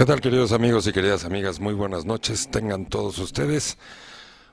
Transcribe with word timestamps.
¿Qué 0.00 0.06
tal 0.06 0.22
queridos 0.22 0.52
amigos 0.52 0.86
y 0.86 0.94
queridas 0.94 1.26
amigas? 1.26 1.60
Muy 1.60 1.74
buenas 1.74 2.06
noches. 2.06 2.48
Tengan 2.50 2.86
todos 2.86 3.18
ustedes 3.18 3.76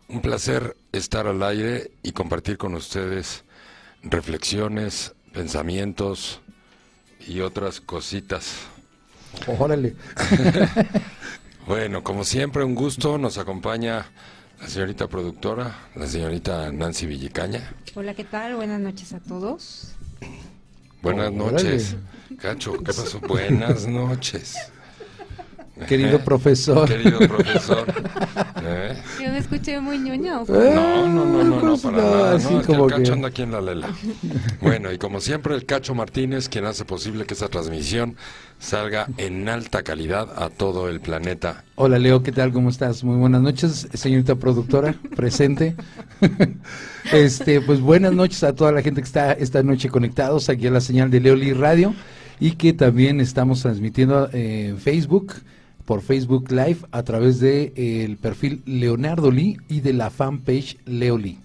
un 0.10 0.20
placer 0.20 0.76
estar 0.92 1.26
al 1.26 1.42
aire 1.42 1.90
y 2.04 2.12
compartir 2.12 2.58
con 2.58 2.76
ustedes 2.76 3.46
reflexiones, 4.04 5.14
pensamientos 5.32 6.42
y 7.26 7.40
otras 7.40 7.80
cositas. 7.80 8.56
Órale. 9.58 9.96
bueno, 11.66 12.04
como 12.04 12.26
siempre, 12.26 12.66
un 12.66 12.76
gusto. 12.76 13.18
Nos 13.18 13.38
acompaña 13.38 14.06
la 14.60 14.68
señorita 14.68 15.08
productora, 15.08 15.88
la 15.96 16.08
señorita 16.08 16.74
Nancy 16.74 17.06
Villicaña. 17.06 17.74
Hola, 17.96 18.14
¿qué 18.16 18.26
tal? 18.26 18.58
Buenas 18.58 18.82
noches 18.82 19.14
a 19.14 19.22
todos. 19.22 19.94
Buenas 21.02 21.32
noches. 21.32 21.96
Cacho, 22.38 22.74
¿qué 22.80 22.92
pasó? 22.92 23.20
Buenas 23.26 23.88
noches. 23.88 24.58
Querido 25.86 26.20
profesor. 26.20 26.88
Querido 26.88 27.20
profesor. 27.20 27.86
¿Eh? 28.64 28.96
Yo 29.24 29.32
me 29.32 29.38
escuché 29.38 29.80
muy 29.80 30.00
ñoña. 30.00 30.42
No, 30.48 31.08
no, 31.08 31.26
no, 31.26 31.44
no, 31.44 31.62
no, 31.62 31.78
para 31.78 31.98
nada. 31.98 32.36
Así 32.36 32.54
no, 32.54 32.62
es 32.62 32.68
como 32.68 32.88
que 32.88 32.96
el 32.96 33.00
cacho 33.00 33.14
anda 33.14 33.28
aquí 33.28 33.42
en 33.44 33.52
la 33.52 33.62
lela. 33.62 33.90
Bueno, 34.62 34.92
y 34.92 34.98
como 34.98 35.22
siempre, 35.22 35.56
el 35.56 35.66
Cacho 35.66 35.94
Martínez, 35.94 36.50
quien 36.50 36.66
hace 36.66 36.86
posible 36.86 37.26
que 37.26 37.34
esta 37.34 37.48
transmisión 37.48 38.16
salga 38.60 39.08
en 39.18 39.48
alta 39.50 39.84
calidad 39.84 40.30
a 40.42 40.50
todo 40.50 40.90
el 40.90 41.00
planeta. 41.00 41.64
Hola, 41.76 42.00
Leo, 42.00 42.24
¿qué 42.24 42.32
tal? 42.32 42.52
¿Cómo 42.52 42.70
estás? 42.70 43.04
Muy 43.04 43.18
buenas 43.18 43.42
noches, 43.42 43.88
señorita 43.94 44.36
productora, 44.36 44.96
presente. 45.16 45.76
este, 47.12 47.62
pues 47.62 47.80
buenas 47.80 48.14
noches 48.14 48.44
a 48.44 48.56
toda 48.56 48.72
la 48.72 48.82
gente 48.82 49.02
que 49.02 49.06
está 49.08 49.34
esta 49.34 49.62
noche 49.64 49.90
conectados 49.90 50.50
aquí 50.50 50.68
a 50.68 50.72
la 50.72 50.82
señal 50.82 51.12
de 51.12 51.20
Leoli 51.20 51.54
Radio 51.54 51.94
y 52.40 52.52
que 52.52 52.74
también 52.74 53.22
estamos 53.22 53.62
transmitiendo 53.62 54.30
en 54.34 54.78
Facebook 54.78 55.34
por 55.88 56.02
Facebook 56.02 56.52
Live 56.52 56.80
a 56.92 57.02
través 57.04 57.40
de 57.40 57.72
eh, 57.78 58.04
el 58.04 58.18
perfil 58.18 58.62
Leonardo 58.66 59.32
Lee 59.32 59.58
y 59.70 59.80
de 59.80 59.94
la 59.94 60.10
fanpage 60.10 60.78
Leo 60.86 61.18
Lee. 61.18 61.40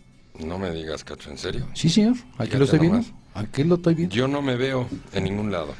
No 0.44 0.58
me 0.58 0.72
digas, 0.72 1.04
Cacho, 1.04 1.30
¿en 1.30 1.38
serio? 1.38 1.68
Sí, 1.74 1.88
señor. 1.88 2.16
Aquí 2.38 2.56
lo 2.56 2.64
estoy 2.64 2.80
viendo. 2.80 3.04
Aquí 3.34 3.62
lo 3.62 3.76
estoy 3.76 3.94
viendo. 3.94 4.12
Yo 4.12 4.26
no 4.26 4.42
me 4.42 4.56
veo 4.56 4.88
en 5.12 5.24
ningún 5.24 5.52
lado. 5.52 5.72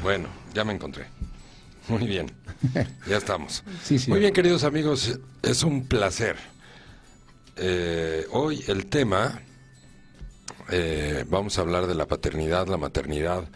Bueno, 0.00 0.28
ya 0.54 0.64
me 0.64 0.72
encontré. 0.72 1.06
Muy 1.88 2.06
bien. 2.06 2.30
ya 3.08 3.16
estamos. 3.16 3.64
Sí, 3.82 3.98
sí. 3.98 4.10
Muy 4.10 4.20
bien, 4.20 4.32
queridos 4.32 4.62
amigos, 4.62 5.18
es 5.42 5.64
un 5.64 5.88
placer. 5.88 6.36
Eh, 7.56 8.26
hoy 8.30 8.62
el 8.68 8.86
tema, 8.86 9.42
eh, 10.70 11.24
vamos 11.28 11.58
a 11.58 11.62
hablar 11.62 11.88
de 11.88 11.96
la 11.96 12.06
paternidad, 12.06 12.68
la 12.68 12.76
maternidad, 12.76 13.48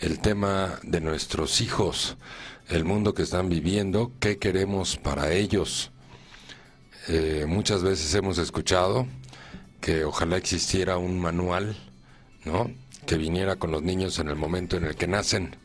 el 0.00 0.20
tema 0.20 0.78
de 0.82 1.00
nuestros 1.00 1.62
hijos 1.62 2.18
el 2.68 2.84
mundo 2.84 3.14
que 3.14 3.22
están 3.22 3.48
viviendo, 3.48 4.12
qué 4.20 4.38
queremos 4.38 4.96
para 4.96 5.32
ellos. 5.32 5.92
Eh, 7.08 7.44
muchas 7.46 7.82
veces 7.82 8.12
hemos 8.14 8.38
escuchado 8.38 9.06
que 9.80 10.04
ojalá 10.04 10.36
existiera 10.36 10.98
un 10.98 11.20
manual, 11.20 11.76
¿no? 12.44 12.70
Que 13.06 13.16
viniera 13.16 13.56
con 13.56 13.70
los 13.70 13.82
niños 13.82 14.18
en 14.18 14.28
el 14.28 14.36
momento 14.36 14.76
en 14.76 14.84
el 14.84 14.96
que 14.96 15.06
nacen. 15.06 15.56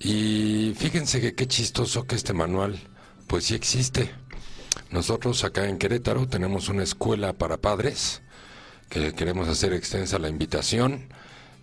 Y 0.00 0.72
fíjense 0.76 1.20
que 1.20 1.34
qué 1.34 1.46
chistoso 1.46 2.06
que 2.06 2.14
este 2.16 2.32
manual, 2.32 2.78
pues 3.26 3.44
sí 3.44 3.54
existe. 3.54 4.10
Nosotros 4.90 5.44
acá 5.44 5.68
en 5.68 5.76
Querétaro 5.76 6.26
tenemos 6.28 6.70
una 6.70 6.84
escuela 6.84 7.34
para 7.34 7.58
padres, 7.58 8.22
que 8.88 9.12
queremos 9.12 9.48
hacer 9.48 9.74
extensa 9.74 10.18
la 10.18 10.30
invitación 10.30 11.08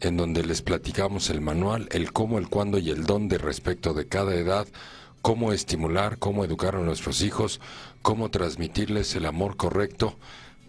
en 0.06 0.18
donde 0.18 0.44
les 0.44 0.62
platicamos 0.62 1.30
el 1.30 1.42
manual, 1.42 1.88
el 1.92 2.14
cómo, 2.14 2.38
el 2.38 2.48
cuándo 2.48 2.78
y 2.78 2.92
el 2.92 3.06
dónde 3.06 3.38
respecto 3.38 3.94
de 3.94 4.08
cada 4.08 4.36
edad, 4.36 4.68
cómo 5.22 5.52
estimular, 5.52 6.20
cómo 6.20 6.46
educar 6.46 6.76
a 6.76 6.82
nuestros 6.82 7.22
hijos, 7.22 7.60
cómo 8.02 8.30
transmitirles 8.30 9.16
el 9.16 9.26
amor 9.26 9.58
correcto 9.58 10.18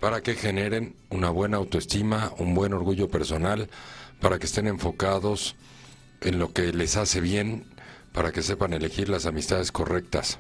para 0.01 0.23
que 0.23 0.35
generen 0.35 0.97
una 1.11 1.31
buena 1.31 1.59
autoestima, 1.59 2.33
un 2.39 2.55
buen 2.55 2.73
orgullo 2.73 3.09
personal, 3.09 3.69
para 4.21 4.39
que 4.39 4.47
estén 4.47 4.67
enfocados 4.67 5.57
en 6.23 6.39
lo 6.39 6.53
que 6.53 6.73
les 6.73 6.97
hace 6.97 7.21
bien, 7.21 7.65
para 8.13 8.33
que 8.33 8.43
sepan 8.43 8.73
elegir 8.73 9.09
las 9.11 9.27
amistades 9.27 9.73
correctas. 9.73 10.39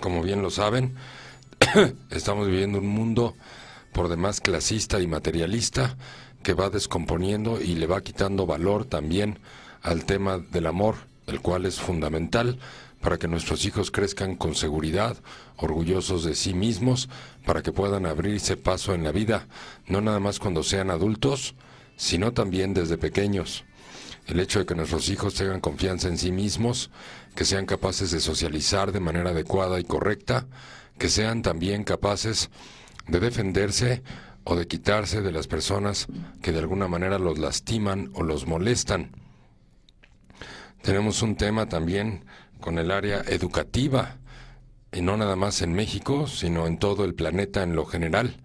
Como 0.00 0.22
bien 0.22 0.42
lo 0.42 0.50
saben, 0.50 0.96
estamos 2.10 2.48
viviendo 2.48 2.78
un 2.78 2.88
mundo 2.88 3.36
por 3.92 4.08
demás 4.08 4.40
clasista 4.40 5.00
y 5.00 5.06
materialista, 5.06 5.96
que 6.48 6.54
va 6.54 6.70
descomponiendo 6.70 7.60
y 7.60 7.74
le 7.74 7.86
va 7.86 8.00
quitando 8.00 8.46
valor 8.46 8.86
también 8.86 9.38
al 9.82 10.06
tema 10.06 10.38
del 10.38 10.66
amor, 10.66 10.94
el 11.26 11.42
cual 11.42 11.66
es 11.66 11.78
fundamental 11.78 12.58
para 13.02 13.18
que 13.18 13.28
nuestros 13.28 13.66
hijos 13.66 13.90
crezcan 13.90 14.34
con 14.34 14.54
seguridad, 14.54 15.18
orgullosos 15.58 16.24
de 16.24 16.34
sí 16.34 16.54
mismos, 16.54 17.10
para 17.44 17.62
que 17.62 17.70
puedan 17.70 18.06
abrirse 18.06 18.56
paso 18.56 18.94
en 18.94 19.04
la 19.04 19.12
vida, 19.12 19.46
no 19.88 20.00
nada 20.00 20.20
más 20.20 20.38
cuando 20.38 20.62
sean 20.62 20.88
adultos, 20.90 21.54
sino 21.98 22.32
también 22.32 22.72
desde 22.72 22.96
pequeños. 22.96 23.66
El 24.26 24.40
hecho 24.40 24.60
de 24.60 24.64
que 24.64 24.74
nuestros 24.74 25.10
hijos 25.10 25.34
tengan 25.34 25.60
confianza 25.60 26.08
en 26.08 26.16
sí 26.16 26.32
mismos, 26.32 26.88
que 27.34 27.44
sean 27.44 27.66
capaces 27.66 28.10
de 28.10 28.20
socializar 28.20 28.90
de 28.90 29.00
manera 29.00 29.32
adecuada 29.32 29.78
y 29.80 29.84
correcta, 29.84 30.46
que 30.96 31.10
sean 31.10 31.42
también 31.42 31.84
capaces 31.84 32.48
de 33.06 33.20
defenderse 33.20 34.02
o 34.50 34.56
de 34.56 34.66
quitarse 34.66 35.20
de 35.20 35.30
las 35.30 35.46
personas 35.46 36.06
que 36.40 36.52
de 36.52 36.58
alguna 36.58 36.88
manera 36.88 37.18
los 37.18 37.38
lastiman 37.38 38.10
o 38.14 38.22
los 38.22 38.46
molestan. 38.46 39.10
Tenemos 40.80 41.20
un 41.20 41.36
tema 41.36 41.68
también 41.68 42.24
con 42.58 42.78
el 42.78 42.90
área 42.90 43.20
educativa, 43.26 44.16
y 44.90 45.02
no 45.02 45.18
nada 45.18 45.36
más 45.36 45.60
en 45.60 45.74
México, 45.74 46.26
sino 46.26 46.66
en 46.66 46.78
todo 46.78 47.04
el 47.04 47.14
planeta 47.14 47.62
en 47.62 47.76
lo 47.76 47.84
general, 47.84 48.36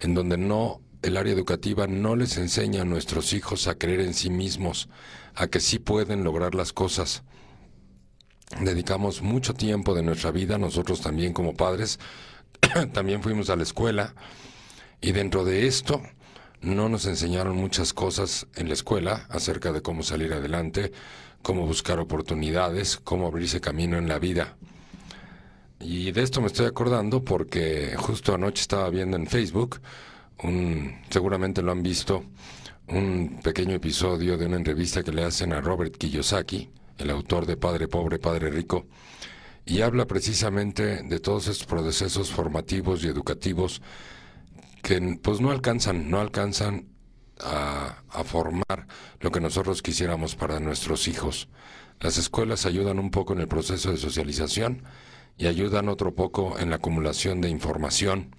en 0.00 0.12
donde 0.12 0.36
no 0.36 0.82
el 1.00 1.16
área 1.16 1.32
educativa 1.32 1.86
no 1.86 2.14
les 2.14 2.36
enseña 2.36 2.82
a 2.82 2.84
nuestros 2.84 3.32
hijos 3.32 3.68
a 3.68 3.76
creer 3.76 4.00
en 4.00 4.12
sí 4.12 4.28
mismos, 4.28 4.90
a 5.34 5.46
que 5.46 5.60
sí 5.60 5.78
pueden 5.78 6.24
lograr 6.24 6.54
las 6.54 6.74
cosas. 6.74 7.22
Dedicamos 8.60 9.22
mucho 9.22 9.54
tiempo 9.54 9.94
de 9.94 10.02
nuestra 10.02 10.30
vida, 10.30 10.58
nosotros 10.58 11.00
también 11.00 11.32
como 11.32 11.54
padres, 11.54 11.98
también 12.92 13.22
fuimos 13.22 13.48
a 13.48 13.56
la 13.56 13.62
escuela, 13.62 14.14
y 15.00 15.12
dentro 15.12 15.44
de 15.44 15.66
esto, 15.66 16.02
no 16.60 16.88
nos 16.88 17.06
enseñaron 17.06 17.56
muchas 17.56 17.92
cosas 17.92 18.46
en 18.56 18.68
la 18.68 18.74
escuela 18.74 19.26
acerca 19.30 19.72
de 19.72 19.82
cómo 19.82 20.02
salir 20.02 20.32
adelante, 20.32 20.92
cómo 21.42 21.66
buscar 21.66 22.00
oportunidades, 22.00 22.96
cómo 22.96 23.26
abrirse 23.26 23.60
camino 23.60 23.96
en 23.96 24.08
la 24.08 24.18
vida. 24.18 24.56
Y 25.80 26.10
de 26.10 26.22
esto 26.22 26.40
me 26.40 26.48
estoy 26.48 26.66
acordando 26.66 27.22
porque 27.22 27.94
justo 27.96 28.34
anoche 28.34 28.62
estaba 28.62 28.90
viendo 28.90 29.16
en 29.16 29.28
Facebook, 29.28 29.80
un, 30.42 31.00
seguramente 31.10 31.62
lo 31.62 31.70
han 31.70 31.82
visto, 31.82 32.24
un 32.88 33.40
pequeño 33.42 33.74
episodio 33.74 34.36
de 34.36 34.46
una 34.46 34.56
entrevista 34.56 35.04
que 35.04 35.12
le 35.12 35.24
hacen 35.24 35.52
a 35.52 35.60
Robert 35.60 35.96
Kiyosaki, 35.96 36.70
el 36.98 37.10
autor 37.10 37.46
de 37.46 37.56
Padre 37.56 37.86
Pobre, 37.86 38.18
Padre 38.18 38.50
Rico, 38.50 38.86
y 39.64 39.82
habla 39.82 40.06
precisamente 40.06 41.02
de 41.02 41.20
todos 41.20 41.46
estos 41.46 41.66
procesos 41.66 42.32
formativos 42.32 43.04
y 43.04 43.08
educativos 43.08 43.80
que 44.82 45.18
pues 45.22 45.40
no 45.40 45.50
alcanzan, 45.50 46.10
no 46.10 46.20
alcanzan 46.20 46.88
a, 47.40 48.02
a, 48.10 48.24
formar 48.24 48.86
lo 49.20 49.30
que 49.30 49.40
nosotros 49.40 49.82
quisiéramos 49.82 50.34
para 50.34 50.60
nuestros 50.60 51.08
hijos. 51.08 51.48
Las 52.00 52.18
escuelas 52.18 52.66
ayudan 52.66 52.98
un 52.98 53.10
poco 53.10 53.32
en 53.32 53.40
el 53.40 53.48
proceso 53.48 53.90
de 53.90 53.96
socialización 53.96 54.82
y 55.36 55.46
ayudan 55.46 55.88
otro 55.88 56.14
poco 56.14 56.58
en 56.58 56.70
la 56.70 56.76
acumulación 56.76 57.40
de 57.40 57.48
información. 57.48 58.34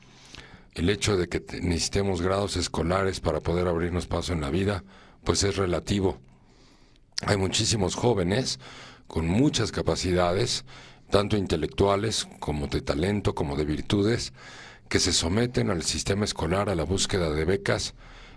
El 0.74 0.90
hecho 0.90 1.18
de 1.18 1.28
que 1.28 1.44
necesitemos 1.62 2.22
grados 2.22 2.58
escolares 2.58 3.20
para 3.20 3.40
poder 3.40 3.68
abrirnos 3.68 4.06
paso 4.08 4.34
en 4.34 4.42
la 4.42 4.50
vida, 4.50 4.84
pues 5.24 5.44
es 5.44 5.56
relativo. 5.58 6.20
Hay 7.26 7.38
muchísimos 7.38 7.96
jóvenes 7.96 8.60
con 9.08 9.28
muchas 9.28 9.72
capacidades, 9.72 10.66
tanto 11.10 11.36
intelectuales 11.36 12.28
como 12.40 12.68
de 12.68 12.82
talento, 12.82 13.34
como 13.34 13.56
de 13.56 13.66
virtudes, 13.66 14.32
que 14.90 15.00
se 15.00 15.14
someten 15.14 15.70
al 15.70 15.84
sistema 15.84 16.26
escolar 16.26 16.68
a 16.68 16.76
la 16.76 16.84
búsqueda 16.84 17.30
de 17.30 17.46
becas 17.46 17.94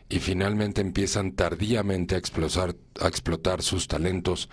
y 0.09 0.21
finalmente 0.21 0.83
empiezan 0.83 1.33
tardíamente 1.33 2.15
a 2.15 2.19
explotar, 2.19 3.63
sus 3.63 3.89
talentos 3.89 4.51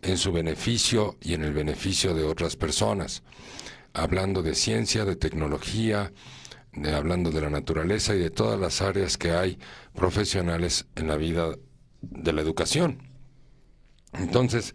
en 0.00 0.16
su 0.16 0.32
beneficio 0.32 1.18
y 1.20 1.34
en 1.34 1.44
el 1.44 1.52
beneficio 1.52 2.14
de 2.14 2.24
otras 2.24 2.56
personas, 2.56 3.22
hablando 3.92 4.42
de 4.42 4.54
ciencia, 4.54 5.04
de 5.04 5.16
tecnología, 5.16 6.12
de, 6.72 6.94
hablando 6.94 7.30
de 7.30 7.42
la 7.42 7.50
naturaleza 7.50 8.14
y 8.14 8.18
de 8.18 8.30
todas 8.30 8.58
las 8.58 8.80
áreas 8.80 9.18
que 9.18 9.32
hay 9.32 9.58
profesionales 9.94 10.86
en 10.96 11.08
la 11.08 11.16
vida 11.16 11.54
de 12.00 12.32
la 12.32 12.40
educación. 12.40 13.10
Entonces, 14.14 14.74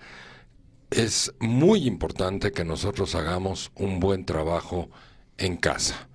es 0.91 1.33
muy 1.39 1.87
importante 1.87 2.51
que 2.51 2.63
nosotros 2.63 3.15
hagamos 3.15 3.71
un 3.73 3.99
buen 3.99 4.25
trabajo 4.25 4.89
en 5.37 5.57
casa 5.57 6.06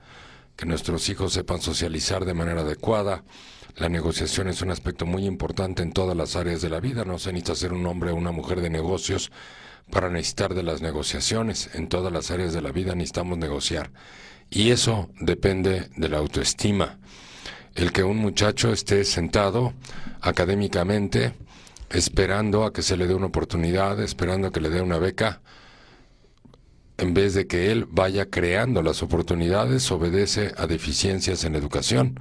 que 0.63 0.69
nuestros 0.69 1.09
hijos 1.09 1.33
sepan 1.33 1.61
socializar 1.61 2.25
de 2.25 2.35
manera 2.35 2.61
adecuada. 2.61 3.25
La 3.79 3.89
negociación 3.89 4.47
es 4.47 4.63
un 4.63 4.71
aspecto 4.71 5.07
muy 5.07 5.27
importante 5.27 5.83
en 5.83 5.93
todas 5.93 6.17
las 6.17 6.37
áreas 6.37 6.63
de 6.63 6.71
la 6.71 6.79
vida. 6.79 7.05
No 7.05 7.19
se 7.19 7.33
necesita 7.33 7.57
ser 7.57 7.73
un 7.73 7.85
hombre 7.85 8.13
o 8.13 8.15
una 8.15 8.31
mujer 8.31 8.61
de 8.61 8.71
negocios 8.71 9.33
para 9.91 10.09
necesitar 10.09 10.55
de 10.55 10.63
las 10.63 10.81
negociaciones. 10.81 11.71
En 11.75 11.89
todas 11.89 12.13
las 12.13 12.31
áreas 12.31 12.53
de 12.53 12.63
la 12.63 12.71
vida 12.71 12.95
necesitamos 12.95 13.39
negociar. 13.39 13.91
Y 14.51 14.71
eso 14.71 15.11
depende 15.19 15.91
de 15.97 16.09
la 16.09 16.19
autoestima. 16.19 17.01
El 17.75 17.91
que 17.91 18.05
un 18.05 18.19
muchacho 18.19 18.73
esté 18.73 19.05
sentado 19.05 19.73
académicamente, 20.21 21.35
esperando 21.91 22.65
a 22.65 22.73
que 22.73 22.83
se 22.83 22.97
le 22.97 23.09
dé 23.09 23.15
una 23.15 23.27
oportunidad, 23.27 24.01
esperando 24.01 24.47
a 24.47 24.53
que 24.53 24.61
le 24.61 24.71
dé 24.71 24.81
una 24.81 24.99
beca, 24.99 25.41
en 26.99 27.15
vez 27.15 27.35
de 27.35 27.47
que 27.47 27.73
él 27.73 27.87
vaya 27.91 28.27
creando 28.27 28.83
las 28.83 29.03
oportunidades, 29.03 29.91
obedece 29.91 30.53
a 30.57 30.67
deficiencias 30.67 31.45
en 31.45 31.55
educación. 31.55 32.21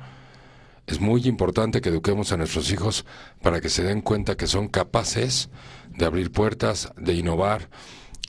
Es 0.87 0.99
muy 0.99 1.27
importante 1.27 1.81
que 1.81 1.89
eduquemos 1.89 2.31
a 2.31 2.37
nuestros 2.37 2.71
hijos 2.71 3.05
para 3.41 3.61
que 3.61 3.69
se 3.69 3.83
den 3.83 4.01
cuenta 4.01 4.35
que 4.35 4.47
son 4.47 4.67
capaces 4.67 5.49
de 5.89 6.05
abrir 6.05 6.31
puertas, 6.31 6.91
de 6.97 7.13
innovar, 7.13 7.69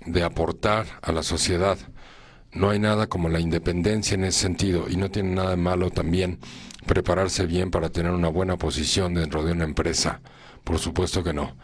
de 0.07 0.23
aportar 0.23 0.87
a 1.03 1.13
la 1.13 1.23
sociedad. 1.23 1.79
No 2.53 2.71
hay 2.71 2.79
nada 2.79 3.07
como 3.07 3.29
la 3.29 3.41
independencia 3.41 4.15
en 4.15 4.25
ese 4.25 4.41
sentido 4.41 4.87
y 4.89 4.97
no 4.97 5.11
tiene 5.11 5.35
nada 5.35 5.51
de 5.51 5.57
malo 5.57 5.91
también 5.91 6.39
prepararse 6.87 7.47
bien 7.47 7.71
para 7.71 7.91
tener 7.91 8.13
una 8.13 8.29
buena 8.29 8.57
posición 8.57 9.15
dentro 9.15 9.45
de 9.45 9.53
una 9.53 9.65
empresa. 9.65 10.21
Por 10.65 10.79
supuesto 10.79 11.25
que 11.25 11.33
no. 11.33 11.57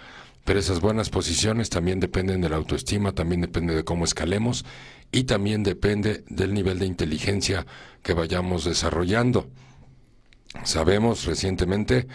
Pero 0.49 0.61
esas 0.61 0.81
buenas 0.81 1.11
posiciones 1.11 1.69
también 1.69 2.01
dependen 2.01 2.41
de 2.41 2.49
la 2.49 2.57
autoestima, 2.57 3.13
también 3.13 3.43
depende 3.43 3.75
de 3.75 3.85
cómo 3.85 4.07
escalemos 4.07 4.65
y 5.13 5.25
también 5.25 5.63
depende 5.63 6.25
del 6.31 6.55
nivel 6.55 6.79
de 6.79 6.87
inteligencia 6.87 7.67
que 8.03 8.15
vayamos 8.15 8.65
desarrollando. 8.65 9.51
Sabemos 10.65 11.27
recientemente 11.27 12.09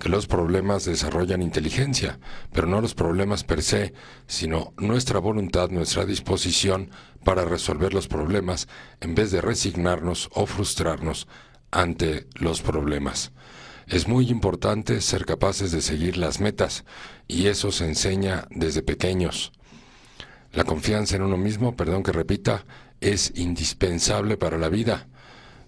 que 0.00 0.08
los 0.08 0.26
problemas 0.26 0.84
desarrollan 0.84 1.42
inteligencia, 1.42 2.18
pero 2.52 2.66
no 2.66 2.80
los 2.80 2.96
problemas 2.96 3.44
per 3.44 3.62
se, 3.62 3.94
sino 4.26 4.74
nuestra 4.78 5.20
voluntad, 5.20 5.70
nuestra 5.70 6.04
disposición 6.04 6.90
para 7.22 7.44
resolver 7.44 7.94
los 7.94 8.08
problemas 8.08 8.66
en 9.00 9.14
vez 9.14 9.30
de 9.30 9.40
resignarnos 9.40 10.28
o 10.32 10.46
frustrarnos 10.46 11.28
ante 11.70 12.26
los 12.34 12.62
problemas. 12.62 13.30
Es 13.86 14.08
muy 14.08 14.30
importante 14.30 15.00
ser 15.00 15.24
capaces 15.24 15.70
de 15.70 15.80
seguir 15.80 16.16
las 16.16 16.40
metas 16.40 16.84
y 17.28 17.46
eso 17.46 17.70
se 17.70 17.84
enseña 17.84 18.48
desde 18.50 18.82
pequeños. 18.82 19.52
La 20.52 20.64
confianza 20.64 21.16
en 21.16 21.22
uno 21.22 21.36
mismo, 21.36 21.76
perdón 21.76 22.02
que 22.02 22.12
repita, 22.12 22.64
es 23.00 23.32
indispensable 23.36 24.36
para 24.36 24.58
la 24.58 24.68
vida. 24.68 25.06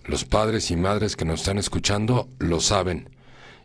Los 0.04 0.24
padres 0.24 0.70
y 0.70 0.76
madres 0.76 1.14
que 1.14 1.24
nos 1.24 1.40
están 1.40 1.58
escuchando 1.58 2.28
lo 2.38 2.60
saben 2.60 3.10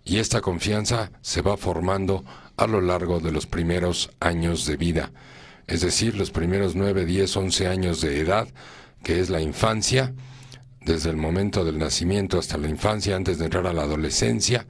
y 0.06 0.18
esta 0.18 0.42
confianza 0.42 1.12
se 1.22 1.42
va 1.42 1.58
formando 1.58 2.24
a 2.58 2.68
lo 2.68 2.82
largo 2.82 3.20
de 3.20 3.32
los 3.32 3.48
primeros 3.48 4.12
años 4.20 4.66
de 4.66 4.78
vida, 4.78 5.12
es 5.66 5.82
decir, 5.82 6.16
los 6.16 6.30
primeros 6.30 6.76
9, 6.76 7.06
10, 7.06 7.38
11 7.38 7.68
años 7.68 8.02
de 8.02 8.20
edad, 8.20 8.48
que 9.02 9.20
es 9.20 9.30
la 9.30 9.42
infancia, 9.42 10.14
desde 10.86 11.10
el 11.10 11.18
momento 11.18 11.64
del 11.64 11.78
nacimiento 11.78 12.38
hasta 12.38 12.58
la 12.58 12.68
infancia, 12.68 13.16
antes 13.16 13.38
de 13.38 13.46
entrar 13.46 13.68
a 13.68 13.74
la 13.74 13.84
adolescencia, 13.84 14.68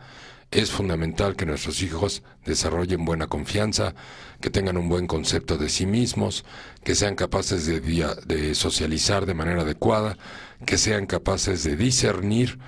es 0.51 0.69
fundamental 0.69 1.35
que 1.35 1.47
nuestros 1.47 1.81
hijos 1.81 2.21
desarrollen 2.45 3.05
buena 3.05 3.25
confianza, 3.25 3.95
que 4.39 4.51
tengan 4.51 4.77
un 4.77 4.87
buen 4.87 5.07
concepto 5.07 5.57
de 5.57 5.67
sí 5.67 5.87
mismos, 5.87 6.45
que 6.83 6.93
sean 6.93 7.15
capaces 7.15 7.65
de, 7.65 8.55
socializar 8.55 9.25
de 9.25 9.33
manera 9.33 9.63
adecuada, 9.63 10.17
que 10.65 10.77
sean 10.77 11.07
capaces 11.07 11.63
de 11.63 11.75
discernir 11.75 12.59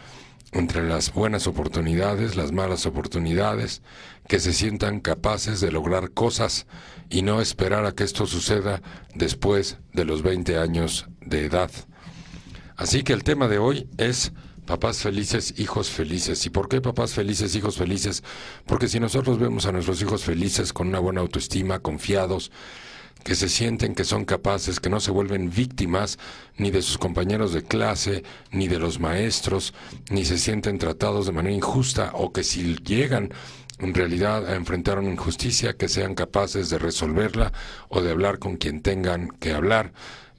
entre 0.51 0.87
las 0.87 1.13
buenas 1.13 1.45
oportunidades, 1.45 2.35
las 2.35 2.51
malas 2.51 2.87
oportunidades, 2.87 3.83
que 4.27 4.39
se 4.39 4.53
sientan 4.53 4.99
capaces 4.99 5.61
de 5.61 5.71
lograr 5.71 6.11
cosas 6.11 6.65
y 7.09 7.21
no 7.21 7.39
esperar 7.39 7.85
a 7.85 7.91
que 7.91 8.03
esto 8.03 8.25
suceda 8.25 8.81
después 9.13 9.77
de 9.93 10.05
los 10.05 10.23
20 10.23 10.57
años 10.57 11.07
de 11.21 11.45
edad. 11.45 11.69
Así 12.77 13.03
que 13.03 13.13
el 13.13 13.23
tema 13.23 13.47
de 13.47 13.57
hoy 13.57 13.87
es 13.97 14.33
papás 14.65 14.97
felices, 14.97 15.53
hijos 15.57 15.89
felices. 15.89 16.45
¿Y 16.45 16.49
por 16.49 16.67
qué 16.67 16.81
papás 16.81 17.13
felices, 17.13 17.55
hijos 17.55 17.77
felices? 17.77 18.23
Porque 18.65 18.87
si 18.87 18.99
nosotros 18.99 19.39
vemos 19.39 19.65
a 19.65 19.71
nuestros 19.71 20.01
hijos 20.01 20.23
felices 20.23 20.73
con 20.73 20.87
una 20.89 20.99
buena 20.99 21.21
autoestima, 21.21 21.79
confiados, 21.79 22.51
que 23.23 23.35
se 23.35 23.49
sienten 23.49 23.95
que 23.95 24.03
son 24.03 24.25
capaces, 24.25 24.79
que 24.79 24.89
no 24.89 24.99
se 24.99 25.09
vuelven 25.09 25.49
víctimas 25.49 26.19
ni 26.57 26.69
de 26.69 26.81
sus 26.81 26.97
compañeros 26.97 27.53
de 27.53 27.63
clase, 27.63 28.23
ni 28.51 28.67
de 28.67 28.77
los 28.77 28.99
maestros, 28.99 29.73
ni 30.11 30.25
se 30.25 30.37
sienten 30.37 30.77
tratados 30.77 31.25
de 31.25 31.31
manera 31.31 31.55
injusta 31.55 32.11
o 32.13 32.31
que 32.31 32.43
si 32.43 32.75
llegan 32.83 33.33
en 33.79 33.93
realidad 33.93 34.47
a 34.47 34.55
enfrentar 34.55 34.99
una 34.99 35.09
injusticia, 35.09 35.75
que 35.75 35.89
sean 35.89 36.13
capaces 36.13 36.69
de 36.69 36.77
resolverla 36.77 37.51
o 37.89 38.01
de 38.01 38.11
hablar 38.11 38.39
con 38.39 38.57
quien 38.57 38.81
tengan 38.81 39.29
que 39.39 39.53
hablar 39.53 39.91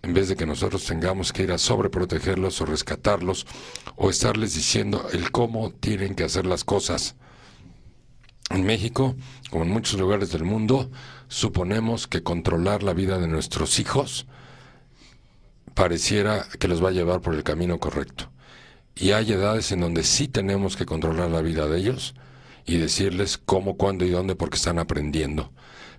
en 0.07 0.15
vez 0.15 0.29
de 0.29 0.37
que 0.37 0.47
nosotros 0.47 0.85
tengamos 0.85 1.33
que 1.33 1.43
ir 1.43 1.51
a 1.51 1.59
sobreprotegerlos 1.59 2.61
o 2.61 2.65
rescatarlos 2.65 3.45
o 3.97 4.09
estarles 4.09 4.55
diciendo 4.55 5.09
el 5.13 5.33
cómo 5.33 5.73
tienen 5.73 6.15
que 6.15 6.23
hacer 6.23 6.47
las 6.47 6.63
cosas. 6.63 7.17
En 8.51 8.65
México, 8.65 9.17
como 9.51 9.65
en 9.65 9.71
muchos 9.71 9.99
lugares 9.99 10.31
del 10.31 10.45
mundo, 10.45 10.93
suponemos 11.27 12.07
que 12.07 12.23
controlar 12.23 12.85
la 12.85 12.93
vida 12.93 13.19
de 13.19 13.27
nuestros 13.27 13.81
hijos 13.81 14.29
pareciera 15.75 16.47
que 16.61 16.69
los 16.69 16.83
va 16.83 16.91
a 16.91 16.93
llevar 16.93 17.21
por 17.21 17.35
el 17.35 17.43
camino 17.43 17.81
correcto. 17.81 18.31
Y 18.95 19.11
hay 19.11 19.33
edades 19.33 19.73
en 19.73 19.81
donde 19.81 20.05
sí 20.05 20.29
tenemos 20.29 20.77
que 20.77 20.87
controlar 20.87 21.31
la 21.31 21.43
vida 21.43 21.67
de 21.67 21.79
ellos 21.81 22.15
y 22.65 22.79
decirles 22.79 23.39
cómo, 23.39 23.77
cuándo 23.77 24.05
y 24.05 24.11
dónde 24.11 24.37
porque 24.37 24.57
están 24.57 24.79
aprendiendo. 24.79 25.53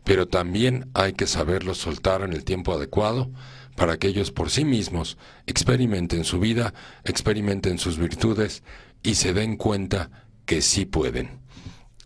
Pero 0.06 0.30
también 0.30 0.89
hay 0.94 1.12
que 1.12 1.27
saberlos 1.27 1.80
soltar 1.80 2.21
en 2.21 2.31
el 2.31 2.45
tiempo 2.45 2.74
adecuado 2.74 3.30
para 3.77 3.97
que 3.97 4.07
ellos 4.07 4.31
por 4.31 4.50
sí 4.50 4.65
mismos 4.65 5.19
experimenten 5.45 6.24
su 6.24 6.39
vida, 6.39 6.74
experimenten 7.03 7.77
sus 7.77 8.00
virtudes 8.00 8.63
y 9.03 9.15
se 9.15 9.33
den 9.33 9.56
cuenta 9.56 10.09
que 10.47 10.63
sí 10.63 10.85
pueden. 10.85 11.41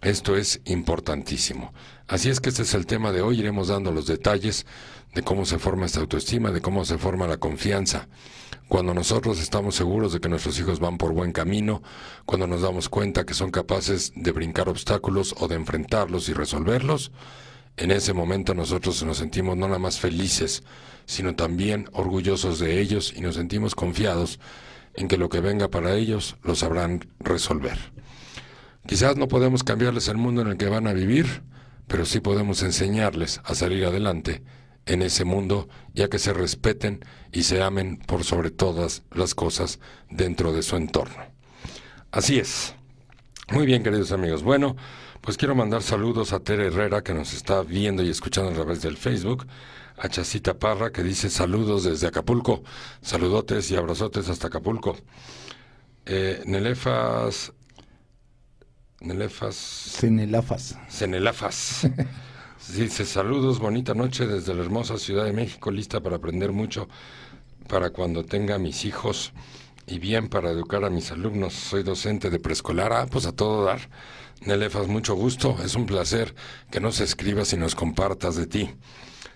Esto 0.02 0.36
es 0.36 0.60
importantísimo. 0.66 1.74
Así 2.08 2.30
es 2.30 2.42
que 2.42 2.50
este 2.50 2.64
es 2.64 2.74
el 2.74 2.86
tema 2.86 3.14
de 3.14 3.22
hoy. 3.22 3.40
Iremos 3.40 3.70
dando 3.70 3.94
los 3.94 4.06
detalles 4.06 4.66
de 5.16 5.22
cómo 5.22 5.46
se 5.46 5.60
forma 5.60 5.86
esta 5.86 6.02
autoestima, 6.02 6.52
de 6.52 6.60
cómo 6.60 6.84
se 6.84 6.98
forma 6.98 7.26
la 7.26 7.38
confianza. 7.38 8.10
Cuando 8.68 8.94
nosotros 8.94 9.40
estamos 9.40 9.76
seguros 9.76 10.12
de 10.12 10.20
que 10.20 10.28
nuestros 10.28 10.60
hijos 10.60 10.82
van 10.82 10.98
por 10.98 11.14
buen 11.14 11.32
camino, 11.32 11.82
cuando 12.26 12.48
nos 12.48 12.64
damos 12.64 12.90
cuenta 12.90 13.26
que 13.26 13.34
son 13.34 13.50
capaces 13.50 14.12
de 14.14 14.32
brincar 14.34 14.68
obstáculos 14.68 15.36
o 15.40 15.48
de 15.48 15.56
enfrentarlos 15.56 16.28
y 16.28 16.34
resolverlos, 16.34 17.14
en 17.78 17.92
ese 17.92 18.14
momento 18.14 18.54
nosotros 18.54 19.04
nos 19.04 19.18
sentimos 19.18 19.58
no 19.58 19.68
nada 19.68 19.80
más 19.80 20.00
felices, 20.00 20.64
sino 21.06 21.36
también 21.36 21.90
orgullosos 21.94 22.60
de 22.60 22.80
ellos 22.80 23.14
y 23.16 23.22
nos 23.22 23.36
sentimos 23.36 23.76
confiados 23.76 24.40
en 24.94 25.08
que 25.08 25.18
lo 25.18 25.30
que 25.30 25.40
venga 25.40 25.70
para 25.70 25.96
ellos 25.96 26.36
lo 26.44 26.56
sabrán 26.56 27.08
resolver. 27.20 27.78
Quizás 28.86 29.16
no 29.16 29.28
podemos 29.28 29.64
cambiarles 29.64 30.08
el 30.08 30.18
mundo 30.18 30.42
en 30.42 30.48
el 30.50 30.58
que 30.58 30.70
van 30.70 30.88
a 30.88 30.94
vivir, 30.94 31.44
pero 31.88 32.06
sí 32.06 32.20
podemos 32.20 32.64
enseñarles 32.64 33.42
a 33.44 33.56
salir 33.56 33.86
adelante 33.86 34.44
en 34.86 35.02
ese 35.02 35.26
mundo 35.26 35.70
ya 35.94 36.10
que 36.10 36.20
se 36.20 36.34
respeten 36.34 37.06
y 37.32 37.44
se 37.44 37.62
amen 37.62 37.98
por 37.98 38.24
sobre 38.24 38.50
todas 38.50 39.04
las 39.12 39.36
cosas 39.36 39.80
dentro 40.10 40.54
de 40.54 40.64
su 40.64 40.76
entorno. 40.76 41.24
Así 42.12 42.40
es. 42.40 42.76
Muy 43.52 43.66
bien, 43.66 43.84
queridos 43.84 44.12
amigos. 44.12 44.44
Bueno, 44.44 44.76
pues 45.22 45.38
quiero 45.38 45.56
mandar 45.56 45.84
saludos 45.84 46.34
a 46.34 46.40
Tere 46.40 46.68
Herrera 46.68 47.04
que 47.04 47.14
nos 47.14 47.34
está 47.34 47.62
viendo 47.62 48.04
y 48.04 48.10
escuchando 48.10 48.50
a 48.52 48.54
través 48.54 48.82
del 48.82 48.98
Facebook 48.98 49.46
a 49.98 50.10
Chacita 50.10 50.58
Parra 50.58 50.92
que 50.92 51.04
dice 51.04 51.30
saludos 51.30 51.84
desde 51.84 52.08
Acapulco, 52.08 52.64
saludotes 53.02 53.70
y 53.70 53.76
abrazotes 53.76 54.30
hasta 54.30 54.48
Acapulco. 54.48 54.98
Eh, 56.08 56.42
Nelefas, 56.46 57.54
Nelefas. 59.00 59.56
Cenelafas. 59.56 60.78
Cenelafas. 60.90 61.88
dice 62.76 63.06
saludos, 63.06 63.60
bonita 63.60 63.94
noche 63.94 64.26
desde 64.26 64.56
la 64.56 64.64
hermosa 64.64 64.98
Ciudad 64.98 65.26
de 65.26 65.34
México, 65.34 65.70
lista 65.70 66.00
para 66.00 66.16
aprender 66.16 66.52
mucho 66.52 66.88
para 67.68 67.92
cuando 67.92 68.26
tenga 68.26 68.58
mis 68.58 68.86
hijos 68.86 69.34
y 69.86 70.00
bien 70.00 70.30
para 70.30 70.50
educar 70.50 70.84
a 70.84 70.90
mis 70.90 71.12
alumnos. 71.12 71.54
Soy 71.54 71.84
docente 71.84 72.32
de 72.32 72.40
preescolar, 72.40 72.92
ah, 72.94 73.06
pues 73.10 73.28
a 73.28 73.32
todo 73.32 73.64
dar. 73.64 73.82
Nelefas, 74.42 74.88
mucho 74.88 75.16
gusto, 75.16 75.58
es 75.64 75.76
un 75.76 75.86
placer 75.86 76.34
que 76.72 76.80
nos 76.80 77.00
escribas 77.00 77.54
y 77.54 77.58
nos 77.58 77.76
compartas 77.76 78.36
de 78.36 78.48
ti. 78.48 78.70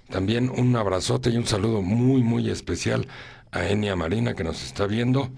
También 0.09 0.49
un 0.49 0.75
abrazote 0.75 1.29
y 1.29 1.37
un 1.37 1.45
saludo 1.45 1.81
muy, 1.81 2.23
muy 2.23 2.49
especial 2.49 3.07
a 3.51 3.67
Enia 3.69 3.95
Marina 3.95 4.33
que 4.33 4.43
nos 4.43 4.63
está 4.63 4.87
viendo, 4.87 5.29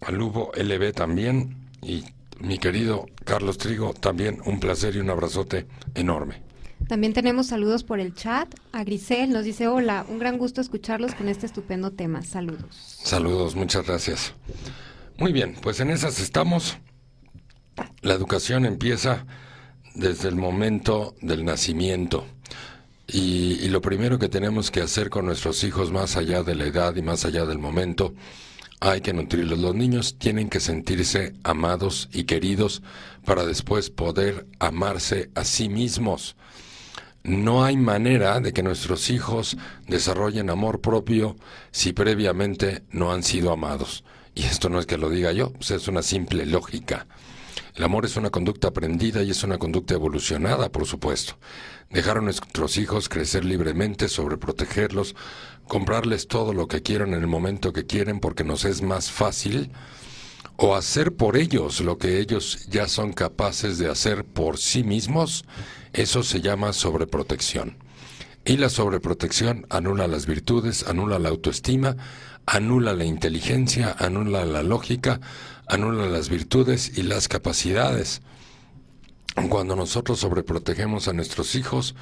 a 0.00 0.10
Lubo 0.10 0.50
LB 0.56 0.92
también 0.92 1.56
y 1.82 2.04
mi 2.40 2.58
querido 2.58 3.06
Carlos 3.24 3.58
Trigo, 3.58 3.94
también 3.94 4.40
un 4.44 4.60
placer 4.60 4.96
y 4.96 4.98
un 4.98 5.10
abrazote 5.10 5.66
enorme. 5.94 6.42
También 6.88 7.12
tenemos 7.12 7.48
saludos 7.48 7.84
por 7.84 8.00
el 8.00 8.14
chat. 8.14 8.48
A 8.72 8.84
Grisel 8.84 9.30
nos 9.30 9.44
dice, 9.44 9.66
hola, 9.66 10.04
un 10.08 10.18
gran 10.18 10.38
gusto 10.38 10.60
escucharlos 10.60 11.14
con 11.14 11.28
este 11.28 11.46
estupendo 11.46 11.90
tema. 11.90 12.22
Saludos. 12.22 12.76
Saludos, 13.02 13.56
muchas 13.56 13.86
gracias. 13.86 14.34
Muy 15.18 15.32
bien, 15.32 15.56
pues 15.62 15.80
en 15.80 15.90
esas 15.90 16.20
estamos. 16.20 16.78
La 18.02 18.14
educación 18.14 18.64
empieza 18.64 19.26
desde 19.94 20.28
el 20.28 20.36
momento 20.36 21.14
del 21.20 21.44
nacimiento. 21.44 22.26
Y, 23.08 23.68
lo 23.68 23.80
primero 23.80 24.18
que 24.18 24.28
tenemos 24.28 24.70
que 24.70 24.80
hacer 24.80 25.10
con 25.10 25.26
nuestros 25.26 25.62
hijos, 25.64 25.92
más 25.92 26.16
allá 26.16 26.42
de 26.42 26.54
la 26.54 26.64
edad 26.64 26.94
y 26.96 27.02
más 27.02 27.24
allá 27.24 27.44
del 27.46 27.58
momento, 27.58 28.14
hay 28.80 29.00
que 29.00 29.12
nutrirlos. 29.12 29.58
Los 29.58 29.74
niños 29.74 30.16
tienen 30.18 30.48
que 30.48 30.60
sentirse 30.60 31.34
amados 31.44 32.08
y 32.12 32.24
queridos 32.24 32.82
para 33.24 33.44
después 33.44 33.90
poder 33.90 34.46
amarse 34.58 35.30
a 35.34 35.44
sí 35.44 35.68
mismos. 35.68 36.36
No 37.22 37.64
hay 37.64 37.76
manera 37.76 38.40
de 38.40 38.52
que 38.52 38.62
nuestros 38.62 39.10
hijos 39.10 39.56
desarrollen 39.88 40.50
amor 40.50 40.80
propio 40.80 41.36
si 41.70 41.92
previamente 41.92 42.84
no 42.90 43.12
han 43.12 43.22
sido 43.22 43.52
amados. 43.52 44.04
Y 44.34 44.44
esto 44.44 44.68
no 44.68 44.78
es 44.78 44.86
que 44.86 44.98
lo 44.98 45.10
diga 45.10 45.32
yo, 45.32 45.52
pues 45.52 45.70
es 45.70 45.88
una 45.88 46.02
simple 46.02 46.44
lógica. 46.44 47.06
El 47.76 47.84
amor 47.84 48.06
es 48.06 48.16
una 48.16 48.30
conducta 48.30 48.68
aprendida 48.68 49.22
y 49.22 49.30
es 49.30 49.44
una 49.44 49.58
conducta 49.58 49.92
evolucionada, 49.92 50.72
por 50.72 50.86
supuesto. 50.86 51.34
Dejar 51.90 52.16
a 52.16 52.20
nuestros 52.22 52.78
hijos 52.78 53.10
crecer 53.10 53.44
libremente, 53.44 54.08
sobreprotegerlos, 54.08 55.14
comprarles 55.68 56.26
todo 56.26 56.54
lo 56.54 56.68
que 56.68 56.82
quieran 56.82 57.12
en 57.12 57.20
el 57.20 57.26
momento 57.26 57.74
que 57.74 57.84
quieren 57.84 58.18
porque 58.18 58.44
nos 58.44 58.64
es 58.64 58.80
más 58.80 59.10
fácil, 59.10 59.72
o 60.56 60.74
hacer 60.74 61.12
por 61.12 61.36
ellos 61.36 61.82
lo 61.82 61.98
que 61.98 62.18
ellos 62.18 62.66
ya 62.70 62.88
son 62.88 63.12
capaces 63.12 63.76
de 63.76 63.90
hacer 63.90 64.24
por 64.24 64.56
sí 64.56 64.82
mismos, 64.82 65.44
eso 65.92 66.22
se 66.22 66.40
llama 66.40 66.72
sobreprotección. 66.72 67.76
Y 68.46 68.58
la 68.58 68.70
sobreprotección 68.70 69.66
anula 69.70 70.06
las 70.06 70.26
virtudes, 70.26 70.86
anula 70.86 71.18
la 71.18 71.30
autoestima, 71.30 71.96
anula 72.46 72.94
la 72.94 73.04
inteligencia, 73.04 73.96
anula 73.98 74.44
la 74.44 74.62
lógica, 74.62 75.20
anula 75.66 76.06
las 76.06 76.28
virtudes 76.28 76.96
y 76.96 77.02
las 77.02 77.26
capacidades. 77.26 78.22
Cuando 79.48 79.74
nosotros 79.74 80.20
sobreprotegemos 80.20 81.08
a 81.08 81.12
nuestros 81.12 81.56
hijos, 81.56 81.96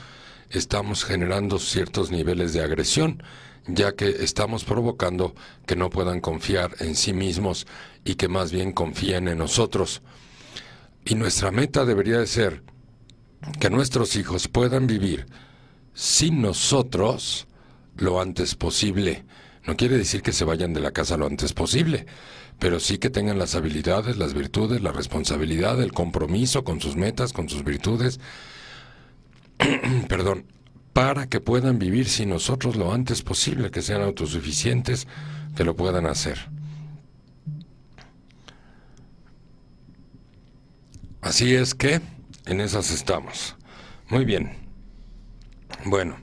estamos 0.50 1.06
generando 1.06 1.58
ciertos 1.58 2.10
niveles 2.10 2.52
de 2.52 2.62
agresión, 2.62 3.22
ya 3.66 3.94
que 3.94 4.10
estamos 4.10 4.64
provocando 4.64 5.34
que 5.64 5.76
no 5.76 5.88
puedan 5.88 6.20
confiar 6.20 6.72
en 6.80 6.94
sí 6.94 7.14
mismos 7.14 7.66
y 8.04 8.16
que 8.16 8.28
más 8.28 8.52
bien 8.52 8.72
confíen 8.72 9.28
en 9.28 9.38
nosotros. 9.38 10.02
Y 11.06 11.14
nuestra 11.14 11.50
meta 11.50 11.86
debería 11.86 12.18
de 12.18 12.26
ser 12.26 12.62
que 13.60 13.70
nuestros 13.70 14.14
hijos 14.16 14.46
puedan 14.46 14.86
vivir 14.86 15.24
sin 15.94 16.42
nosotros 16.42 17.46
lo 17.96 18.20
antes 18.20 18.54
posible. 18.54 19.24
No 19.66 19.76
quiere 19.76 19.96
decir 19.96 20.22
que 20.22 20.32
se 20.32 20.44
vayan 20.44 20.74
de 20.74 20.80
la 20.80 20.90
casa 20.90 21.16
lo 21.16 21.26
antes 21.26 21.52
posible, 21.52 22.06
pero 22.58 22.80
sí 22.80 22.98
que 22.98 23.10
tengan 23.10 23.38
las 23.38 23.54
habilidades, 23.54 24.18
las 24.18 24.34
virtudes, 24.34 24.82
la 24.82 24.92
responsabilidad, 24.92 25.80
el 25.80 25.92
compromiso 25.92 26.64
con 26.64 26.80
sus 26.80 26.96
metas, 26.96 27.32
con 27.32 27.48
sus 27.48 27.64
virtudes, 27.64 28.20
perdón, 30.08 30.46
para 30.92 31.28
que 31.28 31.40
puedan 31.40 31.78
vivir 31.78 32.08
sin 32.08 32.28
nosotros 32.28 32.76
lo 32.76 32.92
antes 32.92 33.22
posible, 33.22 33.70
que 33.70 33.82
sean 33.82 34.02
autosuficientes, 34.02 35.06
que 35.56 35.64
lo 35.64 35.74
puedan 35.74 36.06
hacer. 36.06 36.38
Así 41.20 41.54
es 41.54 41.74
que 41.74 42.00
en 42.44 42.60
esas 42.60 42.90
estamos. 42.90 43.56
Muy 44.10 44.26
bien. 44.26 44.63
Bueno. 45.84 46.16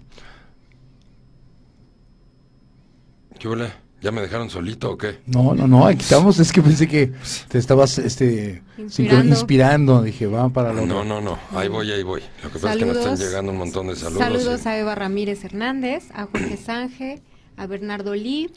¿Qué 3.40 3.48
huele? 3.48 3.72
¿Ya 4.02 4.12
me 4.12 4.22
dejaron 4.22 4.50
solito 4.50 4.92
o 4.92 4.98
qué? 4.98 5.20
No, 5.28 5.54
no, 5.54 5.68
no, 5.68 5.86
aquí 5.86 6.02
estamos. 6.02 6.40
Es 6.40 6.52
que 6.52 6.64
pensé 6.64 6.88
que 6.88 7.12
te 7.50 7.60
estabas 7.60 8.00
este, 8.00 8.64
inspirando. 8.80 9.30
inspirando. 9.30 10.02
Dije, 10.02 10.26
vamos 10.26 10.54
para 10.54 10.74
lo 10.74 10.86
No, 10.88 11.04
no, 11.04 11.22
no. 11.22 11.38
Ahí 11.52 11.70
voy, 11.70 11.92
ahí 11.92 12.02
voy. 12.02 12.22
Lo 12.44 12.52
que 12.52 12.58
pasa 12.58 12.74
es 12.74 12.80
que 12.80 12.86
nos 12.86 12.98
están 12.98 13.18
llegando 13.18 13.52
un 13.52 13.60
montón 13.60 13.88
de 13.88 13.96
saludos. 13.96 14.18
Saludos 14.18 14.66
a 14.66 14.78
Eva 14.80 14.96
Ramírez 14.96 15.44
Hernández, 15.44 16.10
a 16.16 16.26
Jorge 16.26 16.58
Sánchez, 16.58 17.22
a 17.58 17.68
Bernardo 17.68 18.16
Lee. 18.16 18.52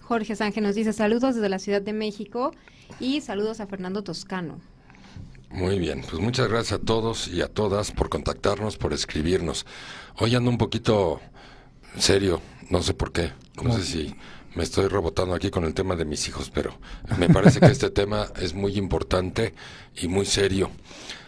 Jorge 0.00 0.36
Sánchez 0.36 0.62
nos 0.62 0.76
dice 0.76 0.92
saludos 0.92 1.34
desde 1.34 1.48
la 1.48 1.58
Ciudad 1.58 1.82
de 1.82 1.92
México 1.92 2.52
y 3.00 3.20
saludos 3.20 3.58
a 3.58 3.66
Fernando 3.66 4.04
Toscano. 4.04 4.60
Muy 5.52 5.78
bien, 5.78 6.00
pues 6.00 6.22
muchas 6.22 6.48
gracias 6.48 6.80
a 6.80 6.82
todos 6.82 7.28
y 7.28 7.42
a 7.42 7.46
todas 7.46 7.92
por 7.92 8.08
contactarnos, 8.08 8.78
por 8.78 8.94
escribirnos. 8.94 9.66
Hoy 10.16 10.34
ando 10.34 10.48
un 10.48 10.56
poquito 10.56 11.20
serio, 11.98 12.40
no 12.70 12.82
sé 12.82 12.94
por 12.94 13.12
qué. 13.12 13.32
No 13.62 13.74
sé 13.74 13.84
si 13.84 14.14
me 14.54 14.62
estoy 14.62 14.88
rebotando 14.88 15.34
aquí 15.34 15.50
con 15.50 15.64
el 15.64 15.74
tema 15.74 15.94
de 15.94 16.06
mis 16.06 16.26
hijos, 16.26 16.48
pero 16.48 16.78
me 17.18 17.28
parece 17.28 17.60
que 17.60 17.66
este 17.66 17.90
tema 18.00 18.28
es 18.40 18.54
muy 18.54 18.78
importante 18.78 19.52
y 19.94 20.08
muy 20.08 20.24
serio. 20.24 20.70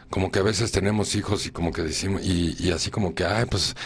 Como 0.08 0.30
que 0.30 0.38
a 0.38 0.42
veces 0.42 0.72
tenemos 0.72 1.14
hijos 1.16 1.44
y 1.44 1.50
como 1.50 1.70
que 1.70 1.82
decimos, 1.82 2.22
y, 2.24 2.56
y 2.58 2.70
así 2.70 2.90
como 2.90 3.14
que, 3.14 3.26
ay, 3.26 3.44
pues 3.44 3.76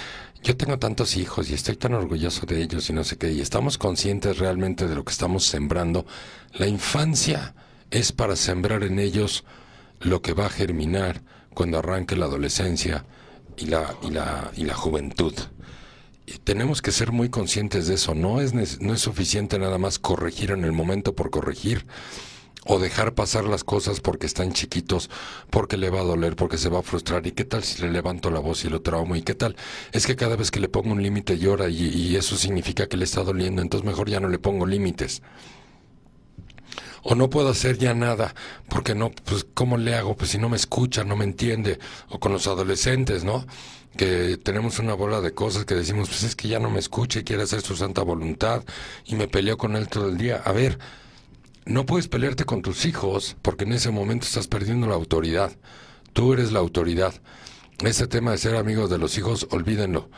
yo 0.45 0.57
tengo 0.57 0.78
tantos 0.78 1.16
hijos 1.16 1.50
y 1.50 1.54
estoy 1.54 1.75
tan 1.75 1.95
orgulloso 1.95 2.47
de 2.47 2.62
ellos 2.62 2.88
y 2.90 2.92
no 2.92 3.02
sé 3.02 3.16
qué, 3.18 3.33
y 3.33 3.40
estamos 3.40 3.76
conscientes 3.76 4.38
realmente 4.38 4.87
de 4.87 4.95
lo 4.95 5.04
que 5.04 5.11
estamos 5.11 5.47
sembrando. 5.47 6.07
La 6.52 6.68
infancia 6.68 7.57
es 7.90 8.12
para 8.12 8.37
sembrar 8.37 8.85
en 8.85 9.00
ellos 9.00 9.45
lo 10.00 10.23
que 10.23 10.33
va 10.33 10.47
a 10.47 10.50
germinar 10.50 11.23
cuando 11.55 11.78
arranque 11.78 12.17
la 12.17 12.26
adolescencia 12.26 13.05
y 13.57 13.67
la, 13.67 13.97
y 14.02 14.11
la, 14.11 14.50
y 14.57 14.64
la 14.64 14.75
juventud 14.75 15.35
tenemos 16.45 16.83
que 16.83 16.93
ser 16.93 17.12
muy 17.12 17.31
conscientes 17.31 17.87
de 17.87 17.95
eso. 17.95 18.14
No 18.14 18.40
es, 18.40 18.81
no 18.81 18.93
es 18.93 19.00
suficiente 19.00 19.59
nada 19.59 19.78
más 19.78 19.99
corregir 19.99 20.50
en 20.50 20.64
el 20.64 20.73
momento 20.73 21.14
por 21.14 21.31
corregir 21.31 21.87
o 22.67 22.78
dejar 22.78 23.14
pasar 23.14 23.45
las 23.45 23.64
cosas 23.64 24.00
porque 24.00 24.26
están 24.26 24.52
chiquitos, 24.52 25.09
porque 25.49 25.78
le 25.78 25.88
va 25.90 26.00
a 26.00 26.05
doler, 26.05 26.37
porque 26.37 26.59
se 26.59 26.69
va 26.69 26.81
a 26.81 26.83
frustrar. 26.83 27.26
¿Y 27.26 27.33
qué 27.33 27.45
tal 27.45 27.64
si 27.64 27.81
le 27.83 27.90
levanto 27.90 28.31
la 28.31 28.40
voz 28.40 28.64
y 28.64 28.69
lo 28.69 28.83
traumo? 28.83 29.17
¿Y 29.17 29.23
qué 29.23 29.35
tal? 29.35 29.57
Es 29.93 30.07
que 30.07 30.17
cada 30.17 30.37
vez 30.37 30.50
que 30.50 30.61
le 30.61 30.69
pongo 30.69 30.93
un 30.93 31.02
límite 31.02 31.38
llora 31.38 31.69
y, 31.69 31.88
y, 31.88 32.17
eso 32.17 32.37
significa 32.37 32.87
que 32.87 32.99
le 32.99 33.05
está 33.05 33.23
doliendo, 33.23 33.62
entonces 33.62 33.87
mejor 33.87 34.11
ya 34.11 34.21
no 34.21 34.28
le 34.28 34.38
pongo 34.38 34.67
límites. 34.67 35.23
O 37.02 37.14
no 37.14 37.31
puedo 37.31 37.49
hacer 37.49 37.78
ya 37.78 37.95
nada, 37.95 38.35
porque 38.69 38.95
no, 38.95 39.11
pues 39.11 39.47
¿cómo 39.55 39.76
le 39.76 39.95
hago? 39.95 40.17
Pues 40.17 40.31
si 40.31 40.38
no 40.38 40.49
me 40.49 40.57
escucha, 40.57 41.05
no 41.05 41.17
me 41.17 41.25
entiende. 41.25 41.78
O 42.09 42.19
con 42.19 42.33
los 42.33 42.47
adolescentes, 42.47 43.25
¿no? 43.25 43.47
que 43.97 44.37
tenemos 44.37 44.78
una 44.78 44.95
bola 44.95 45.21
de 45.21 45.33
cosas 45.33 45.64
que 45.64 45.75
decimos, 45.75 46.09
pues 46.09 46.23
es 46.23 46.37
que 46.37 46.49
ya 46.49 46.61
no 46.61 46.71
me 46.71 46.78
escucha 46.78 47.19
y 47.19 47.25
quiere 47.25 47.43
hacer 47.43 47.62
su 47.62 47.76
santa 47.76 48.02
voluntad 48.02 48.62
y 49.05 49.17
me 49.17 49.26
peleo 49.26 49.59
con 49.59 49.76
él 49.76 49.88
todo 49.88 50.09
el 50.09 50.17
día. 50.17 50.40
A 50.45 50.52
ver, 50.52 50.78
no 51.67 51.85
puedes 51.85 52.09
pelearte 52.09 52.45
con 52.45 52.62
tus 52.62 52.87
hijos 52.87 53.37
porque 53.43 53.64
en 53.64 53.73
ese 53.73 53.90
momento 53.90 54.25
estás 54.25 54.47
perdiendo 54.47 54.87
la 54.87 54.95
autoridad. 54.95 55.52
Tú 56.12 56.33
eres 56.33 56.52
la 56.52 56.61
autoridad. 56.61 57.12
Ese 57.85 58.07
tema 58.07 58.31
de 58.31 58.38
ser 58.38 58.57
amigos 58.57 58.88
de 58.88 58.99
los 58.99 59.19
hijos, 59.19 59.49
olvídenlo. 59.50 60.09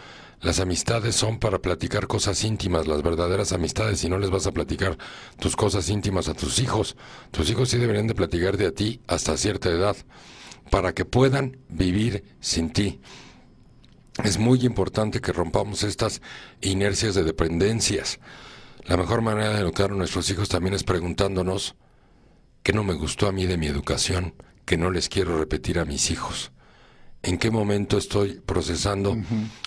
Las 0.40 0.58
amistades 0.58 1.14
son 1.14 1.38
para 1.38 1.60
platicar 1.60 2.06
cosas 2.06 2.44
íntimas, 2.44 2.86
las 2.86 3.02
verdaderas 3.02 3.52
amistades, 3.52 4.02
y 4.04 4.08
no 4.08 4.18
les 4.18 4.30
vas 4.30 4.46
a 4.46 4.52
platicar 4.52 4.96
tus 5.38 5.54
cosas 5.54 5.88
íntimas 5.90 6.28
a 6.28 6.34
tus 6.34 6.58
hijos. 6.58 6.96
Tus 7.30 7.50
hijos 7.50 7.68
sí 7.68 7.78
deberían 7.78 8.06
de 8.06 8.14
platicar 8.14 8.56
de 8.56 8.66
a 8.66 8.72
ti 8.72 9.00
hasta 9.06 9.36
cierta 9.36 9.68
edad, 9.68 9.96
para 10.70 10.94
que 10.94 11.04
puedan 11.04 11.58
vivir 11.68 12.24
sin 12.40 12.70
ti 12.70 13.00
es 14.24 14.38
muy 14.38 14.64
importante 14.66 15.20
que 15.20 15.32
rompamos 15.32 15.82
estas 15.82 16.20
inercias 16.60 17.14
de 17.14 17.24
dependencias. 17.24 18.18
La 18.84 18.96
mejor 18.96 19.22
manera 19.22 19.54
de 19.54 19.60
educar 19.60 19.90
a 19.90 19.94
nuestros 19.94 20.28
hijos 20.30 20.48
también 20.48 20.74
es 20.74 20.84
preguntándonos 20.84 21.76
qué 22.62 22.72
no 22.72 22.84
me 22.84 22.94
gustó 22.94 23.28
a 23.28 23.32
mí 23.32 23.46
de 23.46 23.56
mi 23.56 23.66
educación, 23.66 24.34
que 24.66 24.76
no 24.76 24.90
les 24.90 25.08
quiero 25.08 25.38
repetir 25.38 25.78
a 25.78 25.84
mis 25.84 26.10
hijos. 26.10 26.52
¿En 27.22 27.38
qué 27.38 27.50
momento 27.50 27.98
estoy 27.98 28.40
procesando 28.44 29.16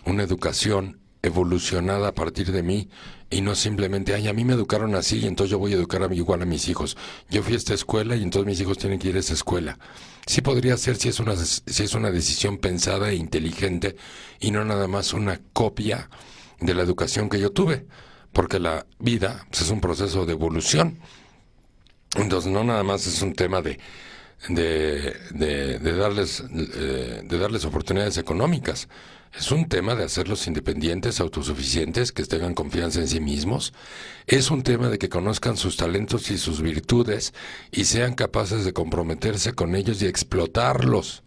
una 0.06 0.24
educación 0.24 1.00
evolucionada 1.22 2.10
a 2.10 2.14
partir 2.14 2.52
de 2.52 2.64
mí 2.64 2.90
y 3.30 3.42
no 3.42 3.56
simplemente, 3.56 4.14
ay, 4.14 4.28
a 4.28 4.34
mí 4.34 4.44
me 4.44 4.54
educaron 4.54 4.94
así 4.94 5.20
y 5.20 5.26
entonces 5.26 5.52
yo 5.52 5.58
voy 5.58 5.72
a 5.72 5.76
educar 5.76 6.08
igual 6.14 6.42
a 6.42 6.46
mis 6.46 6.68
hijos. 6.68 6.98
Yo 7.30 7.42
fui 7.42 7.54
a 7.54 7.58
esta 7.58 7.74
escuela 7.74 8.16
y 8.16 8.24
entonces 8.24 8.46
mis 8.46 8.60
hijos 8.60 8.78
tienen 8.78 9.00
que 9.00 9.10
ir 9.10 9.16
a 9.16 9.20
esa 9.20 9.34
escuela. 9.34 9.80
Sí 10.28 10.42
podría 10.42 10.78
ser 10.78 10.98
si 10.98 11.10
es 11.10 11.20
una, 11.20 11.36
si 11.36 11.84
es 11.84 11.94
una 11.96 12.12
decisión 12.12 12.58
pensada 12.58 13.10
e 13.10 13.16
inteligente 13.16 13.96
y 14.40 14.52
no 14.52 14.66
nada 14.66 14.88
más 14.88 15.14
una 15.14 15.40
copia 15.54 16.10
de 16.60 16.74
la 16.74 16.84
educación 16.84 17.30
que 17.30 17.40
yo 17.40 17.52
tuve, 17.52 17.88
porque 18.34 18.60
la 18.60 18.86
vida 19.00 19.46
pues, 19.50 19.62
es 19.62 19.70
un 19.70 19.82
proceso 19.82 20.26
de 20.26 20.34
evolución. 20.34 21.00
Entonces 22.16 22.52
no 22.52 22.64
nada 22.64 22.84
más 22.84 23.08
es 23.08 23.22
un 23.22 23.34
tema 23.34 23.62
de, 23.62 23.80
de, 24.50 25.16
de, 25.32 25.94
darles, 25.94 26.44
eh, 26.52 27.22
de 27.24 27.38
darles 27.38 27.66
oportunidades 27.66 28.18
económicas. 28.18 28.88
Es 29.38 29.52
un 29.52 29.68
tema 29.68 29.96
de 29.96 30.04
hacerlos 30.04 30.46
independientes, 30.46 31.20
autosuficientes, 31.20 32.12
que 32.12 32.24
tengan 32.24 32.54
confianza 32.54 33.00
en 33.00 33.08
sí 33.08 33.20
mismos. 33.20 33.74
Es 34.28 34.52
un 34.52 34.62
tema 34.62 34.90
de 34.90 35.00
que 35.00 35.10
conozcan 35.10 35.58
sus 35.58 35.76
talentos 35.76 36.30
y 36.30 36.38
sus 36.38 36.62
virtudes 36.62 37.34
y 37.72 37.86
sean 37.86 38.14
capaces 38.14 38.64
de 38.64 38.74
comprometerse 38.74 39.54
con 39.54 39.76
ellos 39.76 40.02
y 40.02 40.06
explotarlos, 40.06 41.24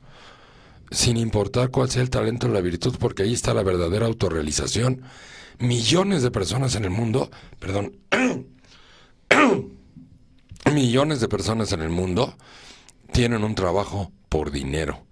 sin 0.93 1.17
importar 1.17 1.71
cuál 1.71 1.91
sea 1.91 2.03
el 2.03 2.11
talento 2.11 2.47
o 2.47 2.51
la 2.51 2.61
virtud, 2.61 2.95
porque 3.01 3.25
ahí 3.25 3.33
está 3.33 3.55
la 3.55 3.65
verdadera 3.65 4.07
autorrealización. 4.07 5.03
Millones 5.59 6.23
de 6.23 6.31
personas 6.31 6.77
en 6.77 6.85
el 6.85 6.91
mundo, 6.91 7.29
perdón, 7.59 7.97
millones 10.73 11.21
de 11.21 11.29
personas 11.29 11.73
en 11.73 11.83
el 11.83 11.89
mundo 11.89 12.37
tienen 13.13 13.45
un 13.45 13.55
trabajo 13.55 14.13
por 14.29 14.51
dinero. 14.51 15.05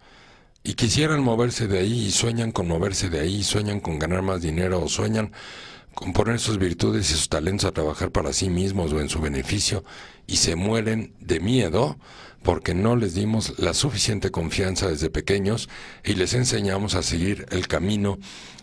Y 0.63 0.75
quisieran 0.75 1.23
moverse 1.23 1.67
de 1.69 1.81
ahí 1.81 2.07
y 2.07 2.11
sueñan 2.11 2.51
con 2.51 2.67
moverse 2.67 3.11
de 3.11 3.21
ahí, 3.21 3.43
sueñan 3.43 3.81
con 3.81 3.99
ganar 3.99 4.23
más 4.23 4.41
dinero 4.41 4.81
o 4.83 4.89
sueñan 4.89 5.33
con 5.95 6.13
poner 6.13 6.41
sus 6.41 6.59
virtudes 6.59 7.11
y 7.11 7.15
sus 7.15 7.29
talentos 7.29 7.67
a 7.67 7.73
trabajar 7.73 8.11
para 8.11 8.33
sí 8.33 8.51
mismos 8.51 8.93
o 8.93 9.01
en 9.01 9.09
su 9.09 9.21
beneficio 9.21 9.85
y 10.27 10.37
se 10.37 10.57
mueren 10.57 11.15
de 11.21 11.41
miedo 11.41 11.99
porque 12.43 12.75
no 12.75 12.97
les 12.97 13.15
dimos 13.15 13.59
la 13.59 13.75
suficiente 13.75 14.31
confianza 14.31 14.89
desde 14.89 15.11
pequeños 15.11 15.69
y 16.05 16.15
les 16.15 16.35
enseñamos 16.35 16.95
a 16.95 17.03
seguir 17.03 17.47
el 17.51 17.69
camino 17.69 18.19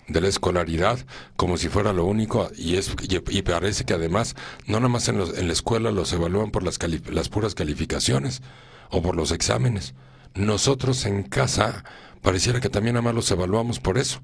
de 0.08 0.22
la 0.22 0.28
escolaridad 0.28 1.00
como 1.36 1.58
si 1.58 1.68
fuera 1.70 1.94
lo 1.94 2.06
único. 2.06 2.52
Y 2.56 2.76
es 2.76 2.92
y, 3.02 3.42
parece 3.42 3.86
que 3.86 3.94
además 3.94 4.36
no 4.68 4.78
nada 4.80 4.90
más 4.90 5.08
en, 5.08 5.18
los, 5.18 5.38
en 5.38 5.48
la 5.48 5.54
escuela 5.54 5.92
los 5.92 6.14
evalúan 6.14 6.52
por 6.52 6.64
las, 6.64 6.80
las 7.10 7.30
puras 7.30 7.56
calificaciones 7.56 8.42
o 8.92 9.02
por 9.02 9.16
los 9.16 9.32
exámenes. 9.32 9.96
Nosotros 10.36 11.06
en 11.06 11.24
casa 11.24 11.84
pareciera 12.22 12.62
que 12.62 12.70
también 12.70 12.94
nada 12.94 13.04
más 13.04 13.16
los 13.16 13.32
evaluamos 13.32 13.80
por 13.80 13.98
eso 13.98 14.22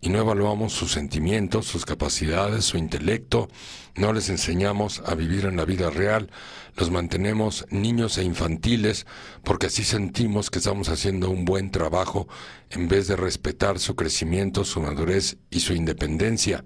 y 0.00 0.08
no 0.08 0.18
evaluamos 0.18 0.72
sus 0.72 0.92
sentimientos, 0.92 1.66
sus 1.66 1.84
capacidades, 1.84 2.64
su 2.64 2.78
intelecto, 2.78 3.48
no 3.96 4.12
les 4.12 4.28
enseñamos 4.28 5.02
a 5.04 5.14
vivir 5.14 5.46
en 5.46 5.56
la 5.56 5.64
vida 5.64 5.90
real, 5.90 6.30
los 6.76 6.90
mantenemos 6.90 7.66
niños 7.70 8.16
e 8.18 8.24
infantiles 8.24 9.06
porque 9.42 9.66
así 9.66 9.82
sentimos 9.84 10.48
que 10.50 10.60
estamos 10.60 10.88
haciendo 10.88 11.28
un 11.28 11.44
buen 11.44 11.70
trabajo 11.70 12.28
en 12.70 12.88
vez 12.88 13.08
de 13.08 13.16
respetar 13.16 13.80
su 13.80 13.96
crecimiento, 13.96 14.64
su 14.64 14.80
madurez 14.80 15.36
y 15.50 15.60
su 15.60 15.74
independencia. 15.74 16.64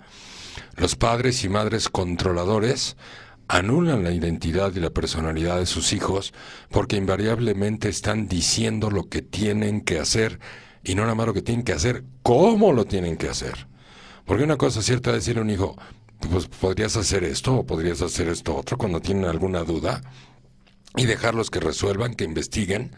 Los 0.77 0.95
padres 0.95 1.43
y 1.45 1.49
madres 1.49 1.89
controladores 1.89 2.97
anulan 3.49 4.03
la 4.03 4.13
identidad 4.13 4.75
y 4.75 4.81
la 4.81 4.91
personalidad 4.91 5.59
de 5.59 5.67
sus 5.67 5.93
hijos 5.93 6.33
porque 6.71 6.97
invariablemente 6.97 7.89
están 7.89 8.29
diciendo 8.29 8.91
lo 8.91 9.09
que 9.09 9.23
tienen 9.23 9.81
que 9.83 9.99
hacer 9.99 10.41
y 10.83 10.95
no 10.95 11.03
nada 11.03 11.15
más 11.15 11.27
lo 11.27 11.35
que 11.35 11.43
tienen 11.43 11.65
que 11.65 11.73
hacer, 11.73 12.05
cómo 12.23 12.73
lo 12.73 12.85
tienen 12.85 13.17
que 13.17 13.29
hacer. 13.29 13.67
Porque 14.25 14.45
una 14.45 14.57
cosa 14.57 14.83
cierta 14.83 15.11
es 15.11 15.17
decirle 15.17 15.41
a 15.41 15.45
un 15.45 15.51
hijo, 15.51 15.77
pues 16.31 16.47
podrías 16.47 16.97
hacer 16.97 17.25
esto 17.25 17.55
o 17.55 17.67
podrías 17.67 18.01
hacer 18.03 18.29
esto 18.29 18.57
otro 18.57 18.79
cuando 18.79 19.01
tienen 19.01 19.25
alguna 19.25 19.65
duda 19.65 20.01
y 20.97 21.07
dejarlos 21.07 21.51
que 21.51 21.61
resuelvan, 21.61 22.15
que 22.15 22.25
investiguen, 22.25 22.95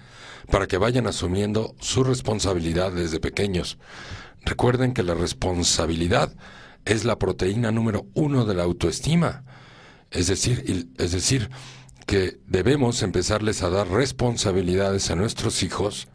para 0.50 0.66
que 0.66 0.78
vayan 0.78 1.06
asumiendo 1.06 1.74
su 1.80 2.04
responsabilidad 2.04 2.92
desde 2.92 3.20
pequeños. 3.20 3.78
Recuerden 4.44 4.92
que 4.92 5.02
la 5.02 5.14
responsabilidad 5.14 6.32
es 6.84 7.04
la 7.04 7.18
proteína 7.18 7.72
número 7.72 8.06
uno 8.14 8.44
de 8.44 8.54
la 8.54 8.62
autoestima. 8.62 9.44
Es 10.10 10.28
decir, 10.28 10.88
es 10.98 11.12
decir, 11.12 11.50
que 12.06 12.38
debemos 12.46 13.02
empezarles 13.02 13.62
a 13.62 13.70
dar 13.70 13.88
responsabilidades 13.88 15.10
a 15.10 15.16
nuestros 15.16 15.62
hijos 15.62 16.08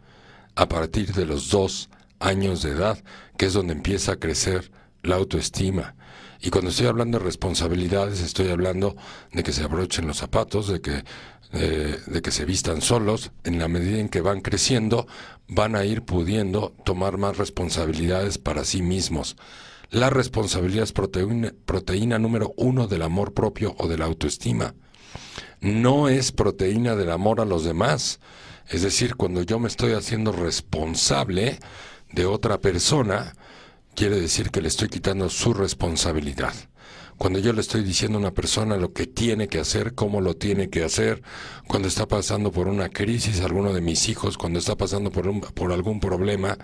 a 0.54 0.68
partir 0.68 1.12
de 1.12 1.26
los 1.26 1.50
dos 1.50 1.90
años 2.18 2.62
de 2.62 2.70
edad, 2.70 3.02
que 3.36 3.46
es 3.46 3.52
donde 3.52 3.74
empieza 3.74 4.12
a 4.12 4.16
crecer 4.16 4.70
la 5.02 5.16
autoestima. 5.16 5.94
Y 6.40 6.50
cuando 6.50 6.70
estoy 6.70 6.86
hablando 6.86 7.18
de 7.18 7.24
responsabilidades, 7.24 8.20
estoy 8.20 8.48
hablando 8.48 8.96
de 9.32 9.42
que 9.42 9.52
se 9.52 9.62
abrochen 9.62 10.06
los 10.06 10.16
zapatos, 10.18 10.66
de 10.66 10.80
que, 10.80 11.04
eh, 11.52 12.00
de 12.06 12.22
que 12.22 12.32
se 12.32 12.44
vistan 12.44 12.80
solos. 12.80 13.30
En 13.44 13.58
la 13.58 13.68
medida 13.68 13.98
en 13.98 14.08
que 14.08 14.20
van 14.20 14.40
creciendo, 14.40 15.06
van 15.46 15.76
a 15.76 15.84
ir 15.84 16.02
pudiendo 16.02 16.74
tomar 16.84 17.16
más 17.16 17.36
responsabilidades 17.36 18.38
para 18.38 18.64
sí 18.64 18.82
mismos. 18.82 19.36
La 19.92 20.08
responsabilidad 20.08 20.84
es 20.84 20.92
proteína, 20.92 21.52
proteína 21.66 22.18
número 22.18 22.54
uno 22.56 22.86
del 22.86 23.02
amor 23.02 23.34
propio 23.34 23.74
o 23.76 23.88
de 23.88 23.98
la 23.98 24.06
autoestima. 24.06 24.74
No 25.60 26.08
es 26.08 26.32
proteína 26.32 26.96
del 26.96 27.10
amor 27.10 27.42
a 27.42 27.44
los 27.44 27.62
demás. 27.62 28.18
Es 28.68 28.80
decir, 28.80 29.16
cuando 29.16 29.42
yo 29.42 29.58
me 29.58 29.68
estoy 29.68 29.92
haciendo 29.92 30.32
responsable 30.32 31.58
de 32.10 32.24
otra 32.24 32.58
persona, 32.58 33.34
quiere 33.94 34.18
decir 34.18 34.50
que 34.50 34.62
le 34.62 34.68
estoy 34.68 34.88
quitando 34.88 35.28
su 35.28 35.52
responsabilidad. 35.52 36.54
Cuando 37.18 37.38
yo 37.38 37.52
le 37.52 37.60
estoy 37.60 37.84
diciendo 37.84 38.16
a 38.16 38.22
una 38.22 38.32
persona 38.32 38.78
lo 38.78 38.94
que 38.94 39.06
tiene 39.06 39.46
que 39.48 39.60
hacer, 39.60 39.94
cómo 39.94 40.22
lo 40.22 40.36
tiene 40.36 40.70
que 40.70 40.84
hacer, 40.84 41.22
cuando 41.68 41.88
está 41.88 42.08
pasando 42.08 42.50
por 42.50 42.66
una 42.66 42.88
crisis, 42.88 43.42
alguno 43.42 43.74
de 43.74 43.82
mis 43.82 44.08
hijos, 44.08 44.38
cuando 44.38 44.58
está 44.58 44.74
pasando 44.74 45.12
por, 45.12 45.28
un, 45.28 45.42
por 45.42 45.70
algún 45.70 46.00
problema, 46.00 46.56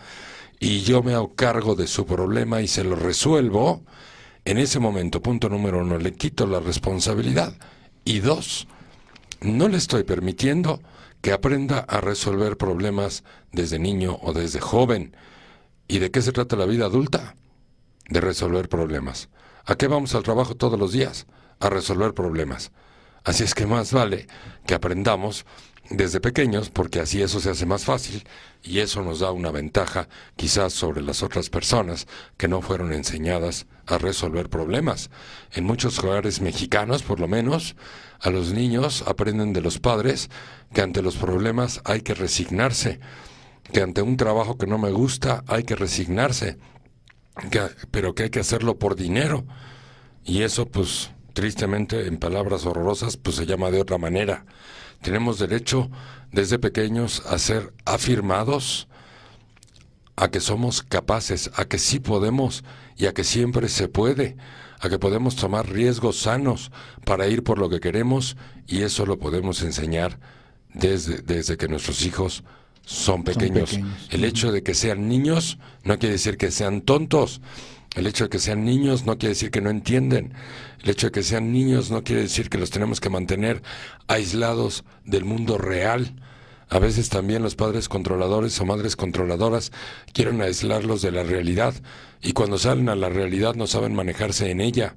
y 0.61 0.81
yo 0.81 1.03
me 1.03 1.15
hago 1.15 1.35
cargo 1.35 1.75
de 1.75 1.87
su 1.87 2.07
problema 2.07 2.61
y 2.61 2.69
se 2.69 2.85
lo 2.85 2.97
resuelvo, 2.97 3.83
en 4.45 4.59
ese 4.59 4.79
momento, 4.79 5.21
punto 5.21 5.49
número 5.49 5.81
uno, 5.81 5.99
le 5.99 6.15
quito 6.15 6.47
la 6.47 6.61
responsabilidad. 6.61 7.55
Y 8.05 8.21
dos, 8.21 8.67
no 9.41 9.69
le 9.69 9.77
estoy 9.77 10.05
permitiendo 10.05 10.81
que 11.21 11.33
aprenda 11.33 11.81
a 11.81 12.01
resolver 12.01 12.57
problemas 12.57 13.25
desde 13.53 13.79
niño 13.79 14.19
o 14.23 14.33
desde 14.33 14.61
joven. 14.61 15.15
¿Y 15.87 15.99
de 15.99 16.11
qué 16.11 16.23
se 16.23 16.33
trata 16.33 16.57
la 16.57 16.67
vida 16.67 16.87
adulta? 16.87 17.37
De 18.09 18.21
resolver 18.21 18.69
problemas. 18.69 19.29
¿A 19.65 19.77
qué 19.77 19.87
vamos 19.87 20.15
al 20.15 20.23
trabajo 20.23 20.55
todos 20.57 20.79
los 20.79 20.93
días? 20.93 21.27
A 21.61 21.69
resolver 21.69 22.15
problemas. 22.15 22.73
Así 23.25 23.45
es 23.45 23.55
que 23.55 23.67
más 23.67 23.93
vale 23.93 24.27
que 24.67 24.75
aprendamos 24.75 25.45
desde 25.91 26.21
pequeños, 26.21 26.71
porque 26.71 27.01
así 27.01 27.23
eso 27.23 27.41
se 27.41 27.51
hace 27.51 27.65
más 27.65 27.85
fácil 27.85 28.25
y 28.63 28.81
eso 28.81 29.03
nos 29.03 29.21
da 29.21 29.33
una 29.33 29.51
ventaja 29.51 30.09
quizás 30.37 30.73
sobre 30.73 31.01
las 31.01 31.23
otras 31.23 31.49
personas 31.49 32.07
que 32.37 32.49
no 32.49 32.61
fueron 32.61 32.93
enseñadas 32.93 33.67
a 33.87 33.99
resolver 33.99 34.51
problemas. 34.51 35.11
En 35.53 35.65
muchos 35.65 35.99
hogares 35.99 36.41
mexicanos, 36.41 37.03
por 37.03 37.21
lo 37.21 37.29
menos, 37.29 37.77
a 38.21 38.31
los 38.31 38.53
niños 38.53 39.05
aprenden 39.07 39.53
de 39.53 39.61
los 39.61 39.79
padres 39.79 40.29
que 40.75 40.83
ante 40.83 41.03
los 41.03 41.17
problemas 41.17 41.81
hay 41.85 42.03
que 42.03 42.15
resignarse, 42.15 43.01
que 43.73 43.81
ante 43.81 44.03
un 44.03 44.17
trabajo 44.17 44.59
que 44.59 44.67
no 44.67 44.77
me 44.77 44.91
gusta 44.91 45.45
hay 45.47 45.65
que 45.65 45.77
resignarse, 45.77 46.59
pero 47.91 48.15
que 48.15 48.25
hay 48.25 48.31
que 48.31 48.41
hacerlo 48.41 48.79
por 48.79 48.97
dinero. 48.97 49.47
Y 50.25 50.43
eso, 50.43 50.67
pues, 50.67 51.11
tristemente, 51.33 52.07
en 52.07 52.19
palabras 52.19 52.67
horrorosas, 52.67 53.17
pues 53.17 53.37
se 53.37 53.47
llama 53.47 53.71
de 53.71 53.81
otra 53.81 53.97
manera. 53.97 54.45
Tenemos 55.03 55.39
derecho 55.39 55.91
desde 56.33 56.59
pequeños 56.59 57.23
a 57.27 57.39
ser 57.39 57.73
afirmados, 57.85 58.89
a 60.17 60.31
que 60.31 60.41
somos 60.41 60.83
capaces, 60.83 61.51
a 61.55 61.65
que 61.65 61.79
sí 61.79 62.01
podemos 62.01 62.65
y 62.97 63.07
a 63.07 63.15
que 63.15 63.25
siempre 63.25 63.69
se 63.69 63.89
puede, 63.89 64.37
a 64.81 64.89
que 64.89 64.99
podemos 64.99 65.37
tomar 65.37 65.71
riesgos 65.71 66.19
sanos 66.19 66.73
para 67.05 67.29
ir 67.29 67.43
por 67.43 67.59
lo 67.59 67.69
que 67.69 67.81
queremos 67.81 68.37
y 68.67 68.83
eso 68.83 69.07
lo 69.07 69.19
podemos 69.19 69.63
enseñar 69.63 70.19
desde, 70.75 71.23
desde 71.23 71.57
que 71.57 71.69
nuestros 71.69 72.05
hijos 72.05 72.45
son 72.85 73.23
pequeños. 73.23 73.79
El 74.11 74.25
hecho 74.25 74.51
de 74.51 74.63
que 74.63 74.75
sean 74.75 75.09
niños 75.09 75.59
no 75.85 75.99
quiere 75.99 76.15
decir 76.15 76.37
que 76.37 76.51
sean 76.51 76.81
tontos. 76.81 77.41
El 77.99 78.07
hecho 78.07 78.25
de 78.25 78.31
que 78.31 78.39
sean 78.39 78.65
niños 78.65 79.07
no 79.07 79.19
quiere 79.19 79.31
decir 79.31 79.51
que 79.51 79.61
no 79.61 79.71
entienden. 79.71 80.33
El 80.85 80.91
hecho 80.91 81.09
de 81.09 81.11
que 81.11 81.25
sean 81.25 81.51
niños 81.51 81.91
no 81.91 82.05
quiere 82.05 82.23
decir 82.23 82.49
que 82.49 82.57
los 82.57 82.71
tenemos 82.71 83.01
que 83.01 83.11
mantener 83.11 83.61
aislados 84.07 84.85
del 85.05 85.25
mundo 85.25 85.59
real. 85.59 86.15
A 86.69 86.79
veces 86.79 87.09
también 87.09 87.43
los 87.43 87.57
padres 87.57 87.89
controladores 87.89 88.61
o 88.61 88.65
madres 88.65 88.95
controladoras 88.95 89.73
quieren 90.13 90.41
aislarlos 90.41 91.03
de 91.03 91.11
la 91.11 91.25
realidad 91.25 91.75
y 92.23 92.35
cuando 92.35 92.57
salen 92.57 92.89
a 92.89 92.95
la 92.95 93.09
realidad 93.09 93.57
no 93.57 93.67
saben 93.67 93.97
manejarse 93.97 94.49
en 94.53 94.61
ella. 94.61 94.95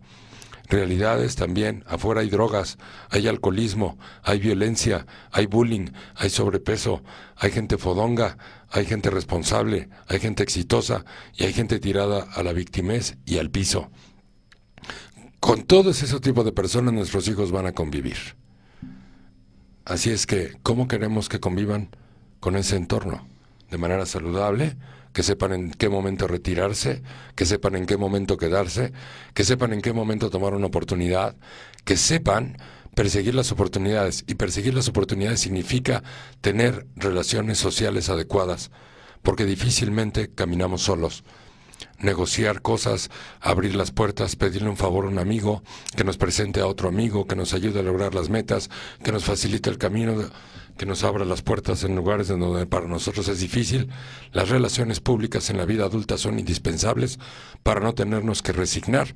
Realidades 0.71 1.35
también, 1.35 1.83
afuera 1.85 2.21
hay 2.21 2.29
drogas, 2.29 2.77
hay 3.09 3.27
alcoholismo, 3.27 3.99
hay 4.23 4.39
violencia, 4.39 5.05
hay 5.29 5.45
bullying, 5.45 5.87
hay 6.15 6.29
sobrepeso, 6.29 7.03
hay 7.35 7.51
gente 7.51 7.77
fodonga, 7.77 8.37
hay 8.69 8.85
gente 8.85 9.09
responsable, 9.09 9.89
hay 10.07 10.21
gente 10.21 10.43
exitosa 10.43 11.03
y 11.35 11.43
hay 11.43 11.51
gente 11.51 11.81
tirada 11.81 12.21
a 12.21 12.41
la 12.41 12.53
victimez 12.53 13.17
y 13.25 13.37
al 13.37 13.51
piso. 13.51 13.91
Con 15.41 15.63
todos 15.63 16.03
esos 16.03 16.21
tipos 16.21 16.45
de 16.45 16.53
personas 16.53 16.93
nuestros 16.93 17.27
hijos 17.27 17.51
van 17.51 17.65
a 17.65 17.73
convivir. 17.73 18.37
Así 19.83 20.09
es 20.09 20.25
que, 20.25 20.57
¿cómo 20.63 20.87
queremos 20.87 21.27
que 21.27 21.41
convivan 21.41 21.89
con 22.39 22.55
ese 22.55 22.77
entorno? 22.77 23.27
De 23.69 23.77
manera 23.77 24.05
saludable, 24.05 24.77
que 25.13 25.23
sepan 25.23 25.53
en 25.53 25.71
qué 25.71 25.89
momento 25.89 26.27
retirarse, 26.27 27.01
que 27.35 27.45
sepan 27.45 27.75
en 27.75 27.85
qué 27.85 27.97
momento 27.97 28.37
quedarse, 28.37 28.93
que 29.33 29.43
sepan 29.43 29.73
en 29.73 29.81
qué 29.81 29.93
momento 29.93 30.29
tomar 30.29 30.53
una 30.53 30.67
oportunidad, 30.67 31.35
que 31.83 31.97
sepan 31.97 32.57
perseguir 32.95 33.35
las 33.35 33.51
oportunidades. 33.51 34.23
Y 34.27 34.35
perseguir 34.35 34.73
las 34.73 34.87
oportunidades 34.87 35.39
significa 35.39 36.03
tener 36.41 36.87
relaciones 36.95 37.57
sociales 37.57 38.09
adecuadas, 38.09 38.71
porque 39.21 39.45
difícilmente 39.45 40.29
caminamos 40.33 40.83
solos 40.83 41.23
negociar 41.99 42.61
cosas, 42.61 43.09
abrir 43.39 43.75
las 43.75 43.91
puertas, 43.91 44.35
pedirle 44.35 44.69
un 44.69 44.77
favor 44.77 45.05
a 45.05 45.09
un 45.09 45.19
amigo, 45.19 45.63
que 45.95 46.03
nos 46.03 46.17
presente 46.17 46.59
a 46.59 46.67
otro 46.67 46.89
amigo, 46.89 47.27
que 47.27 47.35
nos 47.35 47.53
ayude 47.53 47.79
a 47.79 47.83
lograr 47.83 48.15
las 48.15 48.29
metas, 48.29 48.69
que 49.03 49.11
nos 49.11 49.23
facilite 49.23 49.69
el 49.69 49.77
camino, 49.77 50.15
que 50.81 50.87
nos 50.87 51.03
abra 51.03 51.25
las 51.25 51.43
puertas 51.43 51.83
en 51.83 51.95
lugares 51.95 52.29
donde 52.29 52.65
para 52.65 52.87
nosotros 52.87 53.27
es 53.27 53.39
difícil. 53.39 53.87
Las 54.33 54.49
relaciones 54.49 54.99
públicas 54.99 55.51
en 55.51 55.57
la 55.57 55.65
vida 55.65 55.85
adulta 55.85 56.17
son 56.17 56.39
indispensables 56.39 57.19
para 57.61 57.81
no 57.81 57.93
tenernos 57.93 58.41
que 58.41 58.51
resignar. 58.51 59.13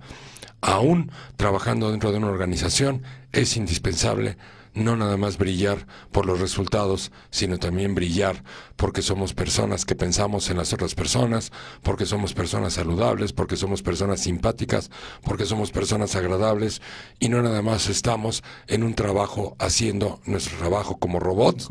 Aún 0.62 1.12
trabajando 1.38 1.90
dentro 1.90 2.12
de 2.12 2.20
una 2.20 2.28
organización, 2.28 3.02
es 3.32 3.58
indispensable 3.58 4.38
no 4.76 4.96
nada 4.96 5.18
más 5.18 5.38
brillar 5.38 5.88
por 6.12 6.26
los 6.26 6.40
resultados, 6.40 7.12
sino 7.32 7.58
también 7.58 7.96
brillar 7.96 8.44
porque 8.76 9.02
somos 9.02 9.34
personas 9.34 9.86
que 9.86 9.96
pensamos 9.96 10.50
en 10.50 10.58
las 10.58 10.74
otras 10.74 10.94
personas, 10.94 11.52
porque 11.82 12.06
somos 12.06 12.34
personas 12.34 12.74
saludables, 12.74 13.34
porque 13.34 13.56
somos 13.56 13.82
personas 13.82 14.20
simpáticas, 14.20 14.92
porque 15.24 15.46
somos 15.46 15.72
personas 15.72 16.16
agradables 16.16 16.82
y 17.20 17.30
no 17.30 17.42
nada 17.42 17.62
más 17.62 17.90
estamos 17.90 18.44
en 18.68 18.84
un 18.84 18.94
trabajo 18.94 19.56
haciendo 19.60 20.20
nuestro 20.26 20.58
trabajo 20.58 20.98
como 21.00 21.20
robots 21.20 21.70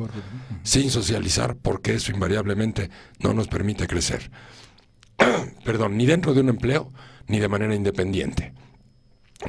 sin 0.62 0.90
socializar 0.90 1.56
porque 1.56 1.94
eso 1.94 2.10
invariablemente 2.10 2.90
no 3.18 3.34
nos 3.34 3.48
permite 3.48 3.86
crecer. 3.86 4.30
Perdón, 5.64 5.96
ni 5.96 6.06
dentro 6.06 6.34
de 6.34 6.40
un 6.40 6.48
empleo 6.48 6.92
ni 7.26 7.38
de 7.38 7.48
manera 7.48 7.74
independiente. 7.74 8.52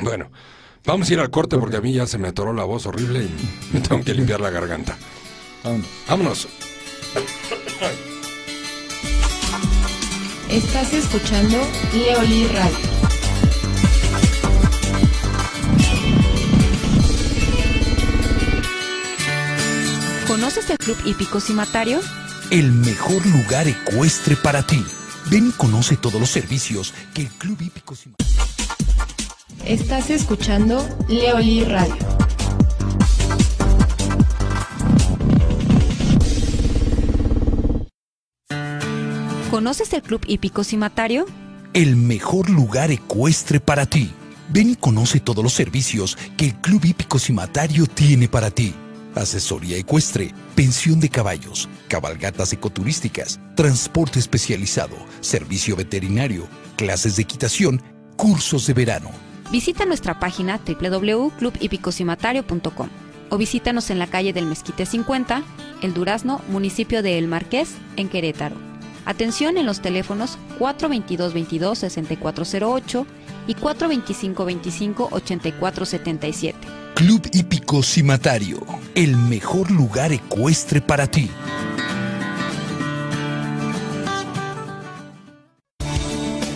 Bueno, 0.01 0.29
vamos 0.85 1.09
a 1.09 1.13
ir 1.13 1.19
al 1.19 1.29
corte 1.29 1.57
porque 1.57 1.77
a 1.77 1.81
mí 1.81 1.93
ya 1.93 2.07
se 2.07 2.17
me 2.17 2.27
atoró 2.27 2.53
la 2.53 2.63
voz 2.63 2.85
horrible 2.85 3.23
y 3.23 3.73
me 3.73 3.81
tengo 3.81 4.03
que 4.03 4.13
limpiar 4.13 4.39
la 4.39 4.49
garganta. 4.49 4.97
Vámonos. 5.63 5.87
Vámonos. 6.07 6.47
Estás 10.49 10.93
escuchando 10.93 11.57
Leoli 11.93 12.47
Radio. 12.47 12.95
¿Conoces 20.27 20.69
el 20.69 20.77
Club 20.77 20.97
Hípico 21.05 21.39
Cimatario? 21.39 21.99
El 22.51 22.71
mejor 22.71 23.25
lugar 23.25 23.67
ecuestre 23.67 24.35
para 24.35 24.65
ti. 24.65 24.83
Ven 25.31 25.49
y 25.49 25.51
conoce 25.51 25.97
todos 25.97 26.19
los 26.19 26.29
servicios 26.29 26.93
que 27.13 27.23
el 27.23 27.29
Club 27.29 27.61
Hípico 27.61 27.95
Cimatario. 27.95 28.54
Estás 29.63 30.09
escuchando 30.09 30.87
Leoli 31.07 31.63
Radio. 31.63 31.95
¿Conoces 39.49 39.93
el 39.93 40.01
Club 40.01 40.21
Hípico 40.27 40.63
Cimatario? 40.63 41.25
El 41.73 41.95
mejor 41.95 42.49
lugar 42.49 42.91
ecuestre 42.91 43.59
para 43.59 43.85
ti. 43.85 44.11
Ven 44.49 44.71
y 44.71 44.75
conoce 44.75 45.19
todos 45.19 45.43
los 45.43 45.53
servicios 45.53 46.17
que 46.37 46.47
el 46.47 46.55
Club 46.55 46.85
Hípico 46.85 47.17
Cimatario 47.17 47.87
tiene 47.87 48.27
para 48.27 48.51
ti. 48.51 48.75
Asesoría 49.15 49.77
ecuestre, 49.77 50.33
pensión 50.55 50.99
de 50.99 51.09
caballos, 51.09 51.69
cabalgatas 51.87 52.51
ecoturísticas, 52.53 53.39
transporte 53.55 54.19
especializado, 54.19 54.97
servicio 55.21 55.75
veterinario, 55.75 56.47
clases 56.75 57.15
de 57.15 57.23
equitación, 57.23 57.81
cursos 58.17 58.67
de 58.67 58.73
verano. 58.73 59.09
Visita 59.51 59.85
nuestra 59.85 60.19
página 60.19 60.59
www.clubhipicocimatario.com 60.65 62.89
o 63.29 63.37
visítanos 63.37 63.89
en 63.89 63.99
la 63.99 64.07
calle 64.07 64.33
del 64.33 64.45
Mezquite 64.45 64.85
50, 64.85 65.43
El 65.81 65.93
Durazno, 65.93 66.41
municipio 66.49 67.01
de 67.01 67.17
El 67.17 67.27
Marqués, 67.27 67.75
en 67.95 68.09
Querétaro. 68.09 68.57
Atención 69.05 69.55
en 69.57 69.65
los 69.65 69.79
teléfonos 69.81 70.37
422-22-6408 70.59 73.05
y 73.47 73.55
425-25-8477. 73.55 76.53
Club 76.95 77.29
Hípico 77.33 77.81
Cimatario, 77.83 78.65
el 78.95 79.17
mejor 79.17 79.69
lugar 79.69 80.11
ecuestre 80.11 80.81
para 80.81 81.05
ti. 81.07 81.29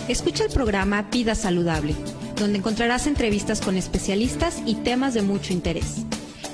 Escucha 0.08 0.44
el 0.44 0.50
programa 0.50 1.02
Vida 1.02 1.36
Saludable, 1.36 1.94
donde 2.40 2.58
encontrarás 2.58 3.06
entrevistas 3.06 3.60
con 3.60 3.76
especialistas 3.76 4.62
y 4.66 4.74
temas 4.76 5.14
de 5.14 5.22
mucho 5.22 5.52
interés. 5.52 6.04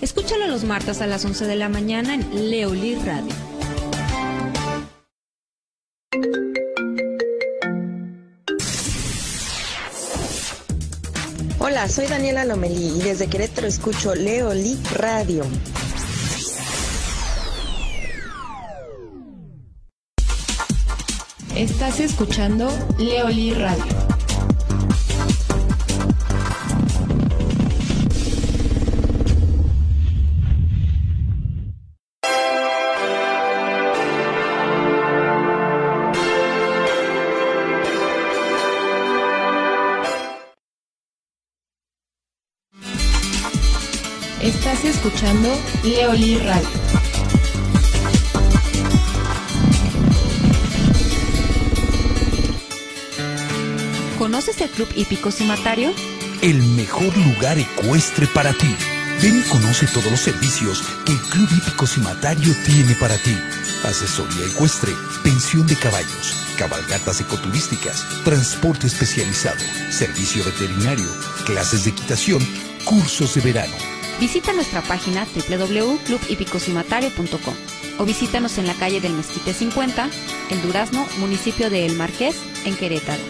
Escúchalo 0.03 0.47
los 0.47 0.65
martes 0.65 1.01
a 1.01 1.07
las 1.07 1.25
11 1.25 1.47
de 1.47 1.57
la 1.57 1.71
mañana 1.71 2.15
en 2.15 2.51
Leoli 2.51 2.97
Radio. 2.97 3.33
Hola, 11.59 11.89
soy 11.89 12.07
Daniela 12.07 12.45
Lomelí 12.45 12.99
y 12.99 13.03
desde 13.03 13.29
Querétaro 13.29 13.67
escucho 13.67 14.15
Leoli 14.15 14.79
Radio. 14.95 15.45
Estás 21.55 22.01
escuchando 22.01 22.69
Leoli 22.99 23.55
Radio. 23.55 24.06
Escuchando 44.89 45.59
Leoli 45.83 46.39
Radio. 46.39 46.69
¿Conoces 54.19 54.61
el 54.61 54.71
Club 54.71 54.89
Hípico 54.95 55.31
Cimatario? 55.31 55.93
El 56.43 56.63
mejor 56.63 57.17
lugar 57.17 57.59
ecuestre 57.59 58.27
para 58.29 58.53
ti. 58.53 58.75
Ven 59.23 59.41
y 59.41 59.49
conoce 59.49 59.87
todos 59.87 60.11
los 60.11 60.21
servicios 60.21 60.83
que 61.05 61.13
el 61.13 61.19
Club 61.19 61.49
Hípico 61.57 61.87
Cimatario 61.87 62.55
tiene 62.65 62.95
para 62.95 63.17
ti. 63.19 63.37
Asesoría 63.85 64.47
ecuestre, 64.47 64.93
pensión 65.23 65.67
de 65.67 65.77
caballos, 65.77 66.37
cabalgatas 66.59 67.21
ecoturísticas, 67.21 68.05
transporte 68.25 68.87
especializado, 68.87 69.65
servicio 69.91 70.45
veterinario, 70.45 71.09
clases 71.45 71.85
de 71.85 71.91
equitación, 71.91 72.47
cursos 72.85 73.35
de 73.35 73.41
verano. 73.41 73.96
Visita 74.21 74.53
nuestra 74.55 74.83
página 74.83 75.27
www.clubhipicocimatario.com 75.49 77.55
o 77.99 78.05
visítanos 78.05 78.59
en 78.59 78.67
la 78.67 78.75
calle 78.75 79.01
del 79.01 79.13
Mezquite 79.13 79.55
50, 79.55 80.11
El 80.51 80.61
Durazno, 80.63 81.07
municipio 81.19 81.71
de 81.71 81.87
El 81.87 81.95
Marqués, 81.97 82.37
en 82.65 82.77
Querétaro. 82.77 83.23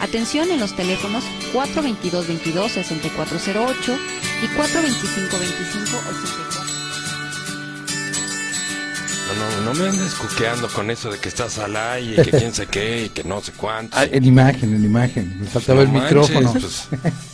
Atención 0.00 0.50
en 0.50 0.58
los 0.58 0.74
teléfonos 0.74 1.22
422-22-6408 1.52 3.98
y 4.42 4.46
425-2584. 4.48 6.52
No, 6.54 6.61
no, 9.34 9.72
no 9.72 9.74
me 9.78 9.88
andes 9.88 10.14
cuqueando 10.14 10.68
con 10.68 10.90
eso 10.90 11.10
de 11.10 11.18
que 11.18 11.28
estás 11.28 11.58
al 11.58 11.76
aire 11.76 12.22
y 12.22 12.24
que 12.24 12.30
quién 12.38 12.52
sé 12.54 12.66
qué 12.66 13.04
y 13.06 13.08
que 13.08 13.24
no 13.24 13.40
sé 13.40 13.52
cuánto. 13.52 13.96
Ah, 13.96 14.04
en 14.04 14.24
imagen, 14.24 14.74
en 14.74 14.84
imagen. 14.84 15.36
Me 15.40 15.46
faltaba 15.46 15.76
No 15.76 15.86
el 15.86 15.88
manches, 15.92 16.10
micrófono. 16.30 16.52
pues, 16.52 16.88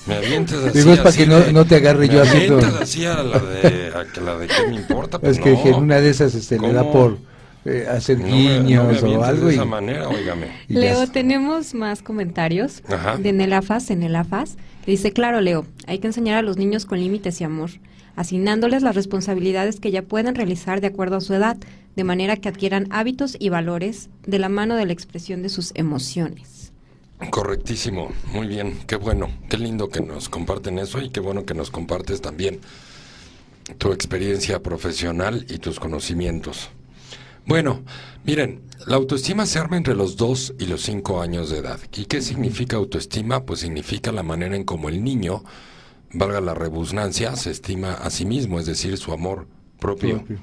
me 0.07 0.15
avientas 0.17 0.65
así. 0.65 0.79
Digo, 0.79 0.93
es 0.93 0.99
para 0.99 1.09
así 1.11 1.19
que 1.19 1.27
no, 1.27 1.41
de- 1.41 1.53
no 1.53 1.65
te 1.65 1.77
agarre 1.77 2.07
me 2.09 2.15
yo 2.15 2.23
haciendo. 2.23 2.57
avientas 2.59 2.83
así 2.83 3.05
a 3.07 3.23
la 3.23 3.39
de, 3.39 3.93
a 3.95 4.05
que 4.13 4.21
la 4.21 4.37
de 4.39 4.47
qué 4.47 4.67
me 4.69 4.77
importa. 4.77 5.19
Pues 5.19 5.39
Es 5.39 5.43
que 5.43 5.53
en 5.53 5.75
una 5.75 6.01
de 6.01 6.11
esas 6.11 6.35
este, 6.35 6.59
le 6.59 6.73
da 6.73 6.85
por 6.91 7.19
eh, 7.65 7.87
hacer 7.91 8.19
No 8.21 8.27
me- 8.27 8.33
guiños 8.33 9.03
no 9.03 9.09
me 9.09 9.17
o 9.17 9.25
algo. 9.25 9.47
de 9.47 9.53
y- 9.53 9.57
esa 9.57 9.65
manera, 9.65 10.09
óigame. 10.09 10.47
Leo, 10.69 11.07
tenemos 11.09 11.75
más 11.75 12.03
comentarios 12.03 12.83
Ajá. 12.89 13.17
de 13.17 13.33
Nelafas 13.33 13.91
en 13.91 14.01
Nelafas. 14.01 14.57
que 14.85 14.93
Dice, 14.93 15.13
claro, 15.13 15.41
Leo, 15.41 15.67
hay 15.87 15.99
que 15.99 16.07
enseñar 16.07 16.39
a 16.39 16.43
los 16.43 16.57
niños 16.57 16.87
con 16.87 16.99
límites 16.99 17.41
y 17.41 17.45
amor, 17.45 17.71
asignándoles 18.19 18.83
las 18.83 18.97
responsabilidades 18.97 19.79
que 19.79 19.93
ya 19.93 20.03
pueden 20.03 20.35
realizar 20.35 20.81
de 20.81 20.89
acuerdo 20.89 21.17
a 21.17 21.21
su 21.21 21.35
edad, 21.35 21.57
de 21.95 22.03
manera 22.03 22.37
que 22.37 22.49
adquieran 22.49 22.89
hábitos 22.91 23.37
y 23.39 23.49
valores 23.49 24.11
de 24.27 24.41
la 24.41 24.49
mano 24.49 24.75
de 24.75 24.87
la 24.87 24.93
expresión 24.93 25.41
de 25.41 25.49
sus 25.49 25.71
emociones. 25.77 26.73
Correctísimo, 27.31 28.11
muy 28.33 28.49
bien, 28.49 28.77
qué 28.89 28.97
bueno, 28.97 29.31
qué 29.49 29.57
lindo 29.57 29.89
que 29.89 30.01
nos 30.01 30.29
comparten 30.29 30.81
eso 30.81 31.01
y 31.01 31.11
qué 31.11 31.21
bueno 31.21 31.47
que 31.47 31.55
nos 31.55 31.71
compartes 31.71 32.21
también 32.21 32.59
tu 33.79 33.93
experiencia 33.93 34.65
profesional 34.65 35.47
y 35.49 35.59
tus 35.59 35.79
conocimientos. 35.79 36.71
Bueno, 37.47 37.83
miren, 38.25 38.63
la 38.87 38.97
autoestima 38.97 39.47
se 39.47 39.61
arma 39.61 39.77
entre 39.77 39.95
los 39.95 40.17
2 40.17 40.55
y 40.59 40.67
los 40.67 40.83
5 40.83 41.23
años 41.23 41.51
de 41.51 41.59
edad. 41.59 41.79
¿Y 41.97 42.07
qué 42.07 42.21
significa 42.21 42.79
autoestima? 42.79 43.45
Pues 43.45 43.61
significa 43.61 44.11
la 44.11 44.25
manera 44.25 44.57
en 44.57 44.65
cómo 44.65 44.89
el 44.89 45.05
niño, 45.05 45.45
valga 46.13 46.41
la 46.41 46.55
rebusnancia, 46.55 47.37
se 47.37 47.51
estima 47.51 47.95
a 47.95 48.11
sí 48.11 48.25
mismo, 48.25 48.59
es 48.59 48.67
decir, 48.67 48.97
su 48.97 49.13
amor 49.13 49.47
propio. 49.79 50.19
Propio. 50.19 50.39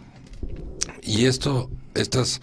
Y 1.01 1.25
esto, 1.25 1.69
estas, 1.93 2.41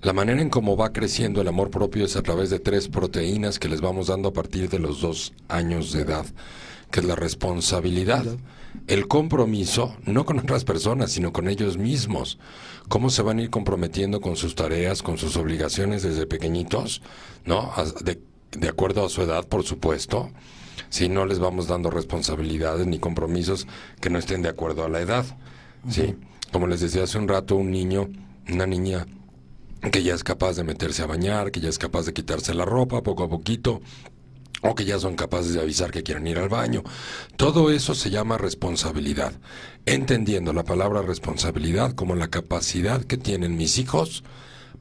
la 0.00 0.12
manera 0.12 0.42
en 0.42 0.50
cómo 0.50 0.76
va 0.76 0.92
creciendo 0.92 1.40
el 1.40 1.48
amor 1.48 1.70
propio 1.70 2.04
es 2.04 2.16
a 2.16 2.22
través 2.22 2.50
de 2.50 2.58
tres 2.58 2.88
proteínas 2.88 3.58
que 3.58 3.68
les 3.68 3.80
vamos 3.80 4.08
dando 4.08 4.30
a 4.30 4.32
partir 4.32 4.68
de 4.68 4.78
los 4.78 5.00
dos 5.00 5.32
años 5.48 5.92
de 5.92 6.02
edad, 6.02 6.26
que 6.90 7.00
es 7.00 7.06
la 7.06 7.14
responsabilidad, 7.14 8.24
el 8.86 9.06
compromiso, 9.06 9.96
no 10.04 10.24
con 10.24 10.38
otras 10.38 10.64
personas, 10.64 11.12
sino 11.12 11.32
con 11.32 11.48
ellos 11.48 11.76
mismos. 11.76 12.38
Cómo 12.88 13.10
se 13.10 13.22
van 13.22 13.38
a 13.38 13.42
ir 13.42 13.50
comprometiendo 13.50 14.20
con 14.20 14.36
sus 14.36 14.54
tareas, 14.54 15.02
con 15.02 15.18
sus 15.18 15.36
obligaciones 15.36 16.02
desde 16.02 16.26
pequeñitos, 16.26 17.02
¿no? 17.44 17.72
De, 18.04 18.20
de 18.50 18.68
acuerdo 18.68 19.04
a 19.04 19.08
su 19.08 19.22
edad, 19.22 19.46
por 19.46 19.64
supuesto. 19.64 20.30
Si 20.88 21.08
no 21.08 21.26
les 21.26 21.38
vamos 21.38 21.66
dando 21.66 21.90
responsabilidades 21.90 22.86
ni 22.86 22.98
compromisos 22.98 23.66
que 24.00 24.10
no 24.10 24.18
estén 24.18 24.42
de 24.42 24.48
acuerdo 24.48 24.84
a 24.84 24.88
la 24.88 25.00
edad. 25.00 25.24
Sí, 25.88 26.16
como 26.52 26.66
les 26.66 26.80
decía 26.80 27.04
hace 27.04 27.18
un 27.18 27.28
rato, 27.28 27.56
un 27.56 27.70
niño, 27.70 28.08
una 28.48 28.66
niña 28.66 29.06
que 29.90 30.02
ya 30.02 30.14
es 30.14 30.22
capaz 30.22 30.54
de 30.54 30.64
meterse 30.64 31.02
a 31.02 31.06
bañar, 31.06 31.50
que 31.50 31.60
ya 31.60 31.68
es 31.68 31.78
capaz 31.78 32.06
de 32.06 32.12
quitarse 32.12 32.54
la 32.54 32.64
ropa 32.64 33.02
poco 33.02 33.24
a 33.24 33.28
poquito, 33.28 33.80
o 34.62 34.74
que 34.74 34.84
ya 34.84 34.98
son 34.98 35.16
capaces 35.16 35.54
de 35.54 35.60
avisar 35.60 35.90
que 35.90 36.04
quieren 36.04 36.26
ir 36.26 36.38
al 36.38 36.48
baño. 36.48 36.84
Todo 37.36 37.70
eso 37.70 37.94
se 37.94 38.10
llama 38.10 38.38
responsabilidad, 38.38 39.32
entendiendo 39.86 40.52
la 40.52 40.62
palabra 40.62 41.02
responsabilidad 41.02 41.94
como 41.94 42.14
la 42.14 42.28
capacidad 42.28 43.02
que 43.02 43.16
tienen 43.16 43.56
mis 43.56 43.78
hijos 43.78 44.22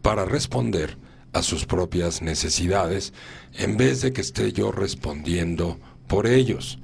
para 0.03 0.25
responder 0.25 0.97
a 1.33 1.41
sus 1.41 1.65
propias 1.65 2.21
necesidades, 2.21 3.13
en 3.53 3.77
vez 3.77 4.01
de 4.01 4.13
que 4.13 4.21
esté 4.21 4.51
yo 4.51 4.71
respondiendo 4.71 5.79
por 6.12 6.28
ellos. 6.28 6.78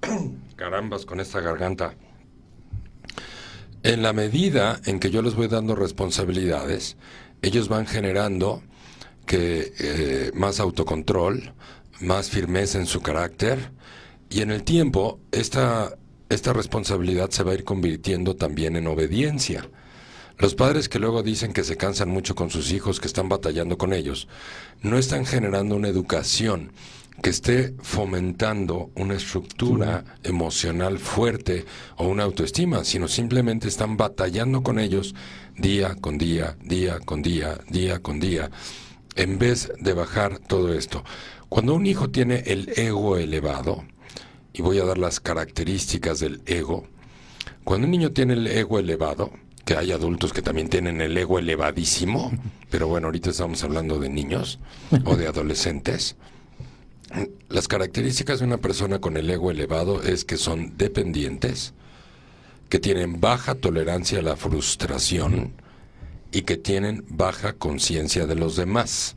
Carambas 0.56 1.04
con 1.04 1.18
esta 1.18 1.40
garganta. 1.40 1.96
En 3.82 4.02
la 4.02 4.12
medida 4.12 4.80
en 4.84 5.00
que 5.00 5.10
yo 5.10 5.22
les 5.22 5.34
voy 5.34 5.48
dando 5.48 5.74
responsabilidades, 5.74 6.96
ellos 7.42 7.68
van 7.68 7.86
generando 7.86 8.62
que 9.26 9.72
eh, 9.80 10.30
más 10.34 10.60
autocontrol, 10.60 11.52
más 12.00 12.30
firmeza 12.30 12.78
en 12.78 12.86
su 12.86 13.00
carácter 13.00 13.72
y 14.30 14.42
en 14.42 14.52
el 14.52 14.62
tiempo 14.62 15.18
esta, 15.32 15.96
esta 16.28 16.52
responsabilidad 16.52 17.30
se 17.30 17.42
va 17.42 17.50
a 17.50 17.54
ir 17.54 17.64
convirtiendo 17.64 18.36
también 18.36 18.76
en 18.76 18.86
obediencia. 18.86 19.68
Los 20.38 20.54
padres 20.54 20.88
que 20.88 21.00
luego 21.00 21.24
dicen 21.24 21.52
que 21.52 21.64
se 21.64 21.76
cansan 21.76 22.08
mucho 22.08 22.36
con 22.36 22.50
sus 22.50 22.70
hijos, 22.70 23.00
que 23.00 23.08
están 23.08 23.28
batallando 23.28 23.76
con 23.78 23.92
ellos, 23.92 24.28
no 24.80 24.96
están 24.96 25.26
generando 25.26 25.74
una 25.74 25.88
educación 25.88 26.70
que 27.22 27.30
esté 27.30 27.74
fomentando 27.82 28.90
una 28.94 29.14
estructura 29.14 30.04
emocional 30.22 30.98
fuerte 30.98 31.64
o 31.96 32.06
una 32.06 32.22
autoestima, 32.22 32.84
sino 32.84 33.08
simplemente 33.08 33.68
están 33.68 33.96
batallando 33.96 34.62
con 34.62 34.78
ellos 34.78 35.14
día 35.56 35.96
con 35.96 36.18
día, 36.18 36.56
día 36.62 37.00
con 37.00 37.22
día, 37.22 37.58
día 37.68 37.98
con 38.00 38.20
día, 38.20 38.50
en 39.16 39.38
vez 39.38 39.72
de 39.80 39.92
bajar 39.92 40.38
todo 40.38 40.72
esto. 40.72 41.04
Cuando 41.48 41.74
un 41.74 41.86
hijo 41.86 42.10
tiene 42.10 42.44
el 42.46 42.72
ego 42.76 43.16
elevado, 43.16 43.84
y 44.52 44.62
voy 44.62 44.78
a 44.78 44.84
dar 44.84 44.98
las 44.98 45.20
características 45.20 46.20
del 46.20 46.42
ego, 46.46 46.86
cuando 47.64 47.86
un 47.86 47.90
niño 47.90 48.12
tiene 48.12 48.34
el 48.34 48.46
ego 48.46 48.78
elevado, 48.78 49.32
que 49.64 49.76
hay 49.76 49.92
adultos 49.92 50.32
que 50.32 50.40
también 50.40 50.68
tienen 50.68 51.00
el 51.00 51.16
ego 51.16 51.38
elevadísimo, 51.38 52.32
pero 52.70 52.86
bueno, 52.88 53.08
ahorita 53.08 53.30
estamos 53.30 53.62
hablando 53.64 53.98
de 53.98 54.08
niños 54.08 54.60
o 55.04 55.16
de 55.16 55.26
adolescentes. 55.26 56.16
Las 57.48 57.68
características 57.68 58.40
de 58.40 58.44
una 58.44 58.58
persona 58.58 59.00
con 59.00 59.16
el 59.16 59.30
ego 59.30 59.50
elevado 59.50 60.02
es 60.02 60.24
que 60.24 60.36
son 60.36 60.76
dependientes, 60.76 61.72
que 62.68 62.78
tienen 62.78 63.20
baja 63.20 63.54
tolerancia 63.54 64.18
a 64.18 64.22
la 64.22 64.36
frustración 64.36 65.52
y 66.30 66.42
que 66.42 66.56
tienen 66.56 67.04
baja 67.08 67.54
conciencia 67.54 68.26
de 68.26 68.34
los 68.34 68.56
demás. 68.56 69.16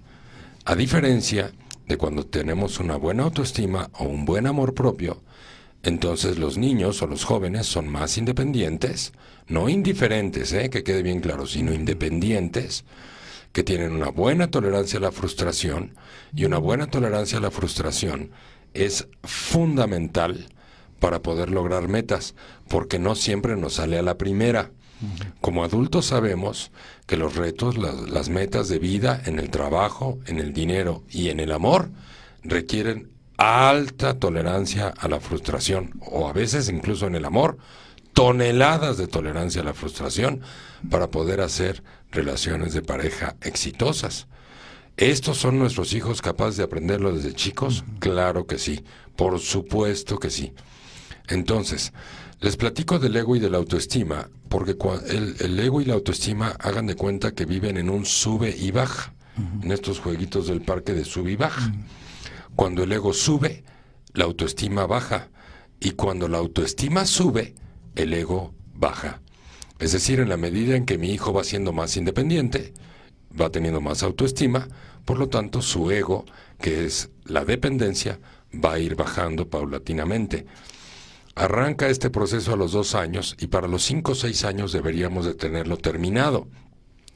A 0.63 0.75
diferencia 0.75 1.51
de 1.87 1.97
cuando 1.97 2.25
tenemos 2.25 2.79
una 2.79 2.95
buena 2.95 3.23
autoestima 3.23 3.89
o 3.93 4.05
un 4.05 4.23
buen 4.23 4.47
amor 4.47 4.73
propio, 4.73 5.21
entonces 5.83 6.37
los 6.37 6.57
niños 6.57 7.01
o 7.01 7.07
los 7.07 7.25
jóvenes 7.25 7.65
son 7.65 7.87
más 7.89 8.17
independientes, 8.17 9.11
no 9.47 9.67
indiferentes, 9.67 10.53
¿eh? 10.53 10.69
que 10.69 10.83
quede 10.83 11.03
bien 11.03 11.19
claro, 11.19 11.47
sino 11.47 11.73
independientes, 11.73 12.85
que 13.51 13.63
tienen 13.63 13.91
una 13.91 14.09
buena 14.09 14.49
tolerancia 14.49 14.99
a 14.99 15.01
la 15.01 15.11
frustración 15.11 15.95
y 16.33 16.45
una 16.45 16.57
buena 16.57 16.87
tolerancia 16.87 17.37
a 17.37 17.41
la 17.41 17.51
frustración 17.51 18.31
es 18.73 19.07
fundamental 19.23 20.47
para 20.99 21.21
poder 21.21 21.49
lograr 21.49 21.87
metas, 21.87 22.35
porque 22.69 22.99
no 22.99 23.15
siempre 23.15 23.57
nos 23.57 23.73
sale 23.73 23.97
a 23.97 24.03
la 24.03 24.17
primera. 24.17 24.71
Como 25.41 25.63
adultos 25.63 26.05
sabemos 26.05 26.71
que 27.07 27.17
los 27.17 27.35
retos, 27.35 27.75
las, 27.75 28.07
las, 28.07 28.29
metas 28.29 28.69
de 28.69 28.77
vida 28.77 29.19
en 29.25 29.39
el 29.39 29.49
trabajo, 29.49 30.19
en 30.27 30.37
el 30.37 30.53
dinero 30.53 31.03
y 31.09 31.29
en 31.29 31.39
el 31.39 31.51
amor 31.51 31.89
requieren 32.43 33.09
alta 33.35 34.19
tolerancia 34.19 34.93
a 34.95 35.07
la 35.07 35.19
frustración 35.19 35.99
o 36.01 36.29
a 36.29 36.33
veces 36.33 36.69
incluso 36.69 37.07
en 37.07 37.15
el 37.15 37.25
amor, 37.25 37.57
toneladas 38.13 38.97
de 38.97 39.07
tolerancia 39.07 39.61
a 39.61 39.65
la 39.65 39.73
frustración 39.73 40.41
para 40.89 41.09
poder 41.09 41.41
hacer 41.41 41.83
relaciones 42.11 42.73
de 42.73 42.81
pareja 42.81 43.35
exitosas. 43.41 44.27
¿Estos 44.97 45.37
son 45.37 45.57
nuestros 45.57 45.93
hijos 45.93 46.21
capaces 46.21 46.57
de 46.57 46.63
aprenderlo 46.63 47.13
desde 47.15 47.33
chicos? 47.33 47.83
Claro 47.99 48.45
que 48.45 48.57
sí, 48.57 48.83
por 49.15 49.39
supuesto 49.39 50.19
que 50.19 50.29
sí. 50.29 50.53
Entonces, 51.27 51.93
les 52.39 52.57
platico 52.57 52.99
del 52.99 53.15
ego 53.15 53.35
y 53.35 53.39
de 53.39 53.49
la 53.49 53.57
autoestima, 53.57 54.29
porque 54.49 54.75
el, 55.09 55.35
el, 55.39 55.59
ego 55.59 55.79
y 55.79 55.85
la 55.85 55.93
autoestima 55.93 56.55
hagan 56.59 56.87
de 56.87 56.95
cuenta 56.95 57.31
que 57.31 57.45
viven 57.45 57.77
en 57.77 57.89
un 57.89 58.05
sube 58.05 58.55
y 58.55 58.71
baja, 58.71 59.13
en 59.63 59.71
estos 59.71 59.99
jueguitos 59.99 60.47
del 60.47 60.61
parque 60.61 60.93
de 60.93 61.05
sube 61.05 61.31
y 61.31 61.35
baja. 61.35 61.71
Cuando 62.55 62.83
el 62.83 62.91
ego 62.91 63.13
sube, 63.13 63.63
la 64.13 64.25
autoestima 64.25 64.85
baja, 64.85 65.29
y 65.79 65.91
cuando 65.91 66.27
la 66.27 66.37
autoestima 66.39 67.05
sube, 67.05 67.55
el 67.95 68.13
ego 68.13 68.53
baja. 68.73 69.21
Es 69.79 69.91
decir, 69.93 70.19
en 70.19 70.29
la 70.29 70.37
medida 70.37 70.75
en 70.75 70.85
que 70.85 70.97
mi 70.97 71.11
hijo 71.11 71.33
va 71.33 71.43
siendo 71.43 71.73
más 71.73 71.97
independiente, 71.97 72.73
va 73.39 73.49
teniendo 73.49 73.81
más 73.81 74.03
autoestima, 74.03 74.67
por 75.05 75.17
lo 75.17 75.29
tanto 75.29 75.61
su 75.61 75.89
ego, 75.91 76.25
que 76.59 76.85
es 76.85 77.09
la 77.25 77.45
dependencia, 77.45 78.19
va 78.53 78.73
a 78.73 78.79
ir 78.79 78.95
bajando 78.95 79.49
paulatinamente. 79.49 80.45
Arranca 81.35 81.89
este 81.89 82.09
proceso 82.09 82.53
a 82.53 82.57
los 82.57 82.73
dos 82.73 82.93
años 82.93 83.35
y 83.39 83.47
para 83.47 83.67
los 83.67 83.83
cinco 83.83 84.11
o 84.11 84.15
seis 84.15 84.43
años 84.43 84.71
deberíamos 84.71 85.25
de 85.25 85.33
tenerlo 85.33 85.77
terminado. 85.77 86.47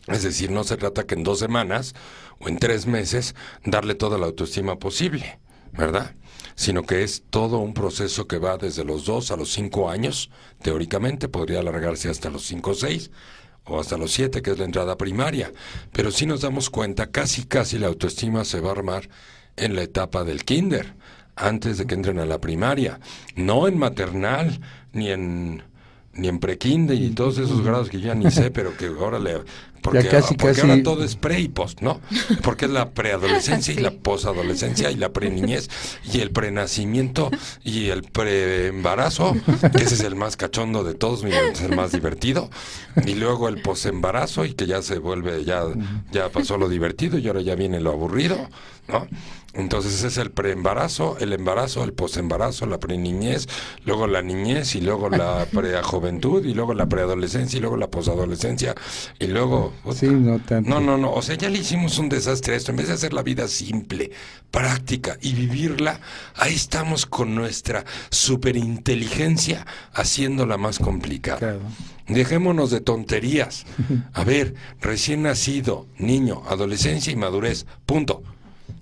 Es 0.07 0.23
decir, 0.23 0.51
no 0.51 0.63
se 0.63 0.77
trata 0.77 1.05
que 1.05 1.15
en 1.15 1.23
dos 1.23 1.39
semanas 1.39 1.93
o 2.39 2.47
en 2.47 2.57
tres 2.57 2.85
meses 2.85 3.35
darle 3.65 3.95
toda 3.95 4.17
la 4.17 4.27
autoestima 4.27 4.79
posible, 4.79 5.39
¿verdad? 5.73 6.15
Sino 6.55 6.83
que 6.83 7.03
es 7.03 7.23
todo 7.29 7.59
un 7.59 7.73
proceso 7.73 8.27
que 8.27 8.37
va 8.37 8.57
desde 8.57 8.83
los 8.83 9.05
dos 9.05 9.31
a 9.31 9.37
los 9.37 9.51
cinco 9.51 9.89
años, 9.89 10.29
teóricamente 10.61 11.27
podría 11.27 11.59
alargarse 11.59 12.09
hasta 12.09 12.29
los 12.29 12.43
cinco 12.45 12.71
o 12.71 12.75
seis, 12.75 13.11
o 13.65 13.79
hasta 13.79 13.97
los 13.97 14.11
siete, 14.11 14.41
que 14.41 14.51
es 14.51 14.57
la 14.57 14.65
entrada 14.65 14.97
primaria. 14.97 15.51
Pero 15.91 16.11
si 16.11 16.25
nos 16.25 16.41
damos 16.41 16.69
cuenta, 16.69 17.11
casi 17.11 17.45
casi 17.45 17.77
la 17.77 17.87
autoestima 17.87 18.45
se 18.45 18.61
va 18.61 18.69
a 18.69 18.73
armar 18.73 19.09
en 19.57 19.75
la 19.75 19.83
etapa 19.83 20.23
del 20.23 20.45
kinder, 20.45 20.95
antes 21.35 21.77
de 21.77 21.85
que 21.85 21.95
entren 21.95 22.19
a 22.19 22.25
la 22.25 22.39
primaria, 22.39 22.99
no 23.35 23.67
en 23.67 23.77
maternal, 23.77 24.61
ni 24.93 25.11
en 25.11 25.63
ni 26.15 26.27
en 26.27 26.39
prekinder 26.39 26.97
y 26.97 27.09
todos 27.11 27.37
esos 27.37 27.63
grados 27.63 27.89
que 27.89 27.99
ya 27.99 28.15
ni 28.15 28.31
sé, 28.31 28.51
pero 28.51 28.75
que 28.77 28.87
ahora 28.87 29.19
le 29.19 29.41
porque, 29.85 30.07
casi, 30.07 30.35
porque 30.35 30.55
casi... 30.55 30.69
ahora 30.69 30.81
todo 30.81 31.03
es 31.03 31.15
pre 31.15 31.39
y 31.39 31.47
post, 31.47 31.81
¿no? 31.81 32.01
Porque 32.41 32.65
es 32.65 32.71
la 32.71 32.89
preadolescencia 32.89 33.73
sí. 33.73 33.79
y 33.79 33.83
la 33.83 33.91
posadolescencia 33.91 34.89
y 34.89 34.95
la 34.95 35.09
preniñez 35.09 35.69
y 36.11 36.21
el 36.21 36.31
prenacimiento 36.31 37.29
y 37.63 37.89
el 37.89 38.01
preembarazo, 38.01 39.35
que 39.75 39.83
ese 39.83 39.93
es 39.93 40.01
el 40.01 40.15
más 40.15 40.37
cachondo 40.37 40.83
de 40.83 40.95
todos, 40.95 41.23
es 41.23 41.61
el 41.61 41.75
más 41.75 41.91
divertido, 41.91 42.49
y 43.05 43.13
luego 43.13 43.47
el 43.47 43.61
posembarazo 43.61 44.45
y 44.45 44.53
que 44.53 44.65
ya 44.65 44.81
se 44.81 44.97
vuelve, 44.97 45.43
ya, 45.45 45.63
ya 46.11 46.29
pasó 46.29 46.57
lo 46.57 46.67
divertido 46.67 47.19
y 47.19 47.27
ahora 47.27 47.41
ya 47.41 47.53
viene 47.53 47.79
lo 47.79 47.91
aburrido, 47.91 48.49
¿no? 48.87 49.07
Entonces 49.55 50.03
es 50.03 50.17
el 50.17 50.31
preembarazo, 50.31 51.17
el 51.19 51.33
embarazo, 51.33 51.83
el 51.83 51.93
posembarazo, 51.93 52.65
la 52.65 52.79
preniñez, 52.79 53.47
luego 53.85 54.05
la 54.07 54.21
niñez 54.21 54.75
y 54.75 54.81
luego 54.81 55.09
la 55.09 55.45
prejuventud 55.51 56.45
y 56.45 56.53
luego 56.53 56.73
la 56.73 56.87
preadolescencia 56.87 57.57
y 57.57 57.61
luego 57.61 57.77
la 57.77 57.87
posadolescencia 57.87 58.75
y 59.19 59.27
luego 59.27 59.73
Sí, 59.93 60.07
no 60.07 60.39
tanto. 60.39 60.69
No, 60.69 60.79
no, 60.79 60.97
no. 60.97 61.13
O 61.13 61.21
sea, 61.21 61.35
ya 61.35 61.49
le 61.49 61.59
hicimos 61.59 61.97
un 61.99 62.09
desastre 62.09 62.53
a 62.53 62.57
esto. 62.57 62.71
En 62.71 62.77
vez 62.77 62.87
de 62.87 62.93
hacer 62.93 63.13
la 63.13 63.23
vida 63.23 63.47
simple, 63.47 64.11
práctica 64.51 65.17
y 65.21 65.33
vivirla, 65.33 65.99
ahí 66.35 66.53
estamos 66.53 67.05
con 67.05 67.33
nuestra 67.35 67.85
superinteligencia 68.09 69.65
haciéndola 69.93 70.57
más 70.57 70.79
complicada. 70.79 71.39
Claro. 71.39 71.61
Dejémonos 72.07 72.71
de 72.71 72.81
tonterías. 72.81 73.65
A 74.13 74.23
ver, 74.23 74.55
recién 74.81 75.23
nacido, 75.23 75.87
niño, 75.97 76.43
adolescencia 76.47 77.11
y 77.11 77.15
madurez. 77.15 77.65
Punto. 77.85 78.23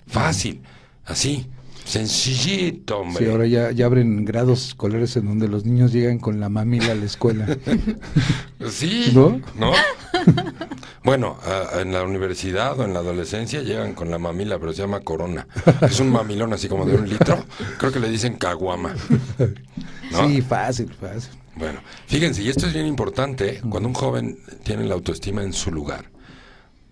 Fácil. 0.08 0.62
Así. 1.06 1.48
Sencillito, 1.86 3.00
hombre. 3.00 3.26
Sí, 3.26 3.32
ahora 3.32 3.46
ya, 3.46 3.72
ya 3.72 3.86
abren 3.86 4.24
grados 4.24 4.68
escolares 4.68 5.18
en 5.18 5.26
donde 5.26 5.50
los 5.50 5.66
niños 5.66 5.92
llegan 5.92 6.18
con 6.18 6.40
la 6.40 6.48
mamila 6.48 6.94
a 6.94 6.96
la 6.96 7.06
escuela. 7.06 7.46
sí. 8.70 9.12
¿No? 9.14 9.42
¿No? 9.60 9.74
bueno, 11.04 11.38
a, 11.44 11.82
en 11.82 11.92
la 11.92 12.04
universidad 12.04 12.80
o 12.80 12.86
en 12.86 12.94
la 12.94 13.00
adolescencia 13.00 13.62
llegan 13.62 13.94
con 13.94 14.10
la 14.10 14.18
mamila, 14.18 14.60
pero 14.60 14.72
se 14.72 14.82
llama 14.82 15.02
corona. 15.02 15.46
Es 15.82 16.00
un 16.00 16.10
mamilón 16.10 16.54
así 16.54 16.70
como 16.70 16.86
de 16.86 16.96
un 16.96 17.10
litro. 17.10 17.44
Creo 17.78 17.92
que 17.92 18.00
le 18.00 18.10
dicen 18.10 18.38
caguama. 18.38 18.96
¿no? 20.12 20.28
Sí, 20.28 20.42
fácil, 20.42 20.94
fácil. 20.94 21.32
Bueno, 21.56 21.82
fíjense, 22.08 22.42
y 22.42 22.50
esto 22.50 22.66
es 22.66 22.74
bien 22.74 22.88
importante, 22.88 23.58
¿eh? 23.58 23.62
cuando 23.70 23.88
un 23.88 23.94
joven 23.94 24.40
tiene 24.64 24.86
la 24.86 24.96
autoestima 24.96 25.44
en 25.44 25.54
su 25.54 25.72
lugar, 25.72 26.06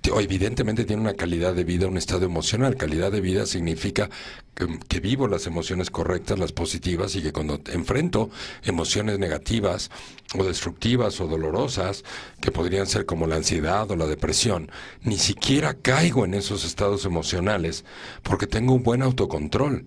evidentemente 0.04 0.86
tiene 0.86 1.02
una 1.02 1.14
calidad 1.14 1.54
de 1.54 1.64
vida, 1.64 1.88
un 1.88 1.98
estado 1.98 2.26
emocional. 2.26 2.76
Calidad 2.76 3.12
de 3.12 3.22
vida 3.22 3.46
significa 3.46 4.10
que, 4.56 4.80
que, 4.88 5.00
vivo 5.00 5.28
las 5.28 5.46
emociones 5.46 5.92
correctas, 5.92 6.40
las 6.40 6.52
positivas, 6.52 7.16
y 7.16 7.22
que 7.22 7.32
cuando 7.32 7.62
enfrento 7.72 8.30
emociones 8.64 9.20
negativas 9.20 9.92
o 10.38 10.44
destructivas 10.44 11.22
o 11.22 11.28
dolorosas, 11.28 12.04
que 12.42 12.52
podrían 12.52 12.88
ser 12.88 13.06
como 13.06 13.28
la 13.28 13.36
ansiedad 13.36 13.90
o 13.92 13.96
la 13.96 14.08
depresión, 14.08 14.72
ni 15.04 15.18
siquiera 15.18 15.76
caigo 15.76 16.26
en 16.26 16.34
esos 16.34 16.66
estados 16.66 17.06
emocionales 17.06 17.86
porque 18.24 18.48
tengo 18.48 18.74
un 18.74 18.84
buen 18.84 19.04
autocontrol. 19.04 19.86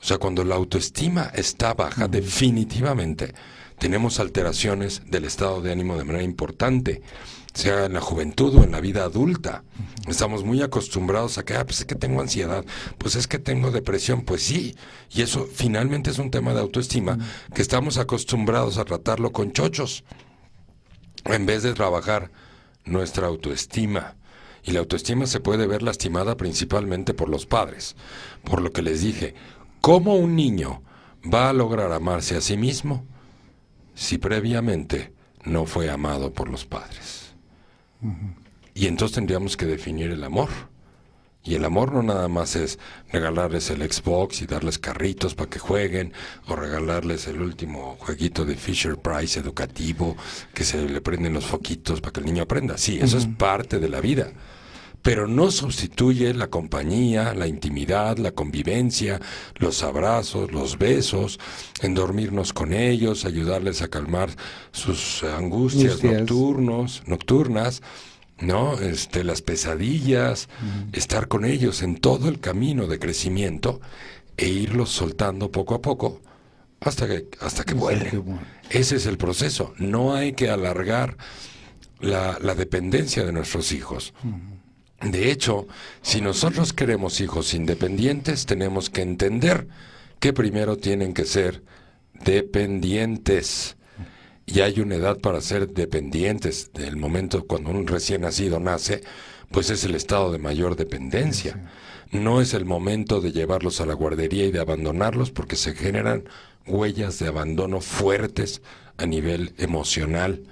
O 0.00 0.04
sea, 0.04 0.18
cuando 0.18 0.42
la 0.42 0.56
autoestima 0.56 1.30
está 1.32 1.74
baja, 1.74 2.08
definitivamente 2.08 3.34
tenemos 3.78 4.18
alteraciones 4.18 5.02
del 5.06 5.24
estado 5.24 5.60
de 5.60 5.70
ánimo 5.70 5.96
de 5.96 6.04
manera 6.04 6.24
importante 6.24 7.02
sea 7.54 7.84
en 7.86 7.92
la 7.92 8.00
juventud 8.00 8.54
o 8.56 8.64
en 8.64 8.72
la 8.72 8.80
vida 8.80 9.04
adulta. 9.04 9.64
Estamos 10.08 10.44
muy 10.44 10.62
acostumbrados 10.62 11.38
a 11.38 11.44
que, 11.44 11.54
ah, 11.54 11.64
pues 11.64 11.80
es 11.80 11.84
que 11.84 11.94
tengo 11.94 12.20
ansiedad, 12.20 12.64
pues 12.98 13.14
es 13.14 13.26
que 13.26 13.38
tengo 13.38 13.70
depresión, 13.70 14.22
pues 14.22 14.42
sí, 14.42 14.74
y 15.10 15.22
eso 15.22 15.46
finalmente 15.52 16.10
es 16.10 16.18
un 16.18 16.30
tema 16.30 16.54
de 16.54 16.60
autoestima 16.60 17.18
que 17.54 17.62
estamos 17.62 17.98
acostumbrados 17.98 18.78
a 18.78 18.84
tratarlo 18.84 19.32
con 19.32 19.52
chochos, 19.52 20.04
en 21.24 21.46
vez 21.46 21.62
de 21.62 21.74
trabajar 21.74 22.30
nuestra 22.84 23.26
autoestima. 23.26 24.16
Y 24.64 24.72
la 24.72 24.80
autoestima 24.80 25.26
se 25.26 25.40
puede 25.40 25.66
ver 25.66 25.82
lastimada 25.82 26.36
principalmente 26.36 27.14
por 27.14 27.28
los 27.28 27.46
padres, 27.46 27.96
por 28.44 28.60
lo 28.60 28.72
que 28.72 28.82
les 28.82 29.02
dije, 29.02 29.34
¿cómo 29.80 30.16
un 30.16 30.36
niño 30.36 30.82
va 31.32 31.50
a 31.50 31.52
lograr 31.52 31.92
amarse 31.92 32.36
a 32.36 32.40
sí 32.40 32.56
mismo 32.56 33.04
si 33.94 34.18
previamente 34.18 35.12
no 35.44 35.66
fue 35.66 35.90
amado 35.90 36.32
por 36.32 36.48
los 36.48 36.64
padres? 36.64 37.21
Y 38.74 38.86
entonces 38.86 39.14
tendríamos 39.14 39.56
que 39.56 39.66
definir 39.66 40.10
el 40.10 40.24
amor. 40.24 40.48
Y 41.44 41.56
el 41.56 41.64
amor 41.64 41.92
no 41.92 42.02
nada 42.02 42.28
más 42.28 42.54
es 42.54 42.78
regalarles 43.10 43.68
el 43.70 43.82
Xbox 43.90 44.42
y 44.42 44.46
darles 44.46 44.78
carritos 44.78 45.34
para 45.34 45.50
que 45.50 45.58
jueguen, 45.58 46.12
o 46.46 46.54
regalarles 46.54 47.26
el 47.26 47.40
último 47.40 47.96
jueguito 47.98 48.44
de 48.44 48.54
Fisher 48.54 48.96
Price 48.96 49.40
educativo, 49.40 50.16
que 50.54 50.62
se 50.62 50.88
le 50.88 51.00
prenden 51.00 51.32
los 51.32 51.46
foquitos 51.46 52.00
para 52.00 52.12
que 52.12 52.20
el 52.20 52.26
niño 52.26 52.44
aprenda. 52.44 52.78
Sí, 52.78 52.98
eso 53.00 53.18
es 53.18 53.26
parte 53.26 53.80
de 53.80 53.88
la 53.88 54.00
vida. 54.00 54.32
Pero 55.02 55.26
no 55.26 55.50
sustituye 55.50 56.32
la 56.32 56.48
compañía, 56.48 57.34
la 57.34 57.48
intimidad, 57.48 58.18
la 58.18 58.30
convivencia, 58.30 59.20
los 59.56 59.82
abrazos, 59.82 60.52
los 60.52 60.78
besos, 60.78 61.40
en 61.80 61.94
dormirnos 61.94 62.52
con 62.52 62.72
ellos, 62.72 63.24
ayudarles 63.24 63.82
a 63.82 63.88
calmar 63.88 64.30
sus 64.70 65.24
angustias 65.24 66.02
nocturnos, 66.04 67.02
nocturnas 67.06 67.82
¿no? 68.42 68.78
Este, 68.78 69.24
las 69.24 69.40
pesadillas, 69.40 70.48
estar 70.92 71.28
con 71.28 71.44
ellos 71.44 71.82
en 71.82 71.96
todo 71.96 72.28
el 72.28 72.40
camino 72.40 72.86
de 72.86 72.98
crecimiento 72.98 73.80
e 74.36 74.48
irlos 74.48 74.90
soltando 74.90 75.50
poco 75.50 75.74
a 75.74 75.82
poco 75.82 76.20
hasta 76.80 77.06
que, 77.06 77.28
hasta 77.40 77.64
que 77.64 77.74
vuelen. 77.74 78.40
Ese 78.70 78.96
es 78.96 79.06
el 79.06 79.16
proceso. 79.16 79.74
No 79.78 80.14
hay 80.14 80.32
que 80.32 80.50
alargar 80.50 81.16
la, 82.00 82.36
dependencia 82.54 83.24
de 83.24 83.32
nuestros 83.32 83.72
hijos. 83.72 84.12
De 85.02 85.30
hecho, 85.30 85.66
si 86.00 86.20
nosotros 86.20 86.72
queremos 86.72 87.20
hijos 87.20 87.54
independientes, 87.54 88.46
tenemos 88.46 88.88
que 88.88 89.02
entender 89.02 89.66
que 90.20 90.32
primero 90.32 90.76
tienen 90.76 91.12
que 91.12 91.24
ser 91.24 91.62
dependientes 92.24 93.76
y 94.46 94.60
hay 94.60 94.80
una 94.80 94.96
edad 94.96 95.18
para 95.18 95.40
ser 95.40 95.68
dependientes. 95.68 96.72
Del 96.72 96.96
momento 96.96 97.46
cuando 97.46 97.70
un 97.70 97.86
recién 97.86 98.20
nacido 98.20 98.60
nace, 98.60 99.02
pues 99.50 99.70
es 99.70 99.84
el 99.84 99.94
estado 99.94 100.30
de 100.30 100.38
mayor 100.38 100.76
dependencia. 100.76 101.70
No 102.10 102.40
es 102.40 102.54
el 102.54 102.64
momento 102.64 103.20
de 103.20 103.32
llevarlos 103.32 103.80
a 103.80 103.86
la 103.86 103.94
guardería 103.94 104.44
y 104.44 104.52
de 104.52 104.60
abandonarlos 104.60 105.30
porque 105.30 105.56
se 105.56 105.74
generan 105.74 106.24
huellas 106.66 107.18
de 107.18 107.28
abandono 107.28 107.80
fuertes 107.80 108.62
a 108.98 109.06
nivel 109.06 109.54
emocional. 109.58 110.42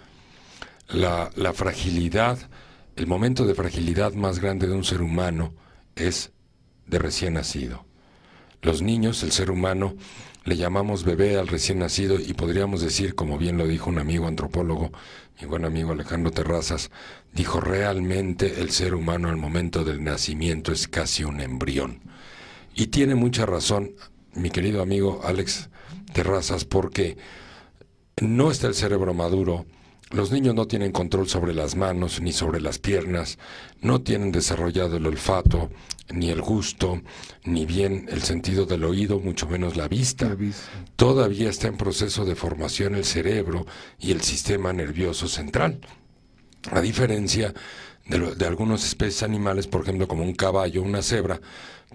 La, 0.89 1.31
la 1.37 1.53
fragilidad, 1.53 2.39
el 2.97 3.07
momento 3.07 3.47
de 3.47 3.55
fragilidad 3.55 4.13
más 4.15 4.39
grande 4.41 4.67
de 4.67 4.75
un 4.75 4.85
ser 4.85 5.03
humano 5.03 5.55
es 5.97 6.33
de 6.87 6.99
recién 6.99 7.35
nacido. 7.35 7.85
Los 8.63 8.83
niños, 8.83 9.23
el 9.23 9.33
ser 9.33 9.51
humano, 9.51 9.95
le 10.45 10.57
llamamos 10.57 11.05
bebé 11.05 11.39
al 11.39 11.49
recién 11.49 11.79
nacido 11.79 12.19
y 12.19 12.35
podríamos 12.35 12.81
decir, 12.81 13.15
como 13.15 13.39
bien 13.39 13.59
lo 13.59 13.67
dijo 13.67 13.91
un 13.91 13.99
amigo 13.99 14.27
antropólogo, 14.27 14.91
mi 15.41 15.47
buen 15.47 15.65
amigo 15.65 15.93
Alejandro 15.93 16.31
Terrazas, 16.31 16.91
dijo 17.33 17.61
realmente 17.61 18.61
el 18.61 18.71
ser 18.71 18.95
humano 18.95 19.29
al 19.29 19.37
momento 19.37 19.85
del 19.85 20.03
nacimiento 20.03 20.73
es 20.73 20.89
casi 20.89 21.25
un 21.25 21.41
embrión. 21.41 22.01
Y 22.75 22.89
tiene 22.89 23.15
mucha 23.15 23.47
razón 23.47 23.93
mi 24.35 24.51
querido 24.51 24.83
amigo 24.83 25.21
Alex 25.25 25.71
Terrazas 26.13 26.65
porque 26.65 27.17
no 28.21 28.51
está 28.51 28.67
el 28.67 28.75
cerebro 28.75 29.15
maduro, 29.15 29.67
los 30.11 30.33
niños 30.33 30.57
no 30.57 30.67
tienen 30.67 30.91
control 30.91 31.29
sobre 31.29 31.55
las 31.55 31.77
manos 31.77 32.21
ni 32.21 32.33
sobre 32.33 32.61
las 32.61 32.79
piernas, 32.79 33.39
no 33.81 34.03
tienen 34.03 34.33
desarrollado 34.33 34.97
el 34.97 35.07
olfato, 35.07 35.71
ni 36.13 36.31
el 36.31 36.43
gusto, 36.43 37.01
ni 37.45 37.65
bien 37.65 38.09
el 38.11 38.23
sentido 38.23 38.67
del 38.67 38.85
oído, 38.85 39.21
mucho 39.21 39.47
menos 39.47 39.77
la 39.77 39.87
vista. 39.87 40.37
Todavía 40.97 41.49
está 41.49 41.69
en 41.69 41.77
proceso 41.77 42.25
de 42.25 42.35
formación 42.35 42.97
el 42.97 43.05
cerebro 43.05 43.67
y 44.01 44.11
el 44.11 44.21
sistema 44.23 44.73
nervioso 44.73 45.29
central. 45.29 45.81
A 46.73 46.81
diferencia 46.81 47.55
de, 48.07 48.35
de 48.35 48.47
algunas 48.47 48.85
especies 48.85 49.23
animales, 49.23 49.69
por 49.69 49.83
ejemplo, 49.83 50.09
como 50.09 50.25
un 50.25 50.35
caballo 50.35 50.83
o 50.83 50.85
una 50.85 51.03
cebra, 51.03 51.41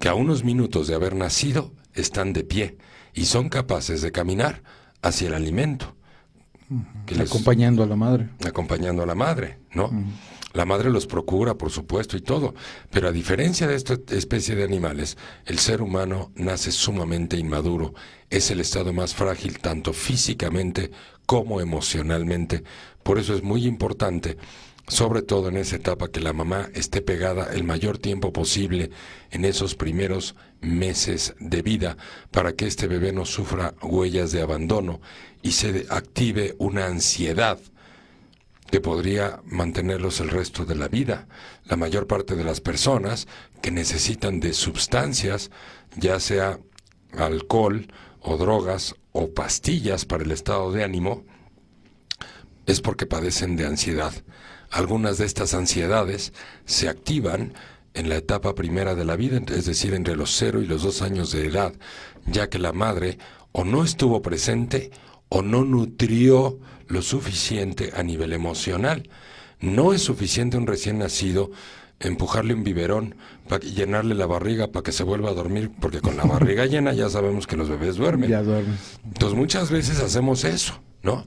que 0.00 0.08
a 0.08 0.14
unos 0.14 0.42
minutos 0.42 0.88
de 0.88 0.94
haber 0.94 1.14
nacido 1.14 1.74
están 1.92 2.32
de 2.32 2.44
pie 2.44 2.78
y 3.12 3.26
son 3.26 3.50
capaces 3.50 4.00
de 4.00 4.10
caminar 4.10 4.62
hacia 5.02 5.28
el 5.28 5.34
alimento 5.34 5.96
acompañando 7.18 7.82
a 7.82 7.86
la 7.86 7.96
madre. 7.96 8.28
Acompañando 8.46 9.02
a 9.02 9.06
la 9.06 9.14
madre, 9.14 9.58
¿no? 9.72 9.90
La 10.52 10.64
madre 10.64 10.90
los 10.90 11.06
procura, 11.06 11.54
por 11.54 11.70
supuesto, 11.70 12.16
y 12.16 12.22
todo. 12.22 12.54
Pero 12.90 13.08
a 13.08 13.12
diferencia 13.12 13.66
de 13.66 13.74
esta 13.74 13.98
especie 14.10 14.54
de 14.54 14.64
animales, 14.64 15.18
el 15.44 15.58
ser 15.58 15.82
humano 15.82 16.32
nace 16.34 16.72
sumamente 16.72 17.36
inmaduro. 17.36 17.94
Es 18.30 18.50
el 18.50 18.60
estado 18.60 18.92
más 18.92 19.14
frágil, 19.14 19.58
tanto 19.58 19.92
físicamente 19.92 20.90
como 21.26 21.60
emocionalmente. 21.60 22.64
Por 23.02 23.18
eso 23.18 23.34
es 23.34 23.42
muy 23.42 23.66
importante 23.66 24.38
sobre 24.88 25.22
todo 25.22 25.48
en 25.48 25.56
esa 25.56 25.76
etapa 25.76 26.08
que 26.08 26.20
la 26.20 26.32
mamá 26.32 26.68
esté 26.74 27.02
pegada 27.02 27.52
el 27.52 27.64
mayor 27.64 27.98
tiempo 27.98 28.32
posible 28.32 28.90
en 29.30 29.44
esos 29.44 29.74
primeros 29.74 30.36
meses 30.60 31.34
de 31.40 31.62
vida 31.62 31.96
para 32.30 32.52
que 32.52 32.66
este 32.66 32.86
bebé 32.86 33.12
no 33.12 33.24
sufra 33.24 33.74
huellas 33.82 34.30
de 34.30 34.42
abandono 34.42 35.00
y 35.46 35.52
se 35.52 35.86
active 35.90 36.56
una 36.58 36.86
ansiedad 36.86 37.60
que 38.68 38.80
podría 38.80 39.40
mantenerlos 39.44 40.18
el 40.18 40.28
resto 40.28 40.64
de 40.64 40.74
la 40.74 40.88
vida. 40.88 41.28
La 41.66 41.76
mayor 41.76 42.08
parte 42.08 42.34
de 42.34 42.42
las 42.42 42.60
personas 42.60 43.28
que 43.62 43.70
necesitan 43.70 44.40
de 44.40 44.52
sustancias, 44.52 45.52
ya 45.94 46.18
sea 46.18 46.58
alcohol 47.16 47.86
o 48.22 48.36
drogas 48.36 48.96
o 49.12 49.32
pastillas 49.34 50.04
para 50.04 50.24
el 50.24 50.32
estado 50.32 50.72
de 50.72 50.82
ánimo, 50.82 51.24
es 52.66 52.80
porque 52.80 53.06
padecen 53.06 53.54
de 53.54 53.66
ansiedad. 53.66 54.12
Algunas 54.72 55.16
de 55.16 55.26
estas 55.26 55.54
ansiedades 55.54 56.32
se 56.64 56.88
activan 56.88 57.54
en 57.94 58.08
la 58.08 58.16
etapa 58.16 58.56
primera 58.56 58.96
de 58.96 59.04
la 59.04 59.14
vida, 59.14 59.40
es 59.54 59.64
decir, 59.64 59.94
entre 59.94 60.16
los 60.16 60.36
0 60.36 60.60
y 60.60 60.66
los 60.66 60.82
2 60.82 61.02
años 61.02 61.30
de 61.30 61.46
edad, 61.46 61.72
ya 62.26 62.50
que 62.50 62.58
la 62.58 62.72
madre 62.72 63.18
o 63.52 63.62
no 63.62 63.84
estuvo 63.84 64.22
presente 64.22 64.90
o 65.28 65.42
no 65.42 65.64
nutrió 65.64 66.58
lo 66.88 67.02
suficiente 67.02 67.92
a 67.96 68.02
nivel 68.02 68.32
emocional. 68.32 69.08
No 69.60 69.92
es 69.92 70.02
suficiente 70.02 70.56
un 70.56 70.66
recién 70.66 70.98
nacido 70.98 71.50
empujarle 71.98 72.52
un 72.52 72.62
biberón 72.62 73.14
para 73.48 73.64
llenarle 73.64 74.14
la 74.14 74.26
barriga 74.26 74.68
para 74.68 74.82
que 74.82 74.92
se 74.92 75.02
vuelva 75.02 75.30
a 75.30 75.34
dormir, 75.34 75.70
porque 75.80 76.00
con 76.00 76.16
la 76.16 76.24
barriga 76.26 76.66
llena 76.66 76.92
ya 76.92 77.08
sabemos 77.08 77.46
que 77.46 77.56
los 77.56 77.68
bebés 77.68 77.96
duermen. 77.96 78.30
Ya 78.30 78.42
duermen. 78.42 78.76
Entonces 79.04 79.38
muchas 79.38 79.70
veces 79.70 80.00
hacemos 80.00 80.44
eso, 80.44 80.78
¿no? 81.02 81.24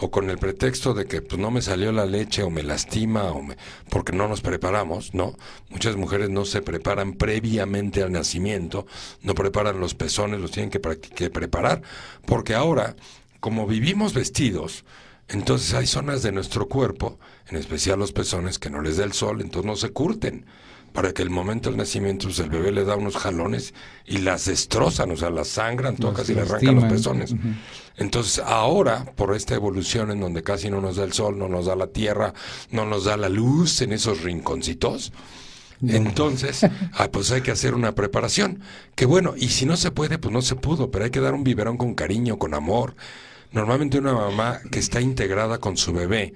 o 0.00 0.10
con 0.10 0.30
el 0.30 0.38
pretexto 0.38 0.94
de 0.94 1.06
que 1.06 1.22
pues 1.22 1.40
no 1.40 1.50
me 1.50 1.60
salió 1.60 1.92
la 1.92 2.06
leche 2.06 2.42
o 2.42 2.50
me 2.50 2.62
lastima 2.62 3.24
o 3.32 3.42
me, 3.42 3.56
porque 3.90 4.12
no 4.12 4.28
nos 4.28 4.40
preparamos, 4.40 5.14
¿no? 5.14 5.36
Muchas 5.70 5.96
mujeres 5.96 6.30
no 6.30 6.44
se 6.44 6.62
preparan 6.62 7.14
previamente 7.14 8.02
al 8.02 8.12
nacimiento, 8.12 8.86
no 9.22 9.34
preparan 9.34 9.80
los 9.80 9.94
pezones, 9.94 10.40
los 10.40 10.52
tienen 10.52 10.70
que, 10.70 10.80
que 10.80 11.30
preparar, 11.30 11.82
porque 12.26 12.54
ahora, 12.54 12.94
como 13.40 13.66
vivimos 13.66 14.14
vestidos, 14.14 14.84
entonces 15.28 15.74
hay 15.74 15.86
zonas 15.86 16.22
de 16.22 16.32
nuestro 16.32 16.68
cuerpo, 16.68 17.18
en 17.48 17.56
especial 17.56 17.98
los 17.98 18.12
pezones, 18.12 18.58
que 18.58 18.70
no 18.70 18.80
les 18.80 18.96
da 18.96 19.04
el 19.04 19.12
sol, 19.12 19.40
entonces 19.40 19.66
no 19.66 19.76
se 19.76 19.90
curten 19.90 20.46
para 20.92 21.12
que 21.12 21.22
el 21.22 21.30
momento 21.30 21.68
del 21.68 21.76
nacimiento 21.76 22.26
pues, 22.26 22.38
el 22.38 22.48
bebé 22.48 22.72
le 22.72 22.84
da 22.84 22.96
unos 22.96 23.16
jalones 23.16 23.74
y 24.06 24.18
las 24.18 24.46
destrozan, 24.46 25.10
o 25.10 25.16
sea, 25.16 25.30
las 25.30 25.48
sangran, 25.48 25.96
tocas 25.96 26.28
y 26.30 26.34
le 26.34 26.40
arrancan 26.40 26.76
los 26.76 26.84
pezones. 26.84 27.34
Entonces, 27.96 28.42
ahora, 28.44 29.04
por 29.16 29.34
esta 29.36 29.54
evolución 29.54 30.10
en 30.10 30.20
donde 30.20 30.42
casi 30.42 30.70
no 30.70 30.80
nos 30.80 30.96
da 30.96 31.04
el 31.04 31.12
sol, 31.12 31.38
no 31.38 31.48
nos 31.48 31.66
da 31.66 31.76
la 31.76 31.88
tierra, 31.88 32.32
no 32.70 32.86
nos 32.86 33.04
da 33.04 33.16
la 33.16 33.28
luz 33.28 33.82
en 33.82 33.92
esos 33.92 34.22
rinconcitos, 34.22 35.12
entonces, 35.86 36.66
ah, 36.94 37.08
pues 37.10 37.30
hay 37.30 37.42
que 37.42 37.50
hacer 37.50 37.74
una 37.74 37.94
preparación. 37.94 38.60
Que 38.94 39.06
bueno, 39.06 39.34
y 39.36 39.48
si 39.48 39.66
no 39.66 39.76
se 39.76 39.90
puede, 39.90 40.18
pues 40.18 40.32
no 40.32 40.42
se 40.42 40.56
pudo, 40.56 40.90
pero 40.90 41.04
hay 41.04 41.10
que 41.10 41.20
dar 41.20 41.34
un 41.34 41.44
biberón 41.44 41.76
con 41.76 41.94
cariño, 41.94 42.38
con 42.38 42.54
amor. 42.54 42.96
Normalmente 43.52 43.98
una 43.98 44.12
mamá 44.12 44.60
que 44.70 44.78
está 44.78 45.00
integrada 45.00 45.58
con 45.58 45.76
su 45.76 45.92
bebé, 45.92 46.34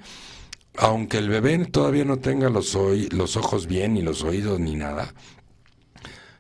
aunque 0.77 1.19
el 1.19 1.29
bebé 1.29 1.67
todavía 1.67 2.05
no 2.05 2.19
tenga 2.19 2.49
los, 2.49 2.77
los 3.11 3.37
ojos 3.37 3.67
bien, 3.67 3.95
ni 3.95 4.03
los 4.03 4.23
oídos, 4.23 4.59
ni 4.59 4.77
nada, 4.77 5.13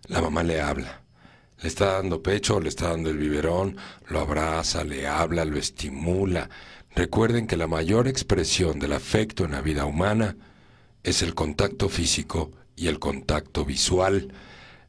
la 0.08 0.22
mamá 0.22 0.42
le 0.42 0.60
habla. 0.60 1.02
Le 1.60 1.68
está 1.68 1.92
dando 1.92 2.22
pecho, 2.22 2.58
le 2.58 2.68
está 2.68 2.88
dando 2.88 3.10
el 3.10 3.18
biberón, 3.18 3.76
lo 4.08 4.20
abraza, 4.20 4.82
le 4.82 5.06
habla, 5.06 5.44
lo 5.44 5.58
estimula. 5.58 6.48
Recuerden 6.94 7.46
que 7.46 7.56
la 7.56 7.66
mayor 7.66 8.08
expresión 8.08 8.78
del 8.78 8.94
afecto 8.94 9.44
en 9.44 9.52
la 9.52 9.60
vida 9.60 9.84
humana 9.84 10.36
es 11.04 11.22
el 11.22 11.34
contacto 11.34 11.88
físico 11.88 12.50
y 12.76 12.88
el 12.88 12.98
contacto 12.98 13.64
visual. 13.64 14.32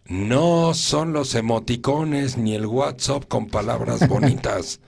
No 0.05 0.73
son 0.73 1.13
los 1.13 1.36
emoticones 1.36 2.38
ni 2.38 2.55
el 2.55 2.65
WhatsApp 2.65 3.25
con 3.27 3.47
palabras 3.47 4.07
bonitas. 4.09 4.79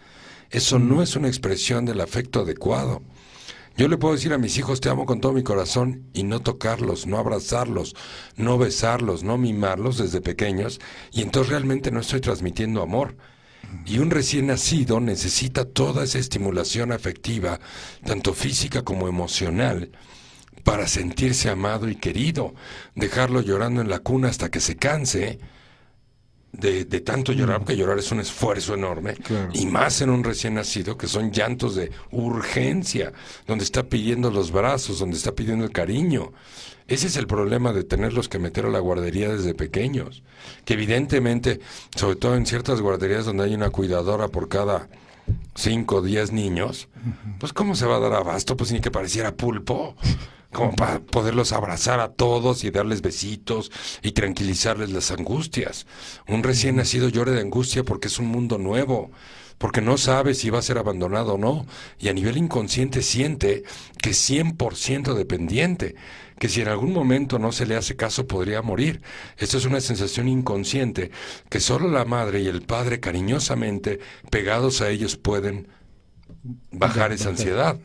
Eso 0.50 0.80
no 0.80 1.02
es 1.02 1.16
una 1.16 1.28
expresión 1.28 1.86
del 1.86 2.02
afecto 2.02 2.42
adecuado. 2.42 3.02
Yo 3.78 3.90
le 3.90 3.98
puedo 3.98 4.14
decir 4.14 4.32
a 4.32 4.38
mis 4.38 4.58
hijos 4.58 4.80
te 4.80 4.90
amo 4.90 5.06
con 5.06 5.20
todo 5.20 5.34
mi 5.34 5.44
corazón 5.44 6.06
y 6.14 6.24
no 6.24 6.40
tocarlos, 6.40 7.08
no 7.08 7.18
abrazarlos, 7.18 7.94
no 8.38 8.58
besarlos, 8.58 9.24
no 9.24 9.38
mimarlos 9.38 9.98
desde 9.98 10.22
pequeños 10.22 10.80
y 11.12 11.22
entonces 11.22 11.52
realmente 11.52 11.92
no 11.92 12.00
estoy 12.00 12.22
transmitiendo 12.22 12.82
amor. 12.82 13.18
Y 13.86 13.98
un 13.98 14.12
recién 14.12 14.48
nacido 14.48 15.02
necesita 15.02 15.66
toda 15.66 16.06
esa 16.06 16.20
estimulación 16.20 16.94
afectiva, 16.94 17.60
tanto 18.06 18.34
física 18.34 18.84
como 18.84 19.10
emocional, 19.10 19.92
para 20.64 20.88
sentirse 20.88 21.50
amado 21.50 21.90
y 21.90 21.96
querido, 21.96 22.56
dejarlo 22.96 23.42
llorando 23.42 23.82
en 23.82 23.90
la 23.90 24.00
cuna 24.00 24.30
hasta 24.30 24.50
que 24.50 24.62
se 24.62 24.78
canse 24.78 25.40
de, 26.58 26.86
tanto 27.02 27.32
llorar, 27.32 27.60
porque 27.60 27.78
llorar 27.78 28.00
es 28.00 28.12
un 28.12 28.20
esfuerzo 28.20 28.74
enorme, 28.74 29.16
y 29.54 29.66
más 29.66 30.02
en 30.02 30.10
un 30.10 30.24
recién 30.24 30.56
nacido, 30.56 30.98
que 30.98 31.08
son 31.08 31.32
llantos 31.32 31.76
de 31.76 31.92
urgencia, 32.12 33.14
donde 33.48 33.64
está 33.64 33.84
pidiendo 33.84 34.32
los 34.32 34.52
brazos, 34.52 35.00
donde 35.00 35.18
está 35.18 35.34
pidiendo 35.34 35.66
el 35.66 35.72
cariño. 35.72 36.32
Ese 36.88 37.08
es 37.08 37.18
el 37.18 37.26
problema 37.26 37.74
de 37.74 37.84
tenerlos 37.84 38.30
que 38.30 38.38
meter 38.38 38.66
a 38.66 38.70
la 38.70 38.80
guardería 38.80 39.30
desde 39.30 39.56
pequeños, 39.56 40.24
que 40.66 40.76
evidentemente, 40.76 41.60
sobre 41.96 42.16
todo 42.16 42.36
en 42.36 42.46
ciertas 42.46 42.80
guarderías 42.80 43.26
donde 43.26 43.46
hay 43.46 43.56
una 43.56 43.72
cuidadora 43.72 44.28
por 44.28 44.50
cada 44.50 44.88
cinco 45.56 45.98
o 45.98 46.02
diez 46.02 46.32
niños, 46.32 46.88
pues 47.40 47.54
¿cómo 47.54 47.76
se 47.76 47.88
va 47.88 47.96
a 47.96 48.00
dar 48.00 48.14
abasto? 48.14 48.56
Pues 48.56 48.72
ni 48.72 48.82
que 48.82 48.92
pareciera 48.92 49.36
pulpo 49.36 49.96
como 50.56 50.74
para 50.74 51.00
poderlos 51.00 51.52
abrazar 51.52 52.00
a 52.00 52.14
todos 52.14 52.64
y 52.64 52.72
darles 52.72 53.02
besitos 53.02 53.72
y 54.02 54.14
tranquilizarles 54.14 54.90
las 54.90 55.12
angustias. 55.12 55.86
Un 56.28 56.44
recién 56.44 56.78
nacido 56.78 57.10
llora 57.10 57.34
de 57.34 57.42
angustia 57.42 57.84
porque 57.84 58.08
es 58.08 58.20
un 58.20 58.28
mundo 58.28 58.58
nuevo, 58.58 59.12
porque 59.58 59.82
no 59.82 59.98
sabe 59.98 60.34
si 60.34 60.50
va 60.50 60.60
a 60.60 60.64
ser 60.64 60.78
abandonado 60.78 61.34
o 61.34 61.38
no, 61.38 61.66
y 62.00 62.08
a 62.08 62.14
nivel 62.14 62.38
inconsciente 62.38 63.02
siente 63.02 63.64
que 64.02 64.12
es 64.12 64.30
100% 64.30 65.14
dependiente, 65.14 65.96
que 66.40 66.48
si 66.48 66.62
en 66.62 66.70
algún 66.70 66.94
momento 66.94 67.38
no 67.38 67.52
se 67.52 67.66
le 67.66 67.76
hace 67.76 67.98
caso 67.98 68.26
podría 68.26 68.62
morir. 68.62 69.02
Esto 69.38 69.58
es 69.58 69.66
una 69.66 69.82
sensación 69.82 70.30
inconsciente 70.30 71.12
que 71.50 71.60
solo 71.60 71.90
la 71.90 72.06
madre 72.06 72.40
y 72.40 72.48
el 72.48 72.62
padre 72.62 73.02
cariñosamente 73.02 74.00
pegados 74.30 74.80
a 74.80 74.90
ellos 74.90 75.18
pueden 75.18 75.68
bajar 76.72 77.12
esa 77.12 77.30
ansiedad. 77.30 77.78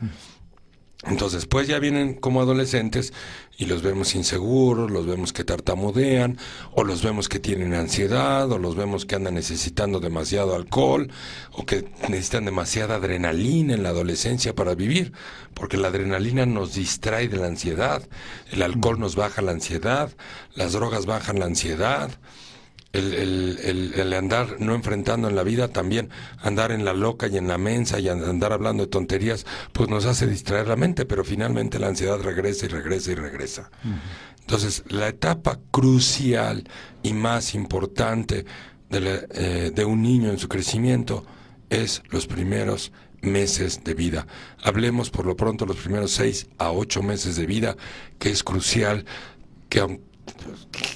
Entonces, 1.03 1.47
pues 1.47 1.67
ya 1.67 1.79
vienen 1.79 2.13
como 2.13 2.41
adolescentes 2.41 3.11
y 3.57 3.65
los 3.65 3.81
vemos 3.81 4.13
inseguros, 4.13 4.91
los 4.91 5.07
vemos 5.07 5.33
que 5.33 5.43
tartamudean, 5.43 6.37
o 6.73 6.83
los 6.83 7.01
vemos 7.01 7.27
que 7.27 7.39
tienen 7.39 7.73
ansiedad, 7.73 8.51
o 8.51 8.59
los 8.59 8.75
vemos 8.75 9.07
que 9.07 9.15
andan 9.15 9.33
necesitando 9.33 9.99
demasiado 9.99 10.55
alcohol, 10.55 11.11
o 11.53 11.65
que 11.65 11.89
necesitan 12.07 12.45
demasiada 12.45 12.95
adrenalina 12.95 13.73
en 13.73 13.81
la 13.81 13.89
adolescencia 13.89 14.53
para 14.53 14.75
vivir, 14.75 15.11
porque 15.55 15.77
la 15.77 15.87
adrenalina 15.87 16.45
nos 16.45 16.75
distrae 16.75 17.27
de 17.27 17.37
la 17.37 17.47
ansiedad, 17.47 18.07
el 18.51 18.61
alcohol 18.61 18.99
nos 18.99 19.15
baja 19.15 19.41
la 19.41 19.51
ansiedad, 19.51 20.11
las 20.53 20.73
drogas 20.73 21.07
bajan 21.07 21.39
la 21.39 21.45
ansiedad, 21.45 22.11
el, 22.93 23.13
el, 23.63 23.93
el, 23.95 24.13
andar 24.13 24.57
no 24.59 24.75
enfrentando 24.75 25.29
en 25.29 25.35
la 25.35 25.43
vida, 25.43 25.69
también 25.69 26.09
andar 26.41 26.71
en 26.71 26.83
la 26.83 26.93
loca 26.93 27.27
y 27.27 27.37
en 27.37 27.47
la 27.47 27.57
mensa 27.57 27.99
y 27.99 28.09
andar 28.09 28.51
hablando 28.51 28.83
de 28.83 28.89
tonterías, 28.89 29.45
pues 29.71 29.89
nos 29.89 30.05
hace 30.05 30.27
distraer 30.27 30.67
la 30.67 30.75
mente, 30.75 31.05
pero 31.05 31.23
finalmente 31.23 31.79
la 31.79 31.87
ansiedad 31.87 32.19
regresa 32.19 32.65
y 32.65 32.69
regresa 32.69 33.11
y 33.11 33.15
regresa. 33.15 33.71
Entonces, 34.41 34.83
la 34.89 35.07
etapa 35.07 35.59
crucial 35.71 36.67
y 37.01 37.13
más 37.13 37.55
importante 37.55 38.45
de, 38.89 39.27
eh, 39.31 39.71
de 39.73 39.85
un 39.85 40.01
niño 40.01 40.29
en 40.29 40.37
su 40.37 40.49
crecimiento 40.49 41.25
es 41.69 42.03
los 42.09 42.27
primeros 42.27 42.91
meses 43.21 43.85
de 43.85 43.93
vida. 43.93 44.27
Hablemos 44.63 45.11
por 45.11 45.25
lo 45.25 45.37
pronto 45.37 45.65
los 45.65 45.77
primeros 45.77 46.11
seis 46.11 46.47
a 46.57 46.71
ocho 46.71 47.01
meses 47.01 47.37
de 47.37 47.45
vida, 47.45 47.77
que 48.19 48.31
es 48.31 48.43
crucial 48.43 49.05
que, 49.69 50.01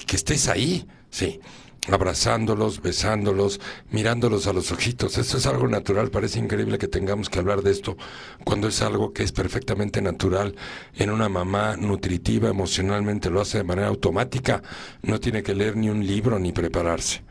que 0.06 0.16
estés 0.18 0.50
ahí, 0.50 0.86
sí 1.10 1.40
abrazándolos, 1.88 2.82
besándolos, 2.82 3.60
mirándolos 3.92 4.48
a 4.48 4.54
los 4.54 4.72
ojitos. 4.72 5.18
Esto 5.18 5.38
es 5.38 5.46
algo 5.46 5.68
natural, 5.68 6.10
parece 6.10 6.40
increíble 6.40 6.78
que 6.78 6.88
tengamos 6.88 7.30
que 7.30 7.40
hablar 7.40 7.62
de 7.62 7.72
esto 7.72 7.98
cuando 8.44 8.68
es 8.68 8.82
algo 8.82 9.14
que 9.14 9.24
es 9.24 9.32
perfectamente 9.32 10.02
natural 10.02 10.56
en 10.96 11.10
una 11.10 11.30
mamá 11.30 11.78
nutritiva, 11.78 12.50
emocionalmente 12.50 13.30
lo 13.30 13.42
hace 13.42 13.60
de 13.60 13.64
manera 13.64 13.88
automática, 13.88 14.64
no 15.04 15.20
tiene 15.20 15.44
que 15.44 15.56
leer 15.56 15.76
ni 15.76 15.90
un 15.90 16.06
libro 16.06 16.40
ni 16.40 16.52
prepararse. 16.52 17.24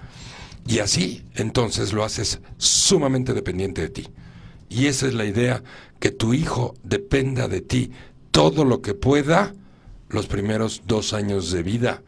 Y 0.66 0.78
así, 0.78 1.24
entonces 1.34 1.92
lo 1.92 2.04
haces 2.04 2.40
sumamente 2.56 3.34
dependiente 3.34 3.82
de 3.82 3.90
ti. 3.90 4.08
Y 4.70 4.86
esa 4.86 5.06
es 5.06 5.14
la 5.14 5.26
idea, 5.26 5.62
que 6.00 6.10
tu 6.10 6.34
hijo 6.34 6.74
dependa 6.82 7.48
de 7.48 7.60
ti 7.60 7.92
todo 8.30 8.64
lo 8.64 8.80
que 8.82 8.94
pueda 8.94 9.54
los 10.08 10.26
primeros 10.26 10.82
dos 10.86 11.12
años 11.12 11.50
de 11.50 11.62
vida 11.62 12.02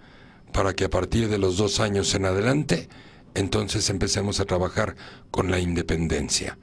para 0.57 0.73
que 0.73 0.87
a 0.87 0.91
partir 0.91 1.29
de 1.29 1.37
los 1.37 1.59
dos 1.59 1.81
años 1.81 2.15
en 2.15 2.25
adelante, 2.25 2.89
entonces 3.35 3.91
empecemos 3.91 4.41
a 4.41 4.47
trabajar 4.47 4.97
con 5.31 5.51
la 5.51 5.61
independencia. 5.61 6.57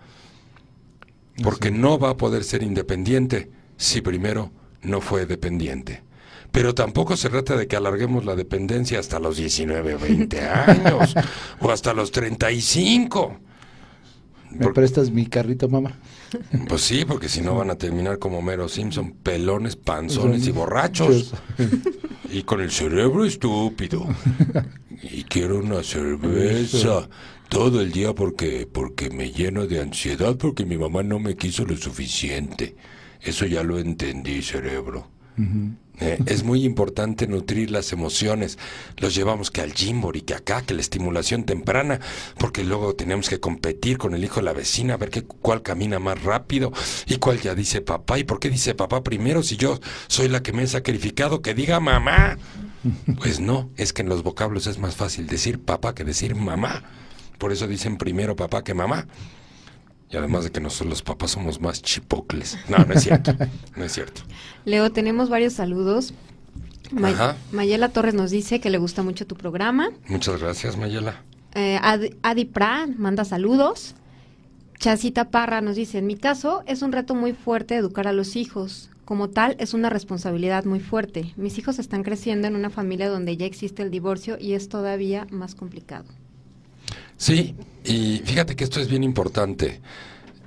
Porque 1.43 1.69
no 1.69 1.99
va 1.99 2.09
a 2.09 2.17
poder 2.17 2.43
ser 2.43 2.63
independiente 2.63 3.51
si 3.77 4.01
primero 4.01 4.51
no 4.81 4.99
fue 4.99 5.27
dependiente. 5.27 6.01
Pero 6.51 6.73
tampoco 6.73 7.15
se 7.15 7.29
trata 7.29 7.55
de 7.55 7.67
que 7.67 7.75
alarguemos 7.75 8.25
la 8.25 8.35
dependencia 8.35 8.99
hasta 8.99 9.19
los 9.19 9.37
19 9.37 9.93
o 9.93 9.99
20 9.99 10.41
años 10.41 11.13
o 11.59 11.69
hasta 11.69 11.93
los 11.93 12.11
35. 12.11 13.41
¿Me 14.57 14.71
prestas 14.71 15.11
mi 15.11 15.25
carrito, 15.25 15.67
mamá? 15.69 15.97
Pues 16.67 16.81
sí, 16.81 17.05
porque 17.05 17.29
si 17.29 17.41
no 17.41 17.55
van 17.55 17.69
a 17.69 17.75
terminar 17.75 18.19
como 18.19 18.41
Mero 18.41 18.67
Simpson, 18.69 19.11
pelones, 19.23 19.75
panzones 19.75 20.47
y 20.47 20.51
borrachos. 20.51 21.33
Y 22.31 22.43
con 22.43 22.61
el 22.61 22.71
cerebro 22.71 23.25
estúpido. 23.25 24.07
Y 25.03 25.23
quiero 25.23 25.59
una 25.59 25.83
cerveza 25.83 27.09
todo 27.49 27.81
el 27.81 27.91
día 27.91 28.13
porque, 28.13 28.67
porque 28.71 29.09
me 29.09 29.31
lleno 29.31 29.67
de 29.67 29.81
ansiedad, 29.81 30.35
porque 30.37 30.65
mi 30.65 30.77
mamá 30.77 31.03
no 31.03 31.19
me 31.19 31.35
quiso 31.35 31.65
lo 31.65 31.77
suficiente. 31.77 32.75
Eso 33.21 33.45
ya 33.45 33.63
lo 33.63 33.77
entendí, 33.79 34.41
cerebro. 34.41 35.07
Eh, 35.99 36.17
es 36.25 36.43
muy 36.43 36.65
importante 36.65 37.27
nutrir 37.27 37.71
las 37.71 37.93
emociones. 37.93 38.57
Los 38.97 39.15
llevamos 39.15 39.51
que 39.51 39.61
al 39.61 39.73
y 40.13 40.21
que 40.21 40.33
acá, 40.33 40.61
que 40.61 40.73
la 40.73 40.81
estimulación 40.81 41.43
temprana, 41.43 41.99
porque 42.37 42.63
luego 42.63 42.95
tenemos 42.95 43.29
que 43.29 43.39
competir 43.39 43.97
con 43.97 44.13
el 44.13 44.23
hijo 44.23 44.37
de 44.37 44.43
la 44.43 44.53
vecina, 44.53 44.95
a 44.95 44.97
ver 44.97 45.09
qué, 45.09 45.23
cuál 45.23 45.61
camina 45.61 45.99
más 45.99 46.23
rápido 46.23 46.71
y 47.05 47.17
cuál 47.17 47.39
ya 47.39 47.55
dice 47.55 47.81
papá. 47.81 48.19
¿Y 48.19 48.23
por 48.23 48.39
qué 48.39 48.49
dice 48.49 48.75
papá 48.75 49.03
primero 49.03 49.43
si 49.43 49.57
yo 49.57 49.79
soy 50.07 50.27
la 50.27 50.41
que 50.41 50.53
me 50.53 50.63
he 50.63 50.67
sacrificado? 50.67 51.41
Que 51.41 51.53
diga 51.53 51.79
mamá. 51.79 52.37
Pues 53.19 53.39
no, 53.39 53.69
es 53.77 53.93
que 53.93 54.01
en 54.01 54.09
los 54.09 54.23
vocablos 54.23 54.67
es 54.67 54.77
más 54.77 54.95
fácil 54.95 55.27
decir 55.27 55.59
papá 55.59 55.95
que 55.95 56.03
decir 56.03 56.35
mamá. 56.35 56.83
Por 57.37 57.51
eso 57.51 57.67
dicen 57.67 57.97
primero 57.97 58.35
papá 58.35 58.63
que 58.63 58.73
mamá. 58.73 59.07
Y 60.13 60.17
además 60.17 60.43
de 60.43 60.51
que 60.51 60.61
nosotros 60.61 60.89
los 60.89 61.01
papás 61.01 61.31
somos 61.31 61.59
más 61.59 61.81
chipocles. 61.81 62.55
No, 62.69 62.77
no 62.77 62.93
es 62.93 63.01
cierto. 63.03 63.33
No 63.75 63.83
es 63.83 63.93
cierto. 63.93 64.21
Leo, 64.63 64.91
tenemos 64.91 65.27
varios 65.29 65.53
saludos. 65.53 66.13
Mayela 67.51 67.89
Torres 67.89 68.13
nos 68.13 68.29
dice 68.29 68.59
que 68.59 68.69
le 68.69 68.77
gusta 68.77 69.01
mucho 69.01 69.25
tu 69.25 69.35
programa. 69.35 69.89
Muchas 70.07 70.39
gracias, 70.39 70.77
Mayela. 70.77 71.23
Eh, 71.55 71.79
Adi, 72.21 72.45
Pra 72.45 72.87
manda 72.95 73.25
saludos. 73.25 73.95
Chasita 74.77 75.31
Parra 75.31 75.61
nos 75.61 75.75
dice, 75.75 75.97
en 75.97 76.05
mi 76.05 76.15
caso 76.15 76.61
es 76.67 76.83
un 76.83 76.91
reto 76.91 77.15
muy 77.15 77.33
fuerte 77.33 77.75
educar 77.75 78.07
a 78.07 78.13
los 78.13 78.35
hijos. 78.35 78.91
Como 79.05 79.31
tal, 79.31 79.55
es 79.59 79.73
una 79.73 79.89
responsabilidad 79.89 80.65
muy 80.65 80.79
fuerte. 80.79 81.33
Mis 81.37 81.57
hijos 81.57 81.79
están 81.79 82.03
creciendo 82.03 82.47
en 82.47 82.55
una 82.55 82.69
familia 82.69 83.09
donde 83.09 83.35
ya 83.35 83.47
existe 83.47 83.81
el 83.81 83.89
divorcio 83.89 84.37
y 84.39 84.53
es 84.53 84.69
todavía 84.69 85.25
más 85.31 85.55
complicado. 85.55 86.05
Sí, 87.17 87.55
y 87.83 88.21
fíjate 88.25 88.55
que 88.55 88.63
esto 88.63 88.79
es 88.79 88.89
bien 88.89 89.03
importante. 89.03 89.81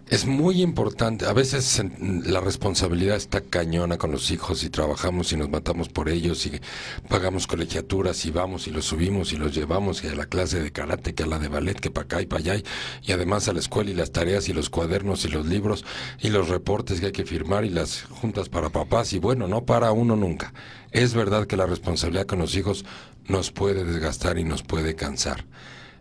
Es 0.09 0.25
muy 0.25 0.63
importante. 0.63 1.27
A 1.27 1.33
veces 1.33 1.83
la 1.99 2.41
responsabilidad 2.41 3.17
está 3.17 3.41
cañona 3.41 3.99
con 3.99 4.13
los 4.13 4.31
hijos 4.31 4.63
y 4.63 4.71
trabajamos 4.71 5.33
y 5.33 5.37
nos 5.37 5.51
matamos 5.51 5.89
por 5.89 6.09
ellos 6.09 6.47
y 6.47 6.61
pagamos 7.09 7.49
colegiaturas 7.49 8.25
y 8.25 8.31
vamos 8.31 8.69
y 8.69 8.71
los 8.71 8.85
subimos 8.85 9.33
y 9.33 9.37
los 9.37 9.53
llevamos 9.53 10.05
y 10.05 10.07
a 10.07 10.15
la 10.15 10.27
clase 10.27 10.63
de 10.63 10.71
karate, 10.71 11.13
que 11.13 11.25
a 11.25 11.27
la 11.27 11.41
de 11.41 11.49
ballet, 11.49 11.81
que 11.81 11.91
para 11.91 12.05
acá 12.05 12.23
y 12.23 12.27
para 12.27 12.39
allá 12.39 12.63
y 13.03 13.11
además 13.11 13.49
a 13.49 13.53
la 13.53 13.59
escuela 13.59 13.91
y 13.91 13.95
las 13.95 14.13
tareas 14.13 14.49
y 14.49 14.53
los 14.53 14.71
cuadernos 14.71 15.25
y 15.25 15.29
los 15.29 15.45
libros 15.45 15.85
y 16.21 16.29
los 16.29 16.51
reportes 16.51 17.01
que 17.01 17.07
hay 17.07 17.13
que 17.13 17.25
firmar 17.25 17.65
y 17.65 17.71
las 17.71 18.05
juntas 18.05 18.49
para 18.49 18.71
papás 18.71 19.13
y 19.13 19.19
bueno, 19.19 19.49
no 19.49 19.65
para 19.65 19.91
uno 19.91 20.15
nunca. 20.15 20.55
Es 20.93 21.15
verdad 21.15 21.49
que 21.49 21.57
la 21.57 21.67
responsabilidad 21.67 22.27
con 22.27 22.39
los 22.39 22.55
hijos 22.55 22.85
nos 23.27 23.51
puede 23.51 23.83
desgastar 23.83 24.39
y 24.39 24.45
nos 24.45 24.63
puede 24.63 24.95
cansar. 24.95 25.45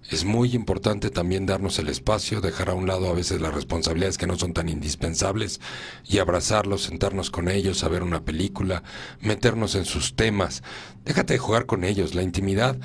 Es 0.09 0.23
muy 0.23 0.53
importante 0.53 1.09
también 1.09 1.47
darnos 1.47 1.79
el 1.79 1.87
espacio, 1.87 2.39
dejar 2.39 2.69
a 2.69 2.75
un 2.75 2.85
lado 2.85 3.09
a 3.09 3.13
veces 3.13 3.41
las 3.41 3.55
responsabilidades 3.55 4.19
que 4.19 4.27
no 4.27 4.37
son 4.37 4.53
tan 4.53 4.69
indispensables 4.69 5.59
y 6.07 6.19
abrazarlos, 6.19 6.83
sentarnos 6.83 7.31
con 7.31 7.49
ellos, 7.49 7.83
a 7.83 7.89
ver 7.89 8.03
una 8.03 8.23
película, 8.23 8.83
meternos 9.19 9.73
en 9.73 9.85
sus 9.85 10.15
temas. 10.15 10.61
Déjate 11.05 11.33
de 11.33 11.39
jugar 11.39 11.65
con 11.65 11.83
ellos, 11.83 12.13
la 12.13 12.21
intimidad. 12.21 12.77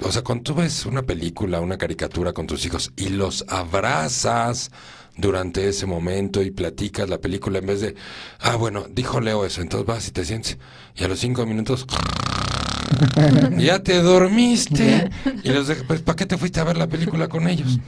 O 0.00 0.12
sea, 0.12 0.22
cuando 0.22 0.44
tú 0.44 0.54
ves 0.56 0.84
una 0.84 1.02
película, 1.02 1.60
una 1.60 1.78
caricatura 1.78 2.34
con 2.34 2.46
tus 2.46 2.66
hijos 2.66 2.92
y 2.94 3.08
los 3.08 3.46
abrazas 3.48 4.70
durante 5.16 5.66
ese 5.68 5.86
momento 5.86 6.42
y 6.42 6.50
platicas 6.50 7.08
la 7.08 7.18
película 7.18 7.58
en 7.58 7.66
vez 7.66 7.80
de, 7.80 7.94
ah, 8.38 8.56
bueno, 8.56 8.86
dijo 8.90 9.20
Leo 9.20 9.46
eso, 9.46 9.62
entonces 9.62 9.86
vas 9.86 10.08
y 10.08 10.10
te 10.10 10.26
sientes. 10.26 10.58
Y 10.94 11.04
a 11.04 11.08
los 11.08 11.20
cinco 11.20 11.46
minutos 11.46 11.86
ya 13.58 13.82
te 13.82 14.00
dormiste. 14.00 15.10
Y 15.42 15.50
los 15.50 15.68
dije, 15.68 15.82
pues, 15.86 16.00
¿para 16.00 16.16
qué 16.16 16.26
te 16.26 16.38
fuiste 16.38 16.60
a 16.60 16.64
ver 16.64 16.76
la 16.76 16.86
película 16.86 17.28
con 17.28 17.48
ellos? 17.48 17.78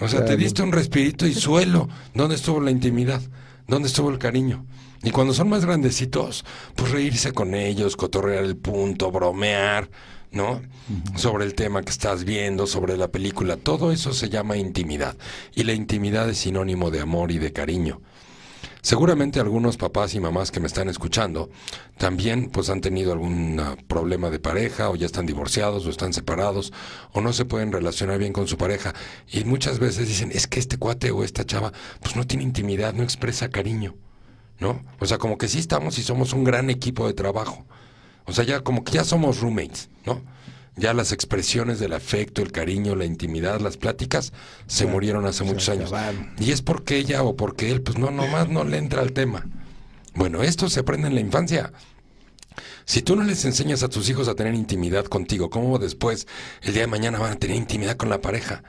O 0.00 0.08
sea, 0.08 0.24
te 0.24 0.36
diste 0.36 0.62
un 0.62 0.72
respirito 0.72 1.26
y 1.26 1.34
suelo. 1.34 1.88
¿Dónde 2.14 2.36
estuvo 2.36 2.60
la 2.60 2.70
intimidad? 2.70 3.20
¿Dónde 3.66 3.88
estuvo 3.88 4.10
el 4.10 4.18
cariño? 4.18 4.64
Y 5.02 5.10
cuando 5.10 5.32
son 5.32 5.48
más 5.48 5.64
grandecitos, 5.64 6.44
pues 6.74 6.90
reírse 6.90 7.32
con 7.32 7.54
ellos, 7.54 7.96
cotorrear 7.96 8.44
el 8.44 8.56
punto, 8.56 9.12
bromear, 9.12 9.88
¿no? 10.32 10.60
Sobre 11.16 11.44
el 11.44 11.54
tema 11.54 11.82
que 11.82 11.90
estás 11.90 12.24
viendo, 12.24 12.66
sobre 12.66 12.96
la 12.96 13.08
película, 13.08 13.56
todo 13.56 13.92
eso 13.92 14.12
se 14.12 14.28
llama 14.28 14.56
intimidad. 14.56 15.16
Y 15.54 15.64
la 15.64 15.72
intimidad 15.72 16.28
es 16.28 16.38
sinónimo 16.38 16.90
de 16.90 17.00
amor 17.00 17.30
y 17.30 17.38
de 17.38 17.52
cariño. 17.52 18.00
Seguramente 18.88 19.38
algunos 19.38 19.76
papás 19.76 20.14
y 20.14 20.18
mamás 20.18 20.50
que 20.50 20.60
me 20.60 20.66
están 20.66 20.88
escuchando 20.88 21.50
también 21.98 22.48
pues 22.48 22.70
han 22.70 22.80
tenido 22.80 23.12
algún 23.12 23.60
ah, 23.60 23.76
problema 23.86 24.30
de 24.30 24.38
pareja 24.38 24.88
o 24.88 24.96
ya 24.96 25.04
están 25.04 25.26
divorciados 25.26 25.84
o 25.84 25.90
están 25.90 26.14
separados 26.14 26.72
o 27.12 27.20
no 27.20 27.34
se 27.34 27.44
pueden 27.44 27.70
relacionar 27.70 28.18
bien 28.18 28.32
con 28.32 28.48
su 28.48 28.56
pareja 28.56 28.94
y 29.30 29.44
muchas 29.44 29.78
veces 29.78 30.08
dicen 30.08 30.32
es 30.32 30.46
que 30.46 30.58
este 30.58 30.78
cuate 30.78 31.10
o 31.10 31.22
esta 31.22 31.44
chava 31.44 31.70
pues 32.00 32.16
no 32.16 32.26
tiene 32.26 32.44
intimidad, 32.44 32.94
no 32.94 33.02
expresa 33.02 33.50
cariño, 33.50 33.94
¿no? 34.58 34.82
O 35.00 35.04
sea, 35.04 35.18
como 35.18 35.36
que 35.36 35.48
sí 35.48 35.58
estamos 35.58 35.98
y 35.98 36.02
somos 36.02 36.32
un 36.32 36.44
gran 36.44 36.70
equipo 36.70 37.06
de 37.06 37.12
trabajo. 37.12 37.66
O 38.24 38.32
sea, 38.32 38.44
ya 38.44 38.60
como 38.62 38.84
que 38.84 38.92
ya 38.92 39.04
somos 39.04 39.40
roommates, 39.40 39.90
¿no? 40.06 40.22
Ya 40.78 40.94
las 40.94 41.12
expresiones 41.12 41.80
del 41.80 41.92
afecto, 41.92 42.40
el 42.40 42.52
cariño, 42.52 42.94
la 42.94 43.04
intimidad, 43.04 43.60
las 43.60 43.76
pláticas 43.76 44.32
se 44.66 44.86
murieron 44.86 45.26
hace 45.26 45.44
muchos 45.44 45.68
años. 45.68 45.92
Y 46.38 46.52
es 46.52 46.62
porque 46.62 46.96
ella 46.96 47.22
o 47.22 47.36
porque 47.36 47.70
él, 47.70 47.82
pues 47.82 47.98
no, 47.98 48.10
nomás 48.10 48.48
no 48.48 48.64
le 48.64 48.78
entra 48.78 49.02
al 49.02 49.12
tema. 49.12 49.46
Bueno, 50.14 50.42
esto 50.42 50.68
se 50.68 50.80
aprende 50.80 51.08
en 51.08 51.14
la 51.14 51.20
infancia. 51.20 51.72
Si 52.88 53.02
tú 53.02 53.16
no 53.16 53.22
les 53.22 53.44
enseñas 53.44 53.82
a 53.82 53.90
tus 53.90 54.08
hijos 54.08 54.28
a 54.28 54.34
tener 54.34 54.54
intimidad 54.54 55.04
contigo, 55.04 55.50
¿cómo 55.50 55.78
después, 55.78 56.26
el 56.62 56.72
día 56.72 56.84
de 56.84 56.86
mañana, 56.86 57.18
van 57.18 57.32
a 57.32 57.36
tener 57.36 57.54
intimidad 57.54 57.98
con 57.98 58.08
la 58.08 58.22
pareja? 58.22 58.62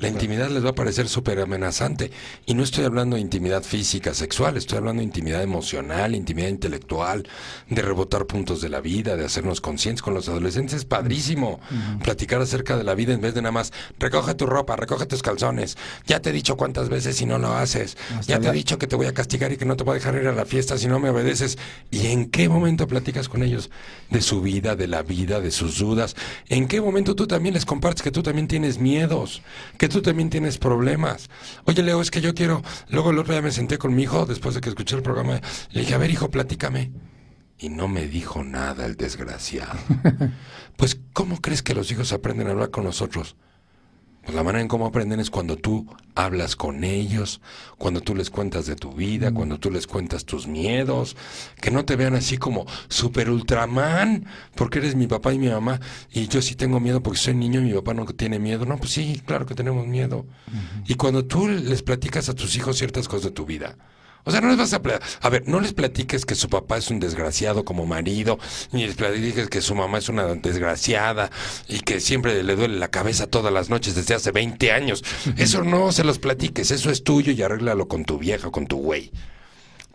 La 0.00 0.08
intimidad 0.08 0.48
les 0.48 0.64
va 0.64 0.70
a 0.70 0.74
parecer 0.74 1.10
súper 1.10 1.38
amenazante. 1.40 2.10
Y 2.46 2.54
no 2.54 2.62
estoy 2.62 2.86
hablando 2.86 3.16
de 3.16 3.20
intimidad 3.20 3.62
física, 3.62 4.14
sexual, 4.14 4.56
estoy 4.56 4.78
hablando 4.78 5.00
de 5.00 5.04
intimidad 5.04 5.42
emocional, 5.42 6.14
intimidad 6.14 6.48
intelectual, 6.48 7.28
de 7.68 7.82
rebotar 7.82 8.24
puntos 8.24 8.62
de 8.62 8.70
la 8.70 8.80
vida, 8.80 9.14
de 9.14 9.26
hacernos 9.26 9.60
conscientes 9.60 10.00
con 10.00 10.14
los 10.14 10.26
adolescentes. 10.30 10.74
Es 10.74 10.84
padrísimo 10.86 11.60
platicar 12.02 12.40
acerca 12.40 12.78
de 12.78 12.82
la 12.82 12.94
vida 12.94 13.12
en 13.12 13.20
vez 13.20 13.34
de 13.34 13.42
nada 13.42 13.52
más, 13.52 13.74
recoge 13.98 14.34
tu 14.34 14.46
ropa, 14.46 14.76
recoge 14.76 15.04
tus 15.04 15.20
calzones. 15.20 15.76
Ya 16.06 16.20
te 16.20 16.30
he 16.30 16.32
dicho 16.32 16.56
cuántas 16.56 16.88
veces 16.88 17.16
si 17.16 17.26
no 17.26 17.36
lo 17.36 17.52
haces. 17.52 17.98
ya 18.26 18.40
te 18.40 18.48
he 18.48 18.52
dicho 18.52 18.78
que 18.78 18.86
te 18.86 18.96
voy 18.96 19.04
a 19.04 19.12
castigar 19.12 19.52
y 19.52 19.58
que 19.58 19.66
no 19.66 19.76
te 19.76 19.84
voy 19.84 19.92
a 19.92 19.94
dejar 19.96 20.14
ir 20.14 20.28
a 20.28 20.32
la 20.32 20.46
fiesta 20.46 20.78
si 20.78 20.86
no 20.86 20.98
me 20.98 21.10
obedeces. 21.10 21.58
¿Y 21.90 22.06
en 22.06 22.30
qué 22.30 22.48
momento 22.48 22.86
platicas 22.86 23.28
con 23.28 23.42
ellos? 23.42 23.65
De 24.10 24.20
su 24.20 24.40
vida, 24.40 24.76
de 24.76 24.86
la 24.86 25.02
vida, 25.02 25.40
de 25.40 25.50
sus 25.50 25.78
dudas. 25.78 26.16
¿En 26.48 26.68
qué 26.68 26.80
momento 26.80 27.14
tú 27.14 27.26
también 27.26 27.54
les 27.54 27.64
compartes 27.64 28.02
que 28.02 28.10
tú 28.10 28.22
también 28.22 28.48
tienes 28.48 28.78
miedos, 28.78 29.42
que 29.78 29.88
tú 29.88 30.02
también 30.02 30.30
tienes 30.30 30.58
problemas? 30.58 31.28
Oye, 31.64 31.82
Leo, 31.82 32.00
es 32.00 32.10
que 32.10 32.20
yo 32.20 32.34
quiero... 32.34 32.62
Luego 32.88 33.10
el 33.10 33.18
otro 33.18 33.32
día 33.32 33.42
me 33.42 33.52
senté 33.52 33.78
con 33.78 33.94
mi 33.94 34.04
hijo, 34.04 34.26
después 34.26 34.54
de 34.54 34.60
que 34.60 34.68
escuché 34.68 34.96
el 34.96 35.02
programa, 35.02 35.40
le 35.70 35.80
dije, 35.80 35.94
a 35.94 35.98
ver, 35.98 36.10
hijo, 36.10 36.30
platícame. 36.30 36.92
Y 37.58 37.70
no 37.70 37.88
me 37.88 38.06
dijo 38.06 38.44
nada 38.44 38.84
el 38.86 38.96
desgraciado. 38.96 39.78
pues, 40.76 40.98
¿cómo 41.12 41.40
crees 41.40 41.62
que 41.62 41.74
los 41.74 41.90
hijos 41.90 42.12
aprenden 42.12 42.48
a 42.48 42.50
hablar 42.50 42.70
con 42.70 42.84
nosotros? 42.84 43.36
Pues 44.26 44.34
la 44.34 44.42
manera 44.42 44.60
en 44.60 44.66
cómo 44.66 44.86
aprenden 44.86 45.20
es 45.20 45.30
cuando 45.30 45.56
tú 45.56 45.86
hablas 46.16 46.56
con 46.56 46.82
ellos, 46.82 47.40
cuando 47.78 48.00
tú 48.00 48.12
les 48.12 48.28
cuentas 48.28 48.66
de 48.66 48.74
tu 48.74 48.92
vida, 48.92 49.32
cuando 49.32 49.60
tú 49.60 49.70
les 49.70 49.86
cuentas 49.86 50.24
tus 50.24 50.48
miedos, 50.48 51.16
que 51.62 51.70
no 51.70 51.84
te 51.84 51.94
vean 51.94 52.16
así 52.16 52.36
como 52.36 52.66
super 52.88 53.30
ultraman, 53.30 54.26
porque 54.56 54.80
eres 54.80 54.96
mi 54.96 55.06
papá 55.06 55.32
y 55.32 55.38
mi 55.38 55.48
mamá, 55.48 55.80
y 56.10 56.26
yo 56.26 56.42
sí 56.42 56.56
tengo 56.56 56.80
miedo 56.80 57.04
porque 57.04 57.20
soy 57.20 57.34
niño 57.34 57.60
y 57.60 57.66
mi 57.66 57.74
papá 57.74 57.94
no 57.94 58.04
tiene 58.04 58.40
miedo. 58.40 58.66
No, 58.66 58.78
pues 58.78 58.90
sí, 58.90 59.22
claro 59.24 59.46
que 59.46 59.54
tenemos 59.54 59.86
miedo. 59.86 60.26
Y 60.86 60.96
cuando 60.96 61.24
tú 61.24 61.46
les 61.46 61.84
platicas 61.84 62.28
a 62.28 62.34
tus 62.34 62.56
hijos 62.56 62.78
ciertas 62.78 63.06
cosas 63.06 63.26
de 63.26 63.30
tu 63.30 63.46
vida, 63.46 63.76
o 64.26 64.32
sea, 64.32 64.40
no 64.40 64.48
les 64.48 64.58
vas 64.58 64.72
a... 64.74 64.80
A 65.20 65.28
ver, 65.30 65.46
no 65.46 65.60
les 65.60 65.72
platiques 65.72 66.26
que 66.26 66.34
su 66.34 66.48
papá 66.48 66.78
es 66.78 66.90
un 66.90 66.98
desgraciado 66.98 67.64
como 67.64 67.86
marido, 67.86 68.40
ni 68.72 68.84
les 68.84 68.96
platiques 68.96 69.48
que 69.48 69.60
su 69.60 69.76
mamá 69.76 69.98
es 69.98 70.08
una 70.08 70.26
desgraciada 70.34 71.30
y 71.68 71.78
que 71.78 72.00
siempre 72.00 72.42
le 72.42 72.56
duele 72.56 72.76
la 72.76 72.88
cabeza 72.88 73.28
todas 73.28 73.52
las 73.52 73.70
noches 73.70 73.94
desde 73.94 74.14
hace 74.14 74.32
20 74.32 74.72
años. 74.72 75.04
Eso 75.36 75.62
no 75.62 75.92
se 75.92 76.02
los 76.02 76.18
platiques, 76.18 76.72
eso 76.72 76.90
es 76.90 77.04
tuyo 77.04 77.32
y 77.32 77.40
arréglalo 77.40 77.86
con 77.86 78.04
tu 78.04 78.18
vieja, 78.18 78.50
con 78.50 78.66
tu 78.66 78.78
güey. 78.78 79.12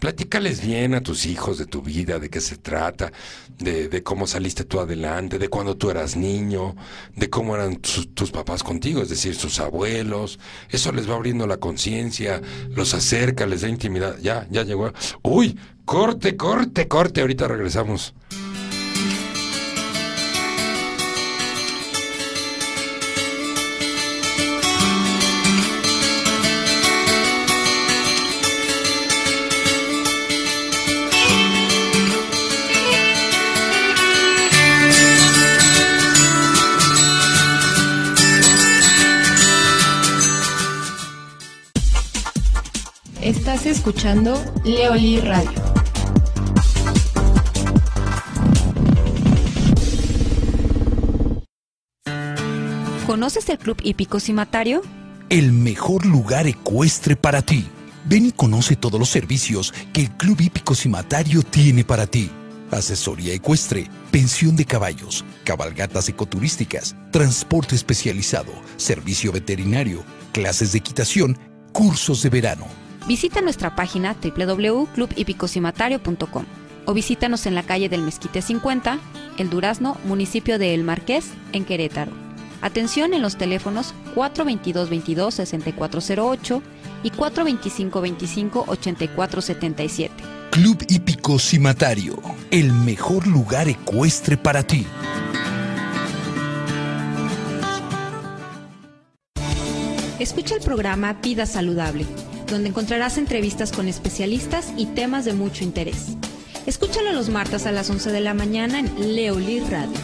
Platícales 0.02 0.66
bien 0.66 0.95
a 0.95 1.02
tus 1.02 1.28
hijos 1.28 1.60
de 1.60 1.68
tu 1.68 1.84
vida, 1.84 2.18
de 2.18 2.32
qué 2.32 2.41
se 2.41 2.58
trata, 2.58 3.12
de, 3.60 4.02
cómo 4.02 4.26
saliste 4.26 4.64
tú 4.64 4.80
adelante, 4.80 5.38
de 5.38 5.47
cuando 5.47 5.78
tú 5.78 5.91
eras 5.91 6.16
niño, 6.16 6.76
de 7.16 7.30
cómo 7.30 7.54
eran 7.54 7.76
tus 7.76 8.32
papás 8.32 8.64
contigo, 8.64 9.04
es 9.04 9.10
decir, 9.10 9.36
sus 9.36 9.60
abuelos. 9.60 10.39
Eso 10.70 10.91
les 10.91 11.08
va 11.08 11.14
abriendo 11.14 11.45
la 11.45 11.58
conciencia, 11.58 12.41
los 12.72 12.95
acerca, 12.95 13.45
les 13.45 13.62
da 13.62 13.70
intimidad. 13.70 14.18
Ya, 14.24 14.47
ya 14.49 14.64
llegó. 14.64 14.91
Uy, 15.22 15.56
corte, 15.86 16.36
corte, 16.36 16.88
corte. 16.88 17.22
Ahorita 17.22 17.47
regresamos. 17.47 18.16
Escuchando 43.72 44.38
Leoli 44.65 45.22
Radio. 45.22 45.51
¿Conoces 53.07 53.47
el 53.49 53.57
Club 53.57 53.78
Hípico 53.82 54.19
Cimatario? 54.19 54.82
El 55.30 55.53
mejor 55.53 56.05
lugar 56.05 56.47
ecuestre 56.47 57.15
para 57.15 57.41
ti. 57.41 57.65
Ven 58.05 58.26
y 58.26 58.32
conoce 58.32 58.76
todos 58.76 58.99
los 58.99 59.09
servicios 59.09 59.74
que 59.93 60.01
el 60.01 60.11
Club 60.11 60.41
Hípico 60.41 60.76
Cimatario 60.76 61.41
tiene 61.41 61.86
para 61.86 62.07
ti. 62.07 62.30
Asesoría 62.72 63.34
ecuestre, 63.34 63.89
pensión 64.11 64.55
de 64.55 64.65
caballos, 64.65 65.24
cabalgatas 65.45 66.09
ecoturísticas, 66.09 66.95
transporte 67.11 67.76
especializado, 67.76 68.51
servicio 68.78 69.32
veterinario, 69.32 70.03
clases 70.34 70.74
de 70.74 70.80
equitación, 70.80 71.38
cursos 71.74 72.22
de 72.24 72.30
verano 72.30 72.82
Visita 73.08 73.41
nuestra 73.41 73.76
página 73.76 74.16
www.clubhipicocimatario.com 74.22 76.45
o 76.86 76.93
visítanos 76.93 77.45
en 77.45 77.56
la 77.56 77.64
calle 77.64 77.89
del 77.89 78.02
Mezquite 78.02 78.41
50, 78.41 78.99
El 79.38 79.49
Durazno, 79.49 79.97
municipio 80.06 80.58
de 80.60 80.74
El 80.74 80.84
Marqués, 80.84 81.32
en 81.54 81.64
Querétaro. 81.66 82.12
Atención 82.62 83.14
en 83.14 83.22
los 83.22 83.38
teléfonos 83.38 83.93
422-22-6408 84.16 86.62
y 87.04 87.12
425-25-8477. 87.12 90.10
Club 90.52 90.86
Hípico 90.89 91.39
Cimatario, 91.39 92.22
el 92.52 92.74
mejor 92.74 93.26
lugar 93.26 93.68
ecuestre 93.70 94.36
para 94.38 94.62
ti. 94.64 94.86
Escucha 100.20 100.56
el 100.56 100.62
programa 100.62 101.14
Vida 101.14 101.45
Saludable, 101.47 102.06
donde 102.52 102.70
encontrarás 102.70 103.18
entrevistas 103.18 103.72
con 103.72 103.88
especialistas 103.88 104.74
y 104.78 104.86
temas 104.86 105.26
de 105.26 105.34
mucho 105.34 105.64
interés. 105.64 106.18
Escúchalo 106.68 107.12
los 107.14 107.30
martes 107.30 107.66
a 107.66 107.72
las 107.72 107.89
11 107.89 108.12
de 108.12 108.20
la 108.22 108.36
mañana 108.36 108.80
en 108.80 109.16
Leolir 109.16 109.64
Radio. 109.72 109.97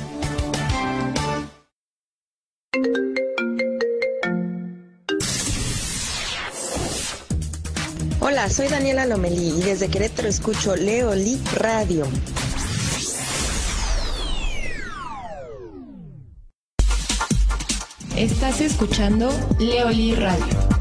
Hola, 8.19 8.49
soy 8.49 8.67
Daniela 8.67 9.05
Lomelí 9.05 9.49
y 9.49 9.61
desde 9.61 9.89
Querétaro 9.89 10.27
escucho 10.27 10.75
Leoli 10.75 11.39
Radio. 11.55 12.05
Estás 18.15 18.61
escuchando 18.61 19.29
Leoli 19.59 20.15
Radio. 20.15 20.76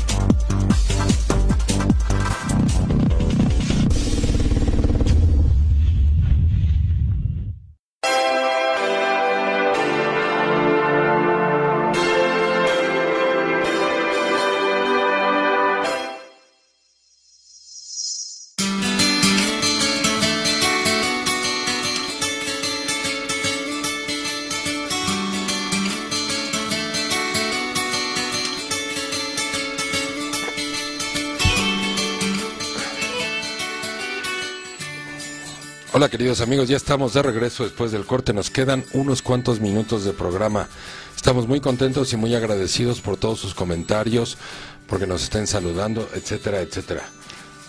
Hola 36.06 36.12
queridos 36.12 36.40
amigos, 36.40 36.68
ya 36.68 36.76
estamos 36.76 37.14
de 37.14 37.22
regreso 37.22 37.64
después 37.64 37.90
del 37.90 38.06
corte, 38.06 38.32
nos 38.32 38.48
quedan 38.48 38.84
unos 38.92 39.22
cuantos 39.22 39.58
minutos 39.58 40.04
de 40.04 40.12
programa. 40.12 40.68
Estamos 41.16 41.48
muy 41.48 41.58
contentos 41.58 42.12
y 42.12 42.16
muy 42.16 42.32
agradecidos 42.32 43.00
por 43.00 43.16
todos 43.16 43.40
sus 43.40 43.54
comentarios, 43.54 44.38
porque 44.86 45.08
nos 45.08 45.24
estén 45.24 45.48
saludando, 45.48 46.08
etcétera, 46.14 46.60
etcétera. 46.60 47.02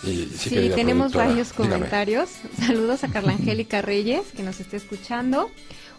Y, 0.04 0.28
sí, 0.38 0.52
tenemos 0.76 1.14
varios 1.14 1.52
comentarios. 1.52 2.30
Saludos 2.60 3.04
a 3.04 3.08
Carla 3.08 3.32
Angélica 3.32 3.82
Reyes, 3.82 4.28
que 4.36 4.44
nos 4.44 4.60
está 4.60 4.78
escuchando. 4.78 5.50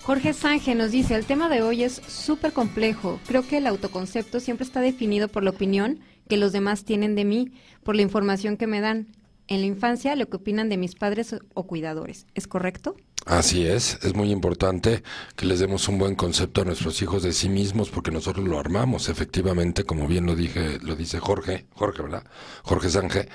Jorge 0.03 0.32
Sánchez 0.32 0.76
nos 0.76 0.93
dice, 0.93 1.16
el 1.16 1.24
tema 1.24 1.49
de 1.49 1.62
hoy 1.62 1.82
es 1.82 2.01
súper 2.07 2.53
complejo. 2.53 3.18
Creo 3.26 3.45
que 3.49 3.57
el 3.57 3.66
autoconcepto 3.66 4.39
siempre 4.39 4.64
está 4.64 4.80
definido 4.80 5.26
por 5.26 5.43
la 5.43 5.51
opinión 5.51 5.99
que 6.28 6.36
los 6.36 6.53
demás 6.53 6.84
tienen 6.84 7.16
de 7.16 7.24
mí, 7.24 7.51
por 7.82 7.97
la 7.97 8.03
información 8.03 8.57
que 8.57 8.68
me 8.68 8.80
dan 8.80 9.09
en 9.49 9.61
la 9.61 9.67
infancia 9.67 10.15
lo 10.15 10.29
que 10.29 10.37
opinan 10.37 10.69
de 10.69 10.77
mis 10.77 10.95
padres 10.95 11.35
o 11.55 11.67
cuidadores. 11.67 12.27
¿Es 12.35 12.47
correcto? 12.47 12.97
Así 13.27 13.67
es, 13.67 13.99
es 14.03 14.15
muy 14.15 14.31
importante 14.31 15.03
que 15.37 15.45
les 15.45 15.59
demos 15.59 15.89
un 15.89 15.99
buen 15.99 16.15
concepto 16.15 16.63
a 16.63 16.65
nuestros 16.65 17.03
hijos 17.03 17.23
de 17.23 17.33
sí 17.33 17.49
mismos 17.49 17.91
porque 17.91 18.11
nosotros 18.11 18.47
lo 18.47 18.59
armamos, 18.59 19.09
efectivamente, 19.09 19.85
como 19.85 20.07
bien 20.07 20.25
lo 20.25 20.35
dije, 20.35 20.79
lo 20.83 20.97
dice 20.97 21.19
Jorge, 21.19 21.67
Jorge, 21.75 22.03
¿verdad? 22.03 22.25
Jorge 22.63 22.89
Sánchez 22.89 23.29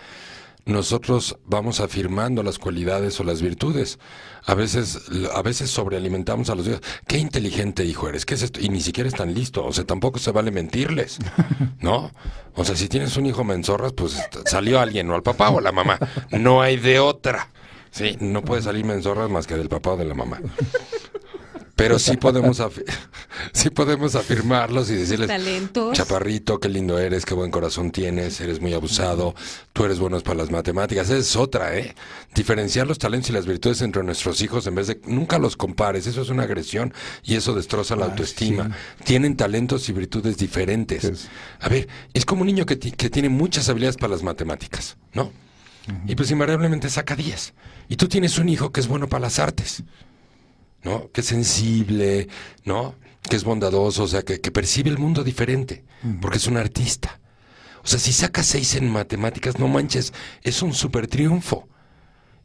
nosotros 0.65 1.37
vamos 1.45 1.79
afirmando 1.79 2.41
las 2.41 2.57
cualidades 2.57 3.19
o 3.19 3.23
las 3.23 3.41
virtudes. 3.41 3.99
A 4.45 4.55
veces, 4.55 4.99
a 5.33 5.41
veces 5.41 5.69
sobrealimentamos 5.69 6.49
a 6.49 6.55
los 6.55 6.67
hijos. 6.67 6.81
Qué 7.07 7.17
inteligente 7.17 7.85
hijo 7.85 8.07
eres, 8.07 8.25
¿qué 8.25 8.35
es 8.35 8.43
esto? 8.43 8.59
Y 8.61 8.69
ni 8.69 8.81
siquiera 8.81 9.07
están 9.07 9.33
listos, 9.33 9.65
o 9.65 9.71
sea, 9.73 9.85
tampoco 9.85 10.19
se 10.19 10.31
vale 10.31 10.51
mentirles, 10.51 11.19
¿no? 11.79 12.11
O 12.55 12.63
sea, 12.63 12.75
si 12.75 12.87
tienes 12.87 13.17
un 13.17 13.25
hijo 13.25 13.43
menzorras, 13.43 13.93
pues 13.93 14.21
salió 14.45 14.79
alguien, 14.79 15.09
o 15.09 15.15
al 15.15 15.23
papá 15.23 15.49
o 15.49 15.59
a 15.59 15.61
la 15.61 15.71
mamá. 15.71 15.97
No 16.31 16.61
hay 16.61 16.77
de 16.77 16.99
otra. 16.99 17.49
Sí, 17.91 18.17
no 18.19 18.41
puede 18.41 18.61
salir 18.61 18.85
menzorras 18.85 19.29
más 19.29 19.45
que 19.45 19.55
del 19.55 19.69
papá 19.69 19.91
o 19.91 19.97
de 19.97 20.05
la 20.05 20.15
mamá. 20.15 20.39
Pero 21.75 21.97
sí 21.97 22.17
podemos, 22.17 22.61
sí 23.51 23.69
podemos 23.71 24.13
afirmarlos 24.15 24.91
y 24.91 24.95
decirles, 24.95 25.29
chaparrito, 25.93 26.59
qué 26.59 26.69
lindo 26.69 26.99
eres, 26.99 27.25
qué 27.25 27.33
buen 27.33 27.49
corazón 27.49 27.91
tienes, 27.91 28.39
eres 28.41 28.61
muy 28.61 28.73
abusado, 28.73 29.33
tú 29.73 29.85
eres 29.85 29.97
bueno 29.97 30.19
para 30.21 30.35
las 30.35 30.51
matemáticas. 30.51 31.09
Esa 31.09 31.17
es 31.17 31.35
otra, 31.35 31.75
¿eh? 31.75 31.95
Diferenciar 32.35 32.85
los 32.85 32.99
talentos 32.99 33.31
y 33.31 33.33
las 33.33 33.47
virtudes 33.47 33.81
entre 33.81 34.03
nuestros 34.03 34.41
hijos 34.41 34.67
en 34.67 34.75
vez 34.75 34.87
de, 34.87 35.01
nunca 35.07 35.39
los 35.39 35.57
compares, 35.57 36.05
eso 36.05 36.21
es 36.21 36.29
una 36.29 36.43
agresión 36.43 36.93
y 37.23 37.35
eso 37.35 37.55
destroza 37.55 37.95
la 37.95 38.05
ah, 38.05 38.09
autoestima. 38.09 38.69
Tienen 39.03 39.35
talentos 39.35 39.89
y 39.89 39.93
virtudes 39.93 40.37
diferentes. 40.37 41.27
A 41.59 41.69
ver, 41.69 41.87
es 42.13 42.25
como 42.25 42.41
un 42.41 42.47
niño 42.47 42.67
que, 42.67 42.77
que 42.77 43.09
tiene 43.09 43.29
muchas 43.29 43.67
habilidades 43.69 43.97
para 43.97 44.11
las 44.11 44.21
matemáticas, 44.21 44.97
¿no? 45.13 45.31
Y 46.07 46.15
pues 46.15 46.31
invariablemente 46.31 46.89
saca 46.89 47.15
10. 47.15 47.53
Y 47.89 47.97
tú 47.97 48.07
tienes 48.07 48.37
un 48.37 48.47
hijo 48.47 48.71
que 48.71 48.79
es 48.79 48.87
bueno 48.87 49.09
para 49.09 49.21
las 49.21 49.39
artes. 49.39 49.83
¿No? 50.83 51.11
Que 51.11 51.21
es 51.21 51.27
sensible, 51.27 52.27
¿no? 52.65 52.95
Que 53.21 53.35
es 53.35 53.43
bondadoso, 53.43 54.03
o 54.03 54.07
sea, 54.07 54.23
que, 54.23 54.39
percibe 54.39 54.89
el 54.89 54.97
mundo 54.97 55.23
diferente, 55.23 55.83
porque 56.21 56.37
es 56.37 56.47
un 56.47 56.57
artista. 56.57 57.19
O 57.83 57.87
sea, 57.87 57.99
si 57.99 58.13
saca 58.13 58.43
seis 58.43 58.75
en 58.75 58.89
matemáticas, 58.89 59.59
no 59.59 59.67
manches, 59.67 60.13
es 60.41 60.61
un 60.61 60.73
super 60.73 61.07
triunfo. 61.07 61.67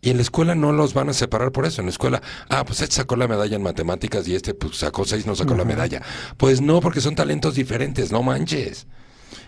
Y 0.01 0.11
en 0.11 0.16
la 0.16 0.22
escuela 0.22 0.55
no 0.55 0.72
los 0.72 0.95
van 0.95 1.09
a 1.09 1.12
separar 1.12 1.51
por 1.51 1.66
eso. 1.66 1.80
En 1.80 1.86
la 1.86 1.91
escuela, 1.91 2.22
ah, 2.49 2.64
pues 2.64 2.80
este 2.80 2.97
sacó 2.97 3.16
la 3.16 3.26
medalla 3.26 3.57
en 3.57 3.62
matemáticas 3.62 4.28
y 4.28 4.36
este 4.36 4.55
pues, 4.55 4.76
sacó 4.76 5.05
seis, 5.05 5.26
no 5.26 5.34
sacó 5.34 5.57
la 5.57 5.64
medalla. 5.64 6.03
Pues 6.36 6.61
no, 6.61 6.80
porque 6.80 7.01
son 7.01 7.16
talentos 7.16 7.57
diferentes, 7.57 8.12
no 8.12 8.22
manches. 8.22 8.86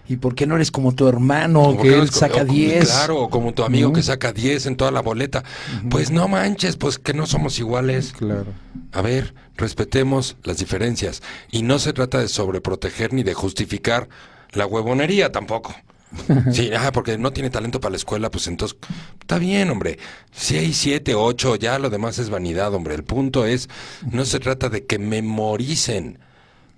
¿Y 0.09 0.17
por 0.17 0.35
qué 0.35 0.47
no 0.47 0.57
eres 0.57 0.71
como 0.71 0.93
tu 0.93 1.07
hermano 1.07 1.77
que 1.81 1.95
él 1.97 2.11
saca 2.11 2.45
10? 2.45 2.85
Claro, 2.85 3.23
o 3.23 3.31
como 3.31 3.55
tu 3.55 3.63
amigo 3.63 3.93
que 3.93 4.03
saca 4.03 4.33
10 4.33 4.67
en 4.67 4.77
toda 4.77 4.91
la 4.91 5.03
boleta. 5.03 5.45
Pues 5.89 6.11
no 6.11 6.27
manches, 6.27 6.77
pues 6.77 6.99
que 6.99 7.15
no 7.15 7.27
somos 7.27 7.59
iguales. 7.59 8.13
Claro. 8.13 8.47
A 8.93 9.03
ver, 9.03 9.35
respetemos 9.57 10.37
las 10.43 10.59
diferencias. 10.59 11.23
Y 11.51 11.63
no 11.63 11.79
se 11.79 11.93
trata 11.93 12.19
de 12.19 12.29
sobreproteger 12.29 13.13
ni 13.13 13.23
de 13.23 13.35
justificar 13.35 14.09
la 14.53 14.67
huevonería 14.67 15.31
tampoco. 15.33 15.75
Sí, 16.53 16.71
ah, 16.77 16.91
porque 16.93 17.17
no 17.19 17.33
tiene 17.33 17.51
talento 17.51 17.81
para 17.81 17.91
la 17.93 17.97
escuela, 17.97 18.31
pues 18.33 18.49
entonces 18.49 18.77
está 19.21 19.39
bien, 19.39 19.71
hombre. 19.71 19.99
Seis, 20.33 20.77
siete, 20.77 21.15
ocho, 21.15 21.55
ya 21.57 21.79
lo 21.79 21.89
demás 21.89 22.19
es 22.19 22.31
vanidad, 22.31 22.75
hombre. 22.75 22.95
El 22.95 23.05
punto 23.05 23.47
es, 23.47 23.69
no 24.11 24.25
se 24.25 24.41
trata 24.41 24.69
de 24.69 24.87
que 24.87 24.99
memoricen 24.99 26.19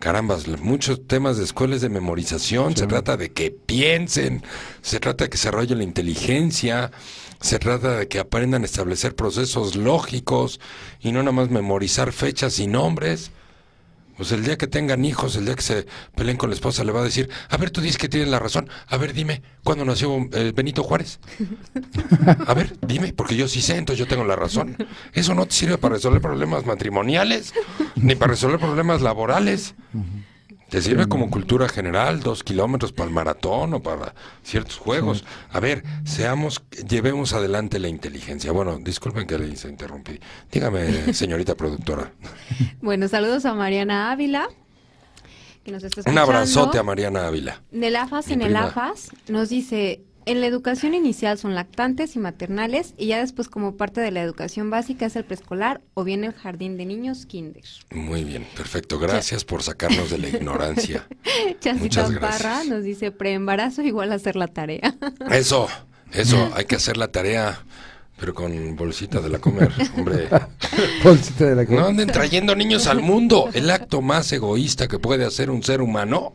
carambas, 0.03 0.49
muchos 0.61 1.07
temas 1.07 1.37
de 1.37 1.45
escuelas 1.45 1.81
de 1.81 1.89
memorización, 1.89 2.77
se 2.77 2.89
trata 2.89 3.17
de 3.17 3.31
que 3.31 3.53
piensen, 3.53 4.43
se 4.81 4.99
trata 4.99 5.25
de 5.25 5.31
que 5.31 5.37
se 5.37 5.47
desarrollen 5.47 5.79
la 5.79 5.85
inteligencia, 5.85 6.91
se 7.41 7.61
trata 7.61 7.99
de 7.99 8.09
que 8.09 8.19
aprendan 8.19 8.63
a 8.63 8.65
establecer 8.65 9.15
procesos 9.15 9.77
lógicos 9.77 10.59
y 10.99 11.13
no 11.13 11.21
nada 11.21 11.31
más 11.31 11.51
memorizar 11.51 12.11
fechas 12.11 12.59
y 12.59 12.67
nombres. 12.67 13.31
Pues 14.17 14.33
el 14.33 14.45
día 14.45 14.59
que 14.59 14.67
tengan 14.67 15.05
hijos, 15.05 15.37
el 15.37 15.47
día 15.47 15.55
que 15.55 15.63
se 15.63 15.87
peleen 16.15 16.37
con 16.37 16.51
la 16.51 16.55
esposa, 16.55 16.85
le 16.85 16.93
va 16.93 17.01
a 17.01 17.05
decir, 17.05 17.29
a 17.49 17.57
ver, 17.57 17.71
tú 17.71 17.81
dices 17.81 17.99
que 17.99 18.09
tienes 18.09 18.29
la 18.29 18.39
razón, 18.39 18.69
a 18.87 18.97
ver, 18.97 19.13
dime, 19.13 19.43
¿cuándo 19.65 19.85
nació 19.85 20.29
eh, 20.33 20.53
Benito 20.55 20.83
Juárez? 20.83 21.21
A 22.47 22.55
ver, 22.55 22.77
dime, 22.87 23.13
porque 23.13 23.37
yo 23.37 23.49
sí 23.49 23.61
sé, 23.63 23.77
entonces 23.77 23.99
yo 23.99 24.07
tengo 24.07 24.25
la 24.25 24.37
razón. 24.37 24.77
Eso 25.13 25.35
no 25.35 25.47
te 25.47 25.55
sirve 25.55 25.79
para 25.79 25.95
resolver 25.95 26.21
problemas 26.21 26.67
matrimoniales, 26.67 27.53
ni 27.97 28.15
para 28.15 28.33
resolver 28.33 28.59
problemas 28.59 29.01
laborales. 29.03 29.75
Te 30.73 30.81
sirve 30.81 31.07
como 31.07 31.29
cultura 31.29 31.69
general, 31.69 32.21
dos 32.21 32.43
kilómetros 32.43 32.93
para 32.93 33.07
el 33.07 33.13
maratón 33.13 33.75
o 33.75 33.83
para 33.83 34.15
ciertos 34.43 34.79
juegos. 34.79 35.23
A 35.51 35.61
ver, 35.61 35.83
seamos, 36.07 36.63
llevemos 36.89 37.35
adelante 37.35 37.79
la 37.79 37.89
inteligencia. 37.89 38.53
Bueno, 38.53 38.79
disculpen 38.79 39.27
que 39.27 39.39
le 39.39 39.49
interrumpí. 39.49 40.19
Dígame, 40.51 41.13
señorita 41.13 41.57
productora. 41.57 42.13
Bueno, 42.81 43.07
saludos 43.07 43.45
a 43.45 43.53
Mariana 43.53 44.13
Ávila. 44.13 44.49
Que 45.63 45.73
nos 45.73 45.85
está 45.85 46.11
Un 46.11 46.17
abrazote 46.17 46.79
a 46.79 46.83
Mariana 46.83 47.27
Ávila. 47.27 47.61
En 47.71 47.85
el 47.85 47.95
AFAS, 47.95 48.31
en 48.31 48.41
el 48.41 48.57
AFAS, 48.57 49.11
nos 49.29 49.51
dice, 49.51 50.01
en 50.25 50.41
la 50.41 50.47
educación 50.47 50.95
inicial 50.95 51.39
son 51.39 51.55
lactantes 51.55 52.17
y 52.17 52.19
maternales 52.19 52.95
y 52.97 53.07
ya 53.09 53.19
después 53.19 53.49
como 53.49 53.77
parte 53.77 54.01
de 54.01 54.11
la 54.11 54.23
educación 54.23 54.71
básica 54.71 55.07
es 55.07 55.17
el 55.17 55.25
preescolar 55.25 55.81
o 55.95 56.05
bien 56.05 56.25
el 56.25 56.33
jardín 56.33 56.77
de 56.77 56.87
niños 56.87 57.27
kinder. 57.27 57.65
Muy 57.91 58.25
bien, 58.25 58.47
perfecto. 58.57 58.99
Gracias 58.99 59.45
por 59.45 59.63
sacarnos 59.63 60.11
de 60.11 60.19
la 60.19 60.29
ignorancia. 60.31 61.07
Chasita 61.61 62.09
Parra 62.21 62.65
nos 62.65 62.85
dice 62.85 63.11
preembarazo 63.11 63.83
igual 63.83 64.13
hacer 64.13 64.37
la 64.37 64.47
tarea. 64.47 64.95
eso, 65.31 65.69
eso, 66.13 66.51
hay 66.55 66.67
que 66.67 66.77
hacer 66.77 66.97
la 66.97 67.09
tarea. 67.09 67.65
pero 68.19 68.35
con 68.35 68.77
bolsita 68.77 69.21
de 69.21 69.29
la 69.29 69.39
comer, 69.39 69.73
hombre. 69.97 70.29
Bolsita 71.03 71.47
de 71.47 71.57
la 71.57 71.65
No 71.65 71.87
anden 71.87 72.09
trayendo 72.09 72.55
niños 72.55 72.87
al 72.87 73.03
mundo. 73.03 73.49
El 73.53 73.71
acto 73.71 74.01
más 74.03 74.33
egoísta 74.33 74.87
que 74.87 74.99
puede 74.99 75.25
hacer 75.25 75.51
un 75.51 75.63
ser 75.63 75.81
humano 75.81 76.33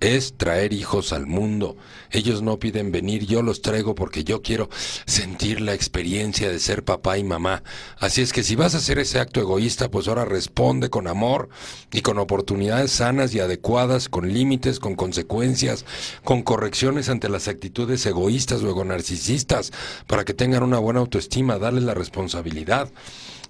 es 0.00 0.34
traer 0.36 0.72
hijos 0.72 1.12
al 1.12 1.26
mundo. 1.26 1.76
Ellos 2.10 2.42
no 2.42 2.58
piden 2.58 2.92
venir, 2.92 3.26
yo 3.26 3.42
los 3.42 3.62
traigo 3.62 3.94
porque 3.94 4.22
yo 4.22 4.42
quiero 4.42 4.68
sentir 5.06 5.60
la 5.60 5.74
experiencia 5.74 6.50
de 6.50 6.60
ser 6.60 6.84
papá 6.84 7.18
y 7.18 7.24
mamá. 7.24 7.62
Así 7.98 8.22
es 8.22 8.32
que 8.32 8.42
si 8.42 8.54
vas 8.54 8.74
a 8.74 8.78
hacer 8.78 8.98
ese 8.98 9.18
acto 9.18 9.40
egoísta, 9.40 9.90
pues 9.90 10.06
ahora 10.08 10.24
responde 10.24 10.90
con 10.90 11.08
amor 11.08 11.48
y 11.92 12.02
con 12.02 12.18
oportunidades 12.18 12.92
sanas 12.92 13.34
y 13.34 13.40
adecuadas, 13.40 14.08
con 14.08 14.32
límites, 14.32 14.78
con 14.78 14.94
consecuencias, 14.94 15.84
con 16.22 16.42
correcciones 16.42 17.08
ante 17.08 17.28
las 17.28 17.48
actitudes 17.48 18.04
egoístas 18.06 18.62
o 18.62 18.84
narcisistas, 18.84 19.72
para 20.06 20.24
que 20.24 20.34
tengan 20.34 20.62
una 20.62 20.78
buena 20.78 21.00
autoestima, 21.00 21.58
darles 21.58 21.84
la 21.84 21.94
responsabilidad. 21.94 22.90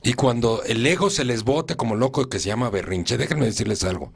Y 0.06 0.12
cuando 0.12 0.62
el 0.64 0.86
ego 0.86 1.08
se 1.08 1.24
les 1.24 1.44
bote 1.44 1.76
como 1.76 1.96
loco 1.96 2.28
que 2.28 2.38
se 2.38 2.48
llama 2.48 2.68
berrinche, 2.68 3.16
déjenme 3.16 3.46
decirles 3.46 3.84
algo. 3.84 4.12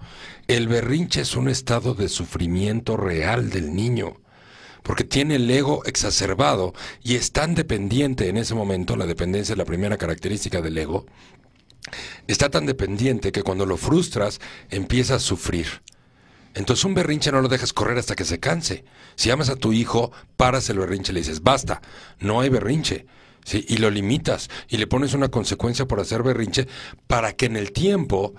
El 0.47 0.68
berrinche 0.68 1.22
es 1.22 1.34
un 1.34 1.49
estado 1.49 1.95
de 1.95 2.11
sufrimiento 2.11 2.99
real 2.99 3.49
del 3.49 3.74
niño, 3.74 4.20
porque 4.82 5.05
tiene 5.05 5.36
el 5.36 5.51
ego 5.51 5.82
exacerbado 5.86 6.74
y 7.03 7.14
es 7.14 7.32
tan 7.32 7.55
dependiente 7.55 8.28
en 8.28 8.36
ese 8.36 8.55
momento, 8.55 8.97
la 8.97 9.07
dependencia 9.07 9.55
es 9.55 9.59
la 9.59 9.64
primera 9.64 9.97
característica 9.97 10.61
del 10.61 10.76
ego, 10.76 11.07
está 12.26 12.51
tan 12.51 12.66
dependiente 12.66 13.32
que 13.32 13.43
cuando 13.43 13.64
lo 13.64 13.78
frustras 13.78 14.41
empieza 14.68 15.14
a 15.14 15.20
sufrir. 15.20 15.80
Entonces 16.53 16.84
un 16.84 16.93
berrinche 16.93 17.32
no 17.32 17.41
lo 17.41 17.49
dejas 17.49 17.72
correr 17.72 17.97
hasta 17.97 18.14
que 18.14 18.26
se 18.26 18.41
canse. 18.41 18.84
Si 19.14 19.30
amas 19.30 19.49
a 19.49 19.57
tu 19.57 19.72
hijo, 19.72 20.12
paras 20.36 20.68
el 20.68 20.80
berrinche 20.80 21.12
y 21.12 21.14
le 21.14 21.20
dices, 21.20 21.43
basta, 21.43 21.80
no 22.20 22.43
hay 22.43 22.51
berrinche 22.51 23.07
¿sí? 23.49 23.64
y 23.66 23.78
lo 23.78 23.90
limitas 23.90 24.51
y 24.68 24.76
le 24.76 24.86
pones 24.86 25.14
una 25.14 25.28
consecuencia 25.28 25.86
por 25.86 26.01
hacer 26.01 26.22
berrinche 26.22 26.68
para 27.07 27.32
que 27.32 27.46
en 27.46 27.57
el 27.57 27.72
tiempo, 27.72 28.34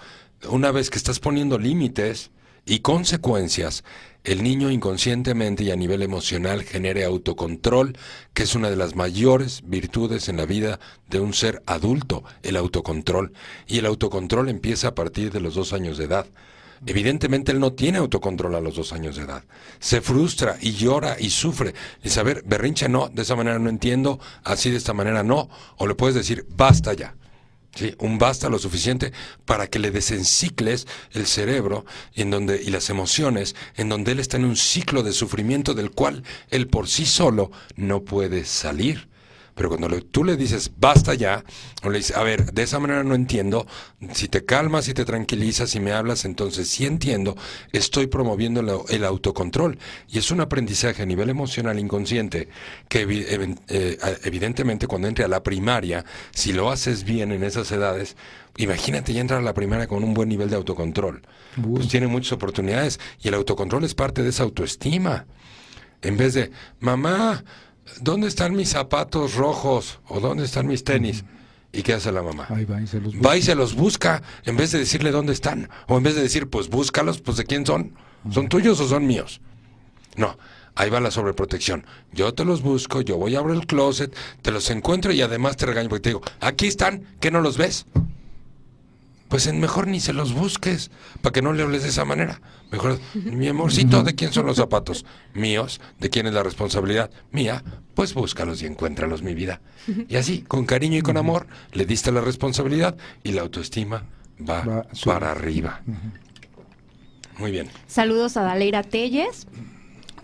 una 0.49 0.71
vez 0.71 0.89
que 0.89 0.97
estás 0.97 1.19
poniendo 1.19 1.57
límites 1.57 2.31
y 2.65 2.79
consecuencias, 2.79 3.83
el 4.23 4.43
niño 4.43 4.69
inconscientemente 4.69 5.63
y 5.63 5.71
a 5.71 5.75
nivel 5.75 6.03
emocional 6.03 6.63
genere 6.63 7.03
autocontrol, 7.05 7.97
que 8.33 8.43
es 8.43 8.53
una 8.53 8.69
de 8.69 8.75
las 8.75 8.95
mayores 8.95 9.63
virtudes 9.65 10.29
en 10.29 10.37
la 10.37 10.45
vida 10.45 10.79
de 11.09 11.19
un 11.19 11.33
ser 11.33 11.63
adulto, 11.65 12.23
el 12.43 12.57
autocontrol. 12.57 13.33
Y 13.65 13.79
el 13.79 13.85
autocontrol 13.87 14.49
empieza 14.49 14.89
a 14.89 14.95
partir 14.95 15.31
de 15.31 15.39
los 15.39 15.55
dos 15.55 15.73
años 15.73 15.97
de 15.97 16.05
edad. 16.05 16.27
Evidentemente 16.85 17.51
él 17.51 17.59
no 17.59 17.73
tiene 17.73 17.97
autocontrol 17.97 18.55
a 18.55 18.61
los 18.61 18.75
dos 18.75 18.93
años 18.93 19.15
de 19.15 19.23
edad. 19.23 19.43
Se 19.79 20.01
frustra 20.01 20.57
y 20.61 20.73
llora 20.73 21.17
y 21.19 21.29
sufre. 21.29 21.73
A 22.17 22.23
ver, 22.23 22.43
berrinche 22.45 22.89
no, 22.89 23.09
de 23.09 23.21
esa 23.21 23.35
manera 23.35 23.59
no 23.59 23.69
entiendo, 23.69 24.19
así 24.43 24.71
de 24.71 24.77
esta 24.77 24.93
manera 24.93 25.23
no. 25.23 25.49
O 25.77 25.87
le 25.87 25.95
puedes 25.95 26.15
decir, 26.15 26.45
basta 26.55 26.93
ya. 26.93 27.15
¿Sí? 27.75 27.93
Un 27.99 28.17
basta 28.17 28.49
lo 28.49 28.57
suficiente 28.57 29.13
para 29.45 29.67
que 29.67 29.77
le 29.77 29.91
desencicles 29.91 30.87
el 31.11 31.27
cerebro 31.27 31.85
y, 32.13 32.23
en 32.23 32.31
donde, 32.31 32.61
y 32.61 32.71
las 32.71 32.89
emociones, 32.89 33.55
en 33.75 33.89
donde 33.89 34.13
él 34.13 34.19
está 34.19 34.37
en 34.37 34.45
un 34.45 34.55
ciclo 34.55 35.03
de 35.03 35.13
sufrimiento 35.13 35.75
del 35.75 35.91
cual 35.91 36.23
él 36.49 36.67
por 36.67 36.87
sí 36.87 37.05
solo 37.05 37.51
no 37.75 38.03
puede 38.03 38.45
salir. 38.45 39.07
Pero 39.59 39.67
cuando 39.67 39.89
tú 40.03 40.23
le 40.23 40.37
dices, 40.37 40.71
basta 40.77 41.15
ya, 41.15 41.43
o 41.83 41.89
le 41.89 41.97
dices, 41.97 42.15
a 42.15 42.23
ver, 42.23 42.53
de 42.53 42.63
esa 42.63 42.79
manera 42.79 43.03
no 43.03 43.13
entiendo, 43.13 43.67
si 44.13 44.29
te 44.29 44.45
calmas 44.45 44.87
y 44.87 44.93
te 44.93 45.03
tranquilizas 45.03 45.75
y 45.75 45.81
me 45.81 45.91
hablas, 45.91 46.23
entonces 46.23 46.69
sí 46.69 46.85
entiendo, 46.85 47.35
estoy 47.73 48.07
promoviendo 48.07 48.85
el, 48.87 49.03
autocontrol. 49.03 49.77
Y 50.07 50.17
es 50.17 50.31
un 50.31 50.39
aprendizaje 50.39 51.03
a 51.03 51.05
nivel 51.05 51.29
emocional 51.29 51.77
inconsciente 51.77 52.47
que 52.87 53.05
eh, 53.67 53.97
evidentemente 54.23 54.87
cuando 54.87 55.09
entre 55.09 55.25
a 55.25 55.27
la 55.27 55.43
primaria, 55.43 56.05
si 56.31 56.53
lo 56.53 56.71
haces 56.71 57.03
bien 57.03 57.33
en 57.33 57.43
esas 57.43 57.69
edades, 57.73 58.15
imagínate 58.55 59.11
ya 59.11 59.19
entrar 59.19 59.41
a 59.41 59.43
la 59.43 59.53
primaria 59.53 59.87
con 59.87 60.05
un 60.05 60.13
buen 60.13 60.29
nivel 60.29 60.49
de 60.49 60.55
autocontrol. 60.55 61.21
Pues 61.61 61.89
tiene 61.89 62.07
muchas 62.07 62.31
oportunidades 62.31 62.97
y 63.21 63.27
el 63.27 63.33
autocontrol 63.33 63.83
es 63.83 63.93
parte 63.93 64.23
de 64.23 64.29
esa 64.29 64.43
autoestima. 64.43 65.25
En 66.01 66.15
vez 66.15 66.33
de, 66.33 66.49
mamá, 66.79 67.43
¿dónde 68.01 68.27
están 68.27 68.55
mis 68.55 68.69
zapatos 68.69 69.35
rojos? 69.35 69.99
¿O 70.07 70.19
dónde 70.19 70.45
están 70.45 70.67
mis 70.67 70.83
tenis? 70.83 71.23
¿Y 71.71 71.83
qué 71.83 71.93
hace 71.93 72.11
la 72.11 72.23
mamá? 72.23 72.47
va 72.49 72.81
y 72.81 72.87
se 72.87 72.99
los 72.99 73.13
busca. 73.13 73.27
Va 73.27 73.37
y 73.37 73.41
se 73.41 73.55
los 73.55 73.75
busca, 73.75 74.23
en 74.45 74.57
vez 74.57 74.71
de 74.71 74.79
decirle 74.79 75.11
dónde 75.11 75.33
están. 75.33 75.69
O 75.87 75.97
en 75.97 76.03
vez 76.03 76.15
de 76.15 76.21
decir, 76.21 76.49
pues 76.49 76.69
búscalos, 76.69 77.21
pues 77.21 77.37
de 77.37 77.45
quién 77.45 77.65
son. 77.65 77.93
¿Son 78.31 78.49
tuyos 78.49 78.79
o 78.79 78.87
son 78.87 79.05
míos? 79.05 79.39
No, 80.15 80.37
ahí 80.75 80.89
va 80.89 80.99
la 80.99 81.11
sobreprotección. 81.11 81.85
Yo 82.11 82.33
te 82.33 82.43
los 82.43 82.61
busco, 82.61 83.01
yo 83.01 83.17
voy 83.17 83.35
a 83.35 83.39
abrir 83.39 83.55
el 83.55 83.67
closet, 83.67 84.15
te 84.41 84.51
los 84.51 84.69
encuentro 84.69 85.11
y 85.13 85.21
además 85.21 85.57
te 85.57 85.65
regaño 85.65 85.89
porque 85.89 86.01
te 86.01 86.09
digo, 86.09 86.21
aquí 86.41 86.67
están, 86.67 87.05
¿qué 87.19 87.31
no 87.31 87.41
los 87.41 87.57
ves? 87.57 87.85
Pues 89.29 89.47
en 89.47 89.59
mejor 89.59 89.87
ni 89.87 89.99
se 89.99 90.11
los 90.11 90.33
busques, 90.33 90.91
para 91.21 91.31
que 91.31 91.41
no 91.41 91.53
le 91.53 91.63
hables 91.63 91.83
de 91.83 91.89
esa 91.89 92.03
manera. 92.03 92.41
Mejor, 92.71 92.99
mi 93.13 93.47
amorcito, 93.47 94.03
¿de 94.03 94.15
quién 94.15 94.33
son 94.33 94.47
los 94.47 94.57
zapatos? 94.57 95.05
Míos, 95.33 95.79
¿de 95.99 96.09
quién 96.09 96.27
es 96.27 96.33
la 96.33 96.43
responsabilidad? 96.43 97.11
Mía, 97.31 97.63
pues 97.93 98.13
búscalos 98.13 98.61
y 98.61 98.65
encuéntralos, 98.65 99.21
mi 99.21 99.35
vida. 99.35 99.61
Y 100.07 100.15
así, 100.17 100.41
con 100.41 100.65
cariño 100.65 100.97
y 100.97 101.01
con 101.01 101.17
amor, 101.17 101.47
le 101.73 101.85
diste 101.85 102.11
la 102.11 102.21
responsabilidad 102.21 102.97
y 103.23 103.31
la 103.31 103.41
autoestima 103.41 104.03
va, 104.47 104.85
para 105.05 105.31
arriba. 105.31 105.81
Muy 107.37 107.51
bien. 107.51 107.69
Saludos 107.87 108.35
a 108.35 108.41
Daleira 108.41 108.83
Telles. 108.83 109.47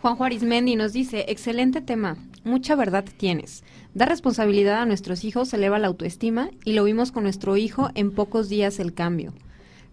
Juan 0.02 0.16
Juárez 0.16 0.44
Mendi 0.44 0.76
nos 0.76 0.94
dice, 0.94 1.26
excelente 1.30 1.82
tema, 1.82 2.18
mucha 2.44 2.76
verdad 2.76 3.06
tienes. 3.18 3.64
Dar 3.96 4.10
responsabilidad 4.10 4.82
a 4.82 4.86
nuestros 4.86 5.24
hijos 5.24 5.54
eleva 5.54 5.80
la 5.80 5.88
autoestima 5.88 6.50
y 6.66 6.74
lo 6.74 6.84
vimos 6.84 7.14
con 7.14 7.24
nuestro 7.24 7.56
hijo 7.56 7.92
en 7.96 8.12
pocos 8.12 8.50
días 8.50 8.80
el 8.80 8.94
cambio. 8.94 9.34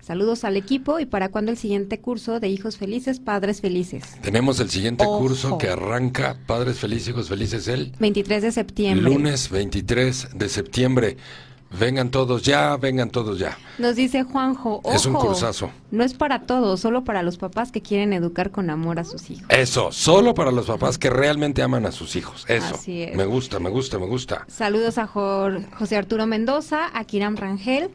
Saludos 0.00 0.42
al 0.42 0.56
equipo 0.56 0.98
y 0.98 1.06
para 1.06 1.28
cuándo 1.28 1.52
el 1.52 1.56
siguiente 1.56 2.00
curso 2.00 2.40
de 2.40 2.48
Hijos 2.48 2.76
Felices, 2.76 3.20
Padres 3.20 3.60
Felices. 3.60 4.02
Tenemos 4.20 4.58
el 4.58 4.70
siguiente 4.70 5.04
curso 5.04 5.56
que 5.56 5.68
arranca 5.68 6.36
Padres 6.48 6.80
Felices, 6.80 7.10
Hijos 7.10 7.28
Felices 7.28 7.68
el 7.68 7.92
23 8.00 8.42
de 8.42 8.50
septiembre. 8.50 9.08
Lunes 9.08 9.48
23 9.48 10.30
de 10.34 10.48
septiembre. 10.48 11.16
Vengan 11.78 12.10
todos 12.10 12.42
ya, 12.42 12.76
vengan 12.76 13.10
todos 13.10 13.38
ya. 13.38 13.56
Nos 13.78 13.96
dice 13.96 14.24
Juanjo, 14.24 14.80
Ojo, 14.82 14.94
es 14.94 15.06
un 15.06 15.14
cursazo. 15.14 15.70
No 15.90 16.04
es 16.04 16.12
para 16.14 16.42
todos, 16.42 16.80
solo 16.80 17.04
para 17.04 17.22
los 17.22 17.38
papás 17.38 17.72
que 17.72 17.80
quieren 17.80 18.12
educar 18.12 18.50
con 18.50 18.68
amor 18.68 18.98
a 18.98 19.04
sus 19.04 19.30
hijos. 19.30 19.46
Eso, 19.48 19.90
solo 19.90 20.34
para 20.34 20.50
los 20.50 20.66
papás 20.66 20.98
que 20.98 21.08
realmente 21.08 21.62
aman 21.62 21.86
a 21.86 21.92
sus 21.92 22.14
hijos. 22.16 22.44
Eso. 22.48 22.78
Me 22.86 23.24
gusta, 23.24 23.58
me 23.58 23.70
gusta, 23.70 23.98
me 23.98 24.06
gusta. 24.06 24.44
Saludos 24.48 24.98
a 24.98 25.06
José 25.06 25.96
Arturo 25.96 26.26
Mendoza, 26.26 26.90
a 26.92 27.04
Kiram 27.04 27.36
Rangel. 27.36 27.90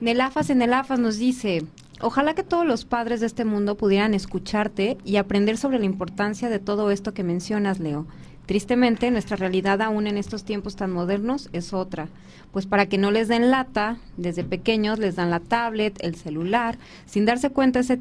Nelafas 0.00 0.50
en 0.50 0.58
Nelafas 0.58 0.98
nos 0.98 1.16
dice, 1.16 1.64
ojalá 2.00 2.34
que 2.34 2.42
todos 2.42 2.66
los 2.66 2.84
padres 2.84 3.20
de 3.20 3.26
este 3.26 3.44
mundo 3.44 3.76
pudieran 3.76 4.14
escucharte 4.14 4.98
y 5.04 5.16
aprender 5.16 5.58
sobre 5.58 5.78
la 5.78 5.84
importancia 5.84 6.48
de 6.48 6.58
todo 6.58 6.90
esto 6.90 7.14
que 7.14 7.22
mencionas, 7.22 7.78
Leo. 7.78 8.06
Tristemente, 8.46 9.10
nuestra 9.10 9.36
realidad 9.36 9.80
aún 9.82 10.06
en 10.06 10.18
estos 10.18 10.44
tiempos 10.44 10.76
tan 10.76 10.90
modernos 10.90 11.48
es 11.52 11.72
otra. 11.72 12.08
Pues 12.50 12.66
para 12.66 12.86
que 12.86 12.98
no 12.98 13.10
les 13.10 13.28
den 13.28 13.50
lata, 13.50 13.98
desde 14.16 14.44
pequeños 14.44 14.98
les 14.98 15.16
dan 15.16 15.30
la 15.30 15.40
tablet, 15.40 15.98
el 16.02 16.16
celular, 16.16 16.76
sin 17.06 17.24
darse 17.24 17.50
cuenta 17.50 17.80
ese 17.80 17.96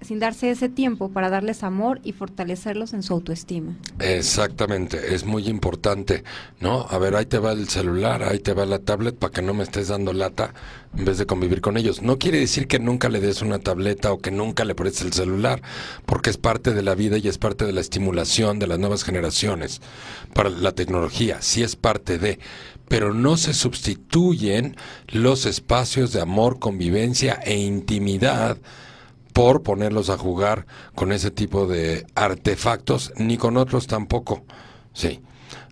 sin 0.00 0.18
darse 0.18 0.50
ese 0.50 0.68
tiempo 0.68 1.10
para 1.10 1.30
darles 1.30 1.62
amor 1.62 2.00
y 2.02 2.12
fortalecerlos 2.12 2.94
en 2.94 3.02
su 3.02 3.12
autoestima. 3.12 3.76
Exactamente, 3.98 5.14
es 5.14 5.24
muy 5.24 5.48
importante, 5.48 6.24
¿no? 6.60 6.86
A 6.88 6.98
ver, 6.98 7.14
ahí 7.14 7.26
te 7.26 7.38
va 7.38 7.52
el 7.52 7.68
celular, 7.68 8.22
ahí 8.22 8.38
te 8.38 8.54
va 8.54 8.64
la 8.66 8.78
tablet 8.78 9.16
para 9.16 9.32
que 9.32 9.42
no 9.42 9.54
me 9.54 9.62
estés 9.62 9.88
dando 9.88 10.12
lata 10.12 10.54
en 10.96 11.04
vez 11.04 11.18
de 11.18 11.26
convivir 11.26 11.60
con 11.60 11.76
ellos. 11.76 12.02
No 12.02 12.18
quiere 12.18 12.38
decir 12.38 12.66
que 12.66 12.78
nunca 12.78 13.08
le 13.08 13.20
des 13.20 13.42
una 13.42 13.58
tableta 13.58 14.12
o 14.12 14.18
que 14.18 14.30
nunca 14.30 14.64
le 14.64 14.74
prestes 14.74 15.02
el 15.02 15.12
celular, 15.12 15.62
porque 16.06 16.30
es 16.30 16.38
parte 16.38 16.72
de 16.72 16.82
la 16.82 16.94
vida 16.94 17.18
y 17.18 17.28
es 17.28 17.38
parte 17.38 17.64
de 17.64 17.72
la 17.72 17.80
estimulación 17.80 18.58
de 18.58 18.66
las 18.66 18.78
nuevas 18.78 19.04
generaciones 19.04 19.80
para 20.34 20.48
la 20.50 20.72
tecnología, 20.72 21.42
sí 21.42 21.62
es 21.62 21.76
parte 21.76 22.18
de, 22.18 22.38
pero 22.88 23.14
no 23.14 23.36
se 23.36 23.54
sustituyen 23.54 24.76
los 25.08 25.46
espacios 25.46 26.12
de 26.12 26.20
amor, 26.20 26.58
convivencia 26.58 27.34
e 27.44 27.56
intimidad 27.56 28.58
por 29.40 29.62
ponerlos 29.62 30.10
a 30.10 30.18
jugar 30.18 30.66
con 30.94 31.12
ese 31.12 31.30
tipo 31.30 31.66
de 31.66 32.04
artefactos, 32.14 33.10
ni 33.16 33.38
con 33.38 33.56
otros 33.56 33.86
tampoco. 33.86 34.44
Sí, 34.92 35.22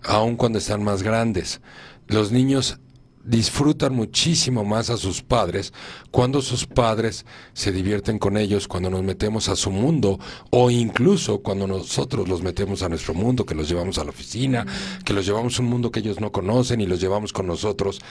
aun 0.03 0.37
cuando 0.37 0.57
están 0.57 0.83
más 0.83 1.03
grandes. 1.03 1.61
Los 2.07 2.31
niños 2.31 2.79
disfrutan 3.23 3.93
muchísimo 3.93 4.65
más 4.65 4.89
a 4.89 4.97
sus 4.97 5.21
padres 5.21 5.71
cuando 6.09 6.41
sus 6.41 6.65
padres 6.65 7.27
se 7.53 7.71
divierten 7.71 8.17
con 8.17 8.37
ellos, 8.37 8.67
cuando 8.67 8.89
nos 8.89 9.03
metemos 9.03 9.49
a 9.49 9.55
su 9.55 9.69
mundo 9.69 10.19
o 10.49 10.71
incluso 10.71 11.43
cuando 11.43 11.67
nosotros 11.67 12.27
los 12.27 12.41
metemos 12.41 12.81
a 12.81 12.89
nuestro 12.89 13.13
mundo, 13.13 13.45
que 13.45 13.53
los 13.53 13.69
llevamos 13.69 13.99
a 13.99 14.03
la 14.03 14.09
oficina, 14.09 14.65
que 15.05 15.13
los 15.13 15.27
llevamos 15.27 15.59
a 15.59 15.61
un 15.61 15.69
mundo 15.69 15.91
que 15.91 15.99
ellos 15.99 16.19
no 16.19 16.31
conocen 16.31 16.81
y 16.81 16.87
los 16.87 16.99
llevamos 16.99 17.33
con 17.33 17.45
nosotros. 17.45 18.01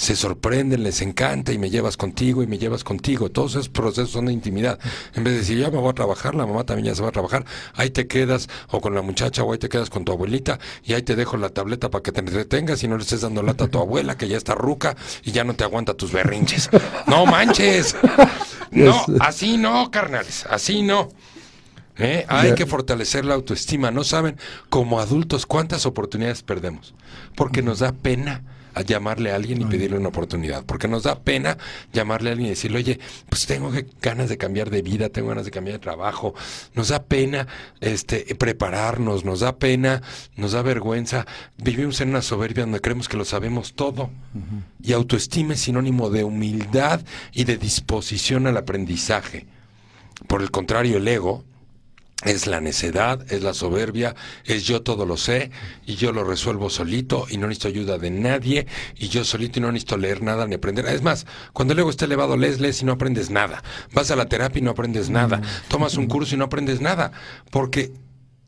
Se 0.00 0.16
sorprenden, 0.16 0.82
les 0.82 1.02
encanta 1.02 1.52
y 1.52 1.58
me 1.58 1.68
llevas 1.68 1.98
contigo 1.98 2.42
y 2.42 2.46
me 2.46 2.56
llevas 2.56 2.84
contigo. 2.84 3.30
Todos 3.30 3.50
esos 3.50 3.68
procesos 3.68 4.08
son 4.08 4.24
de 4.24 4.32
intimidad. 4.32 4.78
En 5.12 5.24
vez 5.24 5.34
de 5.34 5.40
decir, 5.40 5.58
ya 5.58 5.70
me 5.70 5.76
voy 5.76 5.90
a 5.90 5.92
trabajar, 5.92 6.34
la 6.34 6.46
mamá 6.46 6.64
también 6.64 6.86
ya 6.86 6.94
se 6.94 7.02
va 7.02 7.10
a 7.10 7.12
trabajar, 7.12 7.44
ahí 7.74 7.90
te 7.90 8.06
quedas 8.06 8.48
o 8.70 8.80
con 8.80 8.94
la 8.94 9.02
muchacha 9.02 9.42
o 9.42 9.52
ahí 9.52 9.58
te 9.58 9.68
quedas 9.68 9.90
con 9.90 10.06
tu 10.06 10.12
abuelita 10.12 10.58
y 10.84 10.94
ahí 10.94 11.02
te 11.02 11.16
dejo 11.16 11.36
la 11.36 11.50
tableta 11.50 11.90
para 11.90 12.02
que 12.02 12.12
te 12.12 12.20
entretengas 12.20 12.82
y 12.82 12.88
no 12.88 12.96
le 12.96 13.02
estés 13.02 13.20
dando 13.20 13.42
lata 13.42 13.64
a 13.64 13.68
tu 13.68 13.78
abuela 13.78 14.16
que 14.16 14.26
ya 14.26 14.38
está 14.38 14.54
ruca 14.54 14.96
y 15.22 15.32
ya 15.32 15.44
no 15.44 15.52
te 15.52 15.64
aguanta 15.64 15.92
tus 15.92 16.12
berrinches. 16.12 16.70
No 17.06 17.26
manches. 17.26 17.94
No, 18.72 19.04
así 19.18 19.58
no, 19.58 19.90
carnales, 19.90 20.46
así 20.48 20.82
no. 20.82 21.08
¿Eh? 21.98 22.24
Hay 22.28 22.54
que 22.54 22.66
fortalecer 22.66 23.24
la 23.24 23.34
autoestima. 23.34 23.90
No 23.90 24.04
saben, 24.04 24.36
como 24.68 25.00
adultos, 25.00 25.44
cuántas 25.44 25.86
oportunidades 25.86 26.44
perdemos. 26.44 26.94
Porque 27.34 27.62
nos 27.62 27.80
da 27.80 27.90
pena 27.90 28.44
a 28.74 28.82
llamarle 28.82 29.32
a 29.32 29.36
alguien 29.36 29.60
y 29.62 29.64
pedirle 29.64 29.98
una 29.98 30.08
oportunidad. 30.08 30.64
Porque 30.64 30.88
nos 30.88 31.04
da 31.04 31.20
pena 31.20 31.58
llamarle 31.92 32.30
a 32.30 32.32
alguien 32.32 32.46
y 32.46 32.50
decirle, 32.50 32.78
oye, 32.78 33.00
pues 33.28 33.46
tengo 33.46 33.72
ganas 34.00 34.28
de 34.28 34.38
cambiar 34.38 34.70
de 34.70 34.82
vida, 34.82 35.08
tengo 35.08 35.28
ganas 35.28 35.44
de 35.44 35.50
cambiar 35.50 35.78
de 35.78 35.82
trabajo. 35.82 36.34
Nos 36.74 36.88
da 36.88 37.02
pena 37.02 37.46
este, 37.80 38.34
prepararnos, 38.34 39.24
nos 39.24 39.40
da 39.40 39.56
pena, 39.56 40.02
nos 40.36 40.52
da 40.52 40.62
vergüenza. 40.62 41.26
Vivimos 41.56 42.00
en 42.00 42.10
una 42.10 42.22
soberbia 42.22 42.64
donde 42.64 42.80
creemos 42.80 43.08
que 43.08 43.16
lo 43.16 43.24
sabemos 43.24 43.74
todo. 43.74 44.10
Y 44.82 44.92
autoestima 44.92 45.54
es 45.54 45.60
sinónimo 45.60 46.10
de 46.10 46.24
humildad 46.24 47.00
y 47.32 47.44
de 47.44 47.56
disposición 47.56 48.46
al 48.46 48.56
aprendizaje. 48.56 49.46
Por 50.26 50.42
el 50.42 50.50
contrario, 50.50 50.98
el 50.98 51.08
ego 51.08 51.44
es 52.24 52.46
la 52.46 52.60
necedad, 52.60 53.24
es 53.32 53.42
la 53.42 53.54
soberbia, 53.54 54.14
es 54.44 54.64
yo 54.64 54.82
todo 54.82 55.06
lo 55.06 55.16
sé 55.16 55.50
y 55.86 55.94
yo 55.94 56.12
lo 56.12 56.22
resuelvo 56.22 56.68
solito 56.68 57.26
y 57.30 57.38
no 57.38 57.46
necesito 57.46 57.68
ayuda 57.68 57.98
de 57.98 58.10
nadie 58.10 58.66
y 58.96 59.08
yo 59.08 59.24
solito 59.24 59.58
y 59.58 59.62
no 59.62 59.72
necesito 59.72 59.96
leer 59.96 60.22
nada 60.22 60.46
ni 60.46 60.54
aprender. 60.54 60.86
Es 60.86 61.02
más, 61.02 61.26
cuando 61.52 61.72
el 61.72 61.78
ego 61.78 61.90
está 61.90 62.04
elevado, 62.04 62.36
lees, 62.36 62.60
lees 62.60 62.82
y 62.82 62.84
no 62.84 62.92
aprendes 62.92 63.30
nada. 63.30 63.62
Vas 63.92 64.10
a 64.10 64.16
la 64.16 64.26
terapia 64.26 64.58
y 64.58 64.62
no 64.62 64.72
aprendes 64.72 65.08
nada. 65.08 65.40
Tomas 65.68 65.96
un 65.96 66.08
curso 66.08 66.34
y 66.34 66.38
no 66.38 66.44
aprendes 66.44 66.80
nada. 66.80 67.10
Porque 67.50 67.92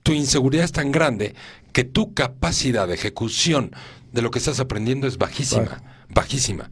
tu 0.02 0.12
inseguridad 0.12 0.64
es 0.64 0.72
tan 0.72 0.92
grande 0.92 1.34
que 1.72 1.84
tu 1.84 2.12
capacidad 2.12 2.86
de 2.86 2.94
ejecución 2.94 3.74
de 4.12 4.20
lo 4.20 4.30
que 4.30 4.38
estás 4.38 4.60
aprendiendo 4.60 5.06
es 5.06 5.16
bajísima, 5.16 5.82
bajísima. 6.10 6.70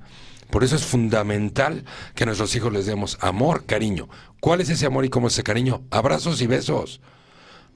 Por 0.51 0.65
eso 0.65 0.77
es 0.77 0.85
fundamental 0.85 1.85
que 2.15 2.25
a 2.25 2.27
nuestros 2.27 2.55
hijos 2.57 2.73
les 2.73 2.87
demos 2.87 3.19
amor, 3.21 3.65
cariño. 3.67 4.09
¿Cuál 4.41 4.61
es 4.61 4.71
ese 4.71 4.87
amor 4.87 5.05
y 5.05 5.11
cómo 5.11 5.29
es 5.29 5.35
ese 5.35 5.43
cariño? 5.43 5.83
Abrazos 5.91 6.41
y 6.41 6.47
besos. 6.47 7.01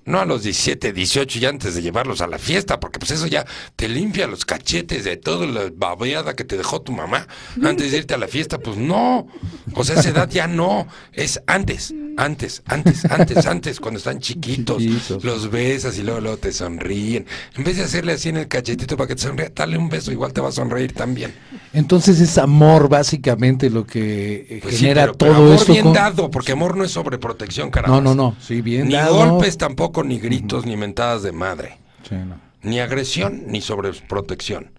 No 0.06 0.20
a 0.20 0.26
los 0.26 0.42
17, 0.42 0.92
18 0.92 1.38
y 1.38 1.46
antes 1.46 1.74
de 1.74 1.80
llevarlos 1.80 2.20
a 2.20 2.26
la 2.26 2.38
fiesta, 2.38 2.78
porque 2.78 2.98
pues 2.98 3.10
eso 3.12 3.26
ya 3.26 3.46
te 3.74 3.88
limpia 3.88 4.26
los 4.26 4.44
cachetes 4.44 5.04
de 5.04 5.16
toda 5.16 5.46
la 5.46 5.70
babeada 5.74 6.34
que 6.34 6.44
te 6.44 6.58
dejó 6.58 6.82
tu 6.82 6.92
mamá 6.92 7.26
antes 7.62 7.90
de 7.90 7.98
irte 7.98 8.12
a 8.12 8.18
la 8.18 8.28
fiesta. 8.28 8.58
Pues 8.58 8.76
no. 8.76 9.26
O 9.74 9.82
sea, 9.82 9.98
esa 9.98 10.10
edad 10.10 10.28
ya 10.28 10.46
no. 10.46 10.86
Es 11.12 11.40
antes, 11.46 11.94
antes, 12.16 12.62
antes, 12.66 13.04
antes, 13.10 13.46
antes, 13.46 13.80
cuando 13.80 13.98
están 13.98 14.18
chiquitos. 14.20 14.78
Chiquitos. 14.78 15.24
Los 15.24 15.50
besas 15.50 15.98
y 15.98 16.02
luego, 16.02 16.20
luego 16.20 16.36
te 16.38 16.52
sonríen. 16.52 17.26
En 17.56 17.64
vez 17.64 17.76
de 17.76 17.84
hacerle 17.84 18.12
así 18.12 18.28
en 18.28 18.36
el 18.38 18.48
cachetito 18.48 18.96
para 18.96 19.08
que 19.08 19.14
te 19.16 19.22
sonría, 19.22 19.50
dale 19.54 19.76
un 19.78 19.88
beso, 19.88 20.12
igual 20.12 20.32
te 20.32 20.40
va 20.40 20.48
a 20.48 20.52
sonreír 20.52 20.92
también. 20.92 21.34
Entonces 21.72 22.20
es 22.20 22.38
amor 22.38 22.88
básicamente 22.88 23.70
lo 23.70 23.86
que 23.86 24.46
eh, 24.48 24.58
Pues 24.62 24.74
sí, 24.76 24.80
genera 24.82 25.02
pero- 25.06 25.18
pero 25.18 25.32
todo 25.34 25.42
amor 25.44 25.54
esto. 25.56 25.72
bien 25.72 25.84
con- 25.84 25.92
dado, 25.92 26.30
porque 26.30 26.52
amor 26.52 26.76
no 26.76 26.84
es 26.84 26.90
sobreprotección, 26.92 27.70
caramba. 27.70 28.00
No, 28.00 28.14
no, 28.14 28.14
no, 28.14 28.36
sí, 28.40 28.60
bien 28.60 28.88
Ni 28.88 28.94
dado. 28.94 29.14
golpes 29.16 29.58
tampoco, 29.58 30.04
ni 30.04 30.18
gritos, 30.18 30.66
ni 30.66 30.76
mentadas 30.76 31.22
de 31.22 31.32
madre. 31.32 31.78
Sí, 32.08 32.14
no. 32.14 32.40
Ni 32.62 32.80
agresión, 32.80 33.42
ni 33.48 33.60
sobreprotección. 33.60 34.70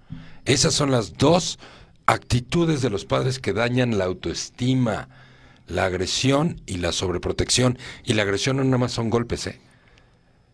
Esas 0.46 0.74
son 0.74 0.92
las 0.92 1.18
dos 1.18 1.60
actitudes 2.08 2.82
de 2.82 2.90
los 2.90 3.06
padres 3.06 3.40
que 3.40 3.54
dañan 3.54 3.98
la 3.98 4.06
autoestima. 4.06 5.08
La 5.68 5.86
agresión 5.86 6.62
y 6.66 6.78
la 6.78 6.92
sobreprotección. 6.92 7.78
Y 8.04 8.14
la 8.14 8.24
agresión 8.24 8.58
no 8.58 8.64
nada 8.64 8.78
más 8.78 8.92
son 8.92 9.10
golpes, 9.10 9.48
¿eh? 9.48 9.60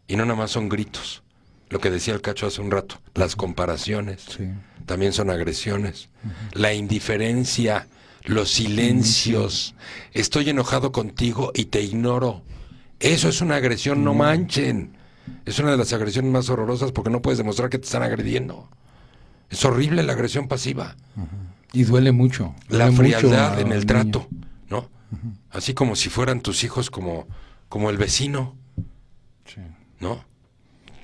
Y 0.07 0.15
no 0.15 0.25
nada 0.25 0.37
más 0.37 0.51
son 0.51 0.69
gritos. 0.69 1.23
Lo 1.69 1.79
que 1.79 1.89
decía 1.89 2.13
el 2.13 2.21
cacho 2.21 2.47
hace 2.47 2.61
un 2.61 2.71
rato. 2.71 3.01
Las 3.15 3.35
comparaciones 3.35 4.23
Sí. 4.37 4.49
también 4.85 5.13
son 5.13 5.29
agresiones. 5.29 6.09
La 6.53 6.73
indiferencia, 6.73 7.87
los 8.23 8.51
silencios. 8.51 9.73
Estoy 10.13 10.49
enojado 10.49 10.91
contigo 10.91 11.51
y 11.53 11.65
te 11.65 11.81
ignoro. 11.81 12.41
Eso 12.99 13.29
es 13.29 13.41
una 13.41 13.55
agresión, 13.55 14.03
no 14.03 14.13
manchen. 14.13 14.91
Es 15.45 15.59
una 15.59 15.71
de 15.71 15.77
las 15.77 15.93
agresiones 15.93 16.31
más 16.31 16.49
horrorosas 16.49 16.91
porque 16.91 17.09
no 17.09 17.21
puedes 17.21 17.37
demostrar 17.37 17.69
que 17.69 17.79
te 17.79 17.85
están 17.85 18.03
agrediendo. 18.03 18.69
Es 19.49 19.63
horrible 19.65 20.03
la 20.03 20.13
agresión 20.13 20.47
pasiva. 20.47 20.95
Y 21.73 21.83
duele 21.83 22.11
mucho. 22.11 22.53
La 22.69 22.89
duele 22.89 22.97
frialdad 23.17 23.59
en 23.59 23.71
el 23.71 23.85
trato. 23.85 24.27
Así 25.49 25.73
como 25.73 25.95
si 25.95 26.09
fueran 26.09 26.41
tus 26.41 26.63
hijos 26.63 26.89
como, 26.89 27.27
como 27.69 27.89
el 27.89 27.97
vecino, 27.97 28.55
Sí. 29.45 29.59
¿no? 29.99 30.23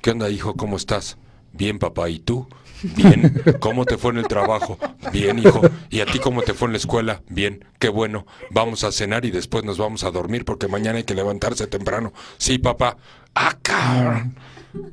¿Qué 0.02 0.12
onda, 0.12 0.30
hijo? 0.30 0.56
¿Cómo 0.56 0.78
estás? 0.78 1.18
Bien, 1.52 1.80
papá. 1.80 2.10
¿Y 2.10 2.20
tú? 2.20 2.48
Bien. 2.96 3.42
¿Cómo 3.60 3.84
te 3.86 3.98
fue 3.98 4.12
en 4.12 4.20
el 4.20 4.28
trabajo? 4.28 4.78
Bien, 5.12 5.40
hijo. 5.40 5.62
¿Y 5.90 6.00
a 6.00 6.06
ti 6.06 6.20
cómo 6.20 6.44
te 6.44 6.54
fue 6.54 6.68
en 6.68 6.74
la 6.74 6.78
escuela? 6.78 7.22
Bien. 7.28 7.66
Qué 7.80 7.90
bueno. 7.90 8.26
Vamos 8.52 8.84
a 8.84 8.92
cenar 8.92 9.26
y 9.26 9.32
después 9.32 9.64
nos 9.66 9.78
vamos 9.78 10.04
a 10.04 10.12
dormir 10.12 10.46
porque 10.46 10.68
mañana 10.68 11.00
hay 11.00 11.04
que 11.04 11.16
levantarse 11.16 11.68
temprano. 11.68 12.14
Sí, 12.38 12.58
papá. 12.60 12.98
Ah, 13.36 13.58
cabrón. 13.62 14.38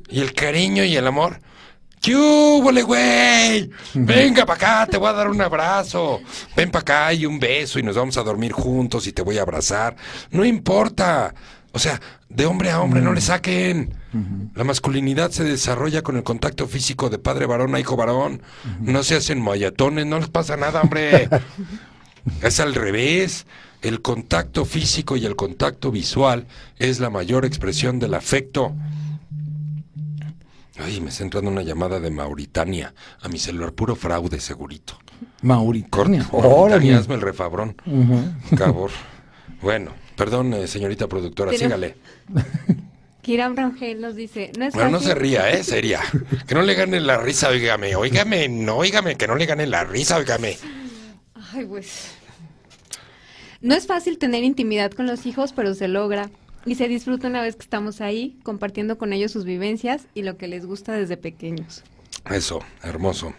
¿Y 0.09 0.19
el 0.21 0.33
cariño 0.33 0.83
y 0.83 0.95
el 0.97 1.07
amor? 1.07 1.39
¿Qué 2.01 2.15
húbole, 2.15 2.83
güey? 2.83 3.69
Venga 3.93 4.45
para 4.45 4.83
acá, 4.83 4.91
te 4.91 4.97
voy 4.97 5.09
a 5.09 5.13
dar 5.13 5.29
un 5.29 5.41
abrazo. 5.41 6.21
Ven 6.55 6.69
para 6.69 6.81
acá 6.81 7.13
y 7.13 7.25
un 7.25 7.39
beso 7.39 7.79
y 7.79 7.83
nos 7.83 7.95
vamos 7.95 8.17
a 8.17 8.23
dormir 8.23 8.51
juntos 8.51 9.07
y 9.07 9.11
te 9.13 9.21
voy 9.21 9.37
a 9.37 9.41
abrazar. 9.41 9.95
No 10.31 10.45
importa. 10.45 11.33
O 11.71 11.79
sea, 11.79 11.99
de 12.29 12.45
hombre 12.45 12.71
a 12.71 12.81
hombre 12.81 13.01
no 13.01 13.11
le 13.13 13.21
saquen. 13.21 13.93
La 14.53 14.63
masculinidad 14.63 15.31
se 15.31 15.43
desarrolla 15.43 16.03
con 16.03 16.15
el 16.15 16.23
contacto 16.23 16.67
físico 16.67 17.09
de 17.09 17.17
padre 17.17 17.47
varón 17.47 17.75
a 17.75 17.79
hijo 17.79 17.97
varón. 17.97 18.41
No 18.79 19.03
se 19.03 19.15
hacen 19.15 19.41
mayatones, 19.41 20.05
no 20.05 20.19
les 20.19 20.29
pasa 20.29 20.55
nada, 20.55 20.81
hombre. 20.81 21.27
es 22.41 22.59
al 22.59 22.75
revés. 22.75 23.45
El 23.81 24.01
contacto 24.01 24.65
físico 24.65 25.17
y 25.17 25.25
el 25.25 25.35
contacto 25.35 25.91
visual 25.91 26.47
es 26.79 26.99
la 26.99 27.09
mayor 27.09 27.45
expresión 27.45 27.99
del 27.99 28.13
afecto. 28.13 28.73
Ay, 30.77 30.99
me 30.99 31.09
está 31.09 31.23
entrando 31.23 31.49
una 31.49 31.61
llamada 31.63 31.99
de 31.99 32.11
Mauritania 32.11 32.93
a 33.21 33.29
mi 33.29 33.39
celular, 33.39 33.71
puro 33.73 33.95
fraude, 33.95 34.39
segurito. 34.39 34.99
Mauritania. 35.41 36.25
Corta. 36.29 36.47
Mauritania, 36.49 36.97
hazme 36.97 37.15
el 37.15 37.21
refabrón. 37.21 37.75
Ujú. 37.85 38.55
Cabor. 38.57 38.91
Bueno, 39.61 39.91
perdón, 40.17 40.53
eh, 40.53 40.67
señorita 40.67 41.07
productora, 41.07 41.51
Pero- 41.51 41.63
sígale. 41.63 41.95
Kiram 43.21 43.55
Rangel 43.55 44.01
nos 44.01 44.15
dice, 44.15 44.51
no 44.55 44.65
es 44.65 44.73
Bueno, 44.75 44.91
no 44.91 44.99
se 44.99 45.15
ría, 45.15 45.49
¿eh? 45.49 45.63
Seria. 45.63 45.99
Que 46.45 46.53
no 46.53 46.61
le 46.61 46.75
gane 46.75 46.99
la 46.99 47.17
risa, 47.17 47.49
óigame. 47.49 47.95
Óigame, 47.95 48.47
no, 48.47 48.75
óigame, 48.77 49.15
que 49.15 49.25
no 49.25 49.33
le 49.35 49.47
gane 49.47 49.65
la 49.65 49.83
risa, 49.83 50.17
óigame. 50.17 50.57
Ay, 51.51 51.65
pues. 51.65 52.11
No 53.61 53.73
es 53.73 53.87
fácil 53.87 54.19
tener 54.19 54.43
intimidad 54.43 54.91
con 54.91 55.07
los 55.07 55.25
hijos, 55.25 55.53
pero 55.53 55.73
se 55.73 55.87
logra. 55.87 56.29
Y 56.65 56.75
se 56.75 56.87
disfruta 56.87 57.27
una 57.27 57.41
vez 57.41 57.55
que 57.55 57.61
estamos 57.63 58.01
ahí, 58.01 58.39
compartiendo 58.43 58.97
con 58.97 59.13
ellos 59.13 59.31
sus 59.31 59.45
vivencias 59.45 60.07
y 60.15 60.23
lo 60.23 60.37
que 60.37 60.47
les 60.47 60.65
gusta 60.65 60.93
desde 60.93 61.15
pequeños. 61.17 61.83
Eso, 62.29 62.59
hermoso. 62.81 63.33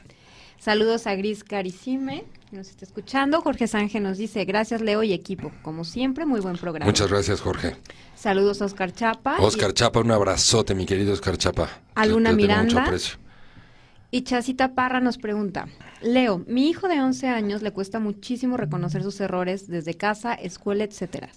Saludos 0.58 1.06
a 1.06 1.14
Gris 1.16 1.44
Caricime, 1.44 2.24
que 2.50 2.56
nos 2.56 2.68
está 2.70 2.84
escuchando. 2.84 3.40
Jorge 3.40 3.66
Sánchez 3.66 4.00
nos 4.00 4.16
dice, 4.18 4.44
gracias 4.44 4.80
Leo 4.80 5.02
y 5.02 5.12
equipo. 5.12 5.52
Como 5.62 5.84
siempre, 5.84 6.24
muy 6.24 6.40
buen 6.40 6.56
programa. 6.56 6.86
Muchas 6.86 7.08
gracias, 7.08 7.40
Jorge. 7.40 7.76
Saludos 8.14 8.62
a 8.62 8.66
Oscar 8.66 8.92
Chapa. 8.92 9.36
Oscar 9.40 9.74
Chapa, 9.74 10.00
un 10.00 10.10
abrazote, 10.12 10.74
mi 10.74 10.86
querido 10.86 11.12
Oscar 11.12 11.36
Chapa. 11.36 11.68
A 11.94 12.06
Luna 12.06 12.30
Te- 12.30 12.36
te 12.36 12.42
tengo 12.42 12.54
mucho 12.62 12.66
Miranda. 12.66 12.84
aprecio. 12.84 13.18
Y 14.12 14.22
Chacita 14.22 14.74
Parra 14.74 15.00
nos 15.00 15.18
pregunta, 15.18 15.66
Leo, 16.00 16.42
mi 16.46 16.68
hijo 16.70 16.86
de 16.88 17.00
11 17.02 17.26
años 17.26 17.60
le 17.62 17.72
cuesta 17.72 17.98
muchísimo 17.98 18.56
reconocer 18.56 19.02
sus 19.02 19.20
errores 19.20 19.66
desde 19.66 19.94
casa, 19.94 20.32
escuela, 20.34 20.84
etcétera. 20.84 21.28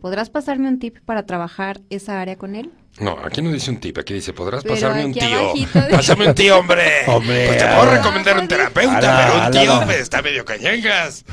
¿Podrás 0.00 0.30
pasarme 0.30 0.68
un 0.68 0.78
tip 0.78 0.98
para 1.04 1.26
trabajar 1.26 1.80
esa 1.90 2.20
área 2.20 2.36
con 2.36 2.54
él? 2.56 2.70
No, 2.98 3.16
aquí 3.24 3.42
no 3.42 3.50
dice 3.52 3.70
un 3.70 3.78
tip, 3.78 3.98
aquí 3.98 4.14
dice, 4.14 4.32
podrás 4.32 4.62
Pero 4.62 4.74
pasarme 4.74 5.04
un 5.04 5.12
tío. 5.12 5.52
dice- 5.54 5.88
Pásame 5.90 6.28
un 6.28 6.34
tío, 6.34 6.58
hombre. 6.58 6.84
Hombre, 7.06 7.46
Pues 7.46 7.58
te 7.58 7.66
puedo 7.66 7.90
recomendar 7.90 8.38
un 8.38 8.48
terapeuta, 8.48 8.98
Ala, 8.98 9.18
pero 9.24 9.34
un 9.34 9.40
ala, 9.42 9.50
tío 9.50 9.72
ala. 9.74 9.84
pues, 9.86 10.00
está 10.00 10.22
medio 10.22 10.44
cañangas. 10.44 11.24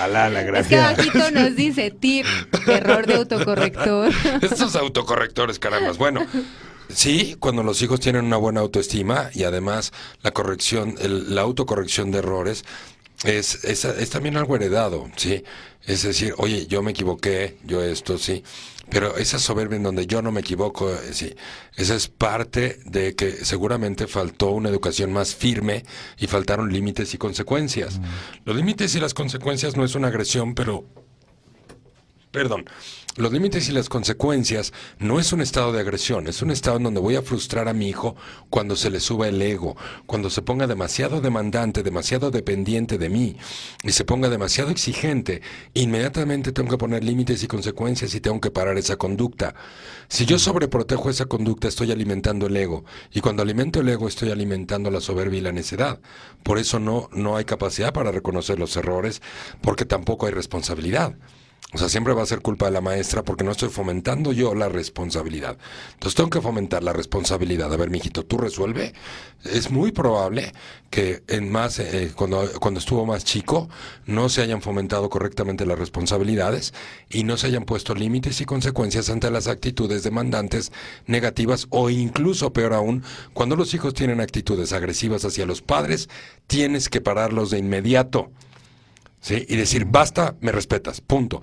Alá, 0.00 0.30
la 0.30 0.40
Es 0.40 0.44
que 0.44 0.50
gracia. 0.76 0.88
abajito 0.90 1.30
nos 1.32 1.56
dice 1.56 1.90
tip, 1.90 2.24
error 2.66 3.06
de 3.06 3.14
autocorrector. 3.14 4.10
Estos 4.42 4.76
autocorrectores, 4.76 5.58
carambas. 5.58 5.98
Bueno, 5.98 6.26
Sí, 6.88 7.36
cuando 7.38 7.62
los 7.62 7.80
hijos 7.80 8.00
tienen 8.00 8.26
una 8.26 8.36
buena 8.36 8.60
autoestima 8.60 9.30
y 9.32 9.44
además 9.44 9.92
la 10.22 10.32
corrección, 10.32 10.96
el- 11.00 11.34
la 11.34 11.40
autocorrección 11.40 12.10
de 12.10 12.18
errores 12.18 12.64
es, 13.24 13.64
es, 13.64 13.84
es 13.84 14.10
también 14.10 14.36
algo 14.36 14.56
heredado, 14.56 15.10
¿sí? 15.16 15.44
Es 15.84 16.02
decir, 16.02 16.34
oye, 16.38 16.66
yo 16.66 16.82
me 16.82 16.92
equivoqué, 16.92 17.58
yo 17.64 17.82
esto, 17.82 18.18
sí. 18.18 18.42
Pero 18.90 19.16
esa 19.16 19.38
soberbia 19.38 19.76
en 19.76 19.84
donde 19.84 20.06
yo 20.06 20.22
no 20.22 20.32
me 20.32 20.40
equivoco, 20.40 20.92
eh, 20.92 20.98
sí, 21.12 21.34
esa 21.76 21.94
es 21.94 22.08
parte 22.08 22.80
de 22.84 23.14
que 23.14 23.30
seguramente 23.30 24.06
faltó 24.06 24.50
una 24.50 24.68
educación 24.68 25.12
más 25.12 25.34
firme 25.34 25.84
y 26.18 26.26
faltaron 26.26 26.72
límites 26.72 27.14
y 27.14 27.18
consecuencias. 27.18 28.00
Los 28.44 28.54
límites 28.54 28.94
y 28.94 29.00
las 29.00 29.14
consecuencias 29.14 29.76
no 29.76 29.84
es 29.84 29.94
una 29.94 30.08
agresión, 30.08 30.54
pero 30.54 30.84
Perdón. 32.32 32.64
Los 33.16 33.30
límites 33.30 33.68
y 33.68 33.72
las 33.72 33.90
consecuencias 33.90 34.72
no 34.98 35.20
es 35.20 35.34
un 35.34 35.42
estado 35.42 35.70
de 35.70 35.80
agresión, 35.80 36.28
es 36.28 36.40
un 36.40 36.50
estado 36.50 36.78
en 36.78 36.84
donde 36.84 37.00
voy 37.00 37.16
a 37.16 37.20
frustrar 37.20 37.68
a 37.68 37.74
mi 37.74 37.90
hijo 37.90 38.16
cuando 38.48 38.74
se 38.74 38.88
le 38.88 39.00
suba 39.00 39.28
el 39.28 39.42
ego, 39.42 39.76
cuando 40.06 40.30
se 40.30 40.40
ponga 40.40 40.66
demasiado 40.66 41.20
demandante, 41.20 41.82
demasiado 41.82 42.30
dependiente 42.30 42.96
de 42.96 43.10
mí 43.10 43.36
y 43.82 43.92
se 43.92 44.06
ponga 44.06 44.30
demasiado 44.30 44.70
exigente. 44.70 45.42
Inmediatamente 45.74 46.52
tengo 46.52 46.70
que 46.70 46.78
poner 46.78 47.04
límites 47.04 47.42
y 47.42 47.48
consecuencias 47.48 48.14
y 48.14 48.20
tengo 48.22 48.40
que 48.40 48.50
parar 48.50 48.78
esa 48.78 48.96
conducta. 48.96 49.54
Si 50.08 50.24
yo 50.24 50.38
sobreprotejo 50.38 51.10
esa 51.10 51.26
conducta, 51.26 51.68
estoy 51.68 51.92
alimentando 51.92 52.46
el 52.46 52.56
ego 52.56 52.86
y 53.12 53.20
cuando 53.20 53.42
alimento 53.42 53.80
el 53.80 53.90
ego 53.90 54.08
estoy 54.08 54.30
alimentando 54.30 54.90
la 54.90 55.02
soberbia 55.02 55.38
y 55.38 55.42
la 55.42 55.52
necedad. 55.52 56.00
Por 56.42 56.56
eso 56.58 56.78
no, 56.78 57.10
no 57.12 57.36
hay 57.36 57.44
capacidad 57.44 57.92
para 57.92 58.10
reconocer 58.10 58.58
los 58.58 58.74
errores 58.74 59.20
porque 59.60 59.84
tampoco 59.84 60.24
hay 60.24 60.32
responsabilidad. 60.32 61.14
O 61.74 61.78
sea, 61.78 61.88
siempre 61.88 62.12
va 62.12 62.22
a 62.22 62.26
ser 62.26 62.42
culpa 62.42 62.66
de 62.66 62.72
la 62.72 62.82
maestra 62.82 63.22
porque 63.22 63.44
no 63.44 63.50
estoy 63.50 63.70
fomentando 63.70 64.32
yo 64.32 64.54
la 64.54 64.68
responsabilidad. 64.68 65.56
Entonces 65.94 66.14
tengo 66.14 66.28
que 66.28 66.42
fomentar 66.42 66.82
la 66.82 66.92
responsabilidad. 66.92 67.72
A 67.72 67.76
ver, 67.78 67.88
mijito, 67.88 68.26
tú 68.26 68.36
resuelve. 68.36 68.92
Es 69.44 69.70
muy 69.70 69.90
probable 69.90 70.52
que 70.90 71.22
en 71.28 71.50
más, 71.50 71.78
eh, 71.78 72.12
cuando, 72.14 72.46
cuando 72.60 72.78
estuvo 72.78 73.06
más 73.06 73.24
chico, 73.24 73.70
no 74.04 74.28
se 74.28 74.42
hayan 74.42 74.60
fomentado 74.60 75.08
correctamente 75.08 75.64
las 75.64 75.78
responsabilidades 75.78 76.74
y 77.08 77.24
no 77.24 77.38
se 77.38 77.46
hayan 77.46 77.64
puesto 77.64 77.94
límites 77.94 78.42
y 78.42 78.44
consecuencias 78.44 79.08
ante 79.08 79.30
las 79.30 79.48
actitudes 79.48 80.02
demandantes 80.02 80.72
negativas 81.06 81.68
o 81.70 81.88
incluso 81.88 82.52
peor 82.52 82.74
aún, 82.74 83.02
cuando 83.32 83.56
los 83.56 83.72
hijos 83.72 83.94
tienen 83.94 84.20
actitudes 84.20 84.74
agresivas 84.74 85.24
hacia 85.24 85.46
los 85.46 85.62
padres, 85.62 86.10
tienes 86.46 86.90
que 86.90 87.00
pararlos 87.00 87.50
de 87.50 87.58
inmediato. 87.58 88.30
¿Sí? 89.22 89.46
Y 89.48 89.56
decir, 89.56 89.86
basta, 89.86 90.36
me 90.40 90.52
respetas, 90.52 91.00
punto. 91.00 91.40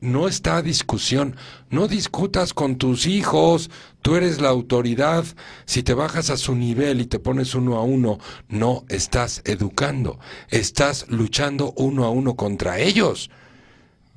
No 0.00 0.26
está 0.26 0.62
discusión, 0.62 1.36
no 1.70 1.86
discutas 1.86 2.54
con 2.54 2.76
tus 2.76 3.06
hijos, 3.06 3.70
tú 4.02 4.16
eres 4.16 4.40
la 4.40 4.48
autoridad, 4.48 5.24
si 5.64 5.84
te 5.84 5.94
bajas 5.94 6.28
a 6.30 6.36
su 6.36 6.56
nivel 6.56 7.00
y 7.00 7.06
te 7.06 7.20
pones 7.20 7.54
uno 7.54 7.76
a 7.76 7.82
uno, 7.82 8.18
no 8.48 8.84
estás 8.88 9.42
educando, 9.44 10.18
estás 10.48 11.06
luchando 11.08 11.72
uno 11.76 12.04
a 12.04 12.10
uno 12.10 12.34
contra 12.34 12.80
ellos. 12.80 13.30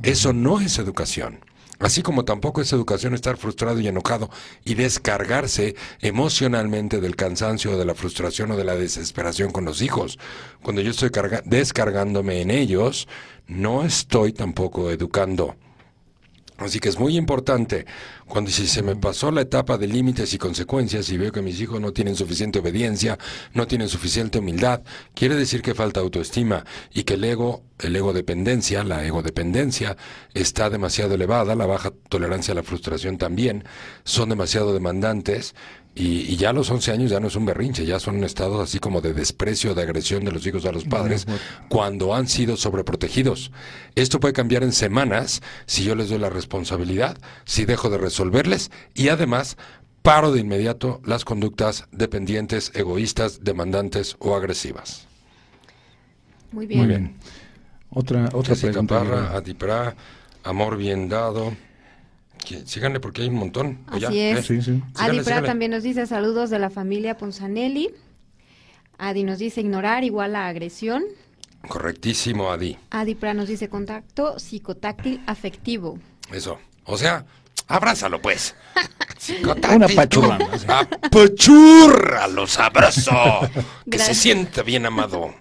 Eso 0.02 0.34
no 0.34 0.60
es 0.60 0.80
educación. 0.80 1.45
Así 1.86 2.02
como 2.02 2.26
tampoco 2.26 2.62
es 2.62 2.74
educación 2.74 3.14
estar 3.14 3.38
frustrado 3.38 3.80
y 3.80 3.88
enojado 3.88 4.32
y 4.64 4.74
descargarse 4.74 5.76
emocionalmente 6.02 7.00
del 7.00 7.16
cansancio, 7.16 7.78
de 7.78 7.86
la 7.86 7.94
frustración 7.94 8.50
o 8.50 8.58
de 8.58 8.64
la 8.64 8.76
desesperación 8.76 9.52
con 9.52 9.66
los 9.66 9.84
hijos. 9.84 10.18
Cuando 10.64 10.82
yo 10.82 10.90
estoy 10.90 11.12
descargándome 11.44 12.42
en 12.42 12.50
ellos, 12.50 13.08
no 13.46 13.86
estoy 13.86 14.34
tampoco 14.34 14.90
educando. 14.90 15.58
Así 16.58 16.80
que 16.80 16.88
es 16.88 16.98
muy 16.98 17.18
importante 17.18 17.86
cuando 18.28 18.50
si 18.50 18.66
se 18.66 18.82
me 18.82 18.96
pasó 18.96 19.30
la 19.30 19.42
etapa 19.42 19.78
de 19.78 19.88
límites 19.88 20.34
y 20.34 20.38
consecuencias 20.38 21.10
y 21.10 21.18
veo 21.18 21.34
que 21.34 21.42
mis 21.42 21.60
hijos 21.60 21.82
no 21.82 21.92
tienen 21.92 22.16
suficiente 22.16 22.60
obediencia, 22.60 23.20
no 23.54 23.68
tienen 23.68 23.90
suficiente 23.90 24.40
humildad, 24.40 24.82
quiere 25.14 25.36
decir 25.36 25.62
que 25.62 25.76
falta 25.76 26.00
autoestima 26.00 26.66
y 26.94 27.04
que 27.04 27.16
el 27.16 27.26
ego, 27.26 27.64
el 27.80 27.94
ego 27.96 28.14
dependencia, 28.14 28.86
la 28.86 29.06
ego 29.06 29.22
dependencia 29.22 29.98
está 30.34 30.70
demasiado 30.70 31.16
elevada, 31.16 31.56
la 31.56 31.66
baja 31.66 31.92
tolerancia 32.08 32.54
a 32.54 32.56
la 32.56 32.64
frustración 32.64 33.18
también, 33.18 33.66
son 34.06 34.30
demasiado 34.30 34.74
demandantes 34.74 35.56
y, 35.96 36.32
y 36.32 36.36
ya 36.36 36.50
a 36.50 36.54
los 36.54 36.70
11 36.70 36.92
años 36.92 37.10
ya 37.10 37.22
no 37.22 37.28
es 37.28 37.36
un 37.38 37.46
berrinche, 37.46 37.86
ya 37.86 38.00
son 38.00 38.24
estados 38.26 38.62
así 38.62 38.80
como 38.80 39.00
de 39.00 39.14
desprecio, 39.14 39.74
de 39.74 39.82
agresión 39.82 40.26
de 40.26 40.34
los 40.34 40.46
hijos 40.46 40.66
a 40.66 40.74
los 40.74 40.84
padres 40.84 41.26
cuando 41.70 42.14
han 42.14 42.28
sido 42.28 42.58
sobreprotegidos. 42.58 43.52
Esto 43.96 44.20
puede 44.20 44.34
cambiar 44.34 44.64
en 44.64 44.74
semanas 44.74 45.42
si 45.66 45.86
yo 45.86 45.96
les 45.96 46.10
doy 46.10 46.20
la 46.20 46.30
responsabilidad, 46.30 47.18
si 47.46 47.64
dejo 47.64 47.90
de 47.90 47.98
resolverles 47.98 48.72
y 48.94 49.08
además 49.08 49.58
paro 50.02 50.32
de 50.32 50.42
inmediato 50.42 51.02
las 51.06 51.26
conductas 51.26 51.88
dependientes, 51.92 52.72
egoístas, 52.76 53.44
demandantes 53.44 54.18
o 54.20 54.36
agresivas. 54.36 55.08
Muy 56.52 56.68
bien. 56.68 56.80
Muy 56.80 56.88
bien. 56.88 57.16
Otra, 57.90 58.30
otra 58.34 58.54
Jessica 58.54 58.72
pregunta. 58.72 59.00
Parra, 59.00 59.36
Adipra, 59.36 59.96
Amor 60.44 60.78
Bien 60.78 61.08
Dado. 61.08 61.56
Que- 62.46 62.66
Síganle 62.66 63.00
porque 63.00 63.24
hay 63.24 63.30
un 63.30 63.36
montón. 63.36 63.80
¿O 63.92 63.98
ya? 63.98 64.10
Así 64.10 64.20
es. 64.20 64.38
¿Eh? 64.40 64.44
Sí, 64.44 64.62
sí. 64.62 64.72
Adi 64.72 64.84
Síganle, 64.94 65.16
Pra 65.16 65.24
síganle. 65.24 65.48
también 65.48 65.72
nos 65.72 65.84
dice 65.84 66.06
saludos 66.08 66.50
de 66.50 66.60
la 66.60 66.70
familia 66.70 67.18
Ponzanelli. 67.18 67.90
Adi 68.98 69.24
nos 69.24 69.40
dice 69.40 69.62
ignorar 69.62 70.04
igual 70.04 70.36
a 70.36 70.48
agresión. 70.48 71.04
Correctísimo, 71.68 72.52
Adi. 72.52 72.78
Adi 72.92 73.16
Pra 73.16 73.34
nos 73.34 73.48
dice 73.48 73.68
contacto 73.70 74.38
psicotáctil 74.40 75.22
afectivo. 75.26 75.98
Eso. 76.32 76.60
O 76.86 76.98
sea, 76.98 77.26
abrázalo 77.68 78.22
pues. 78.22 78.56
Una 79.74 79.88
pachurrada, 79.88 80.58
sí. 80.58 80.66
Apachurralo, 81.02 82.46
sabroso. 82.46 83.12
que 83.90 83.98
se 83.98 84.14
sienta 84.14 84.62
bien 84.62 84.86
amado. 84.86 85.34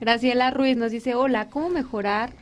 Graciela 0.00 0.50
Ruiz 0.52 0.76
nos 0.76 0.92
dice, 0.92 1.14
hola, 1.16 1.48
¿cómo 1.50 1.68
mejorar 1.70 2.32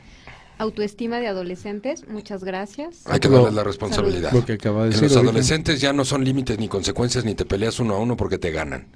autoestima 0.63 1.19
de 1.19 1.27
adolescentes? 1.27 2.07
Muchas 2.07 2.43
gracias. 2.43 3.01
Hay 3.05 3.19
que 3.19 3.29
darles 3.29 3.53
la 3.53 3.63
responsabilidad. 3.63 4.31
Lo 4.31 4.43
que 4.45 4.53
acaba 4.53 4.79
de 4.81 4.85
En 4.87 4.91
decir 4.91 5.03
los 5.03 5.15
ahorita. 5.17 5.29
adolescentes 5.31 5.79
ya 5.81 5.93
no 5.93 6.03
son 6.05 6.23
límites 6.25 6.57
ni 6.59 6.67
consecuencias 6.67 7.23
ni 7.25 7.35
te 7.35 7.45
peleas 7.45 7.79
uno 7.79 7.95
a 7.95 7.99
uno 7.99 8.17
porque 8.17 8.37
te 8.37 8.51
ganan. 8.51 8.87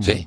¿Sí? 0.00 0.26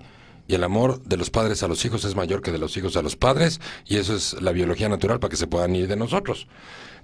Y 0.49 0.55
el 0.55 0.63
amor 0.63 1.01
de 1.03 1.17
los 1.17 1.29
padres 1.29 1.61
a 1.63 1.67
los 1.67 1.83
hijos 1.83 2.05
es 2.05 2.15
mayor 2.15 2.41
que 2.41 2.51
de 2.51 2.57
los 2.57 2.75
hijos 2.77 2.95
a 2.95 3.01
los 3.01 3.15
padres 3.17 3.59
y 3.85 3.97
eso 3.97 4.15
es 4.15 4.41
la 4.41 4.51
biología 4.53 4.87
natural 4.87 5.19
para 5.19 5.29
que 5.29 5.35
se 5.37 5.47
puedan 5.47 5.75
ir 5.75 5.87
de 5.87 5.95
nosotros. 5.97 6.47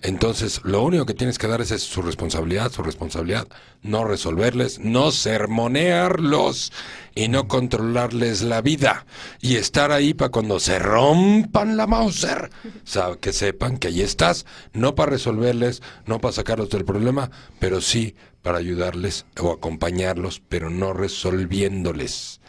Entonces, 0.03 0.59
lo 0.65 0.83
único 0.83 1.05
que 1.05 1.13
tienes 1.13 1.37
que 1.37 1.47
dar 1.47 1.61
es, 1.61 1.71
es 1.71 1.81
su 1.81 2.01
responsabilidad, 2.01 2.73
su 2.73 2.83
responsabilidad, 2.83 3.47
no 3.83 4.03
resolverles, 4.03 4.79
no 4.79 5.11
sermonearlos 5.11 6.73
y 7.15 7.29
no 7.29 7.47
controlarles 7.47 8.41
la 8.41 8.61
vida 8.61 9.05
y 9.39 9.55
estar 9.55 9.93
ahí 9.93 10.13
para 10.13 10.29
cuando 10.29 10.59
se 10.59 10.77
rompan 10.77 11.77
la 11.77 11.87
Mauser, 11.87 12.49
sabe, 12.83 13.17
que 13.19 13.31
sepan 13.31 13.77
que 13.77 13.87
ahí 13.87 14.01
estás, 14.01 14.45
no 14.73 14.93
para 14.93 15.11
resolverles, 15.11 15.81
no 16.05 16.19
para 16.19 16.33
sacarlos 16.33 16.69
del 16.69 16.83
problema, 16.83 17.31
pero 17.59 17.79
sí 17.79 18.13
para 18.41 18.57
ayudarles 18.57 19.25
o 19.39 19.53
acompañarlos, 19.53 20.41
pero 20.49 20.69
no 20.69 20.91
resolviéndoles. 20.91 22.41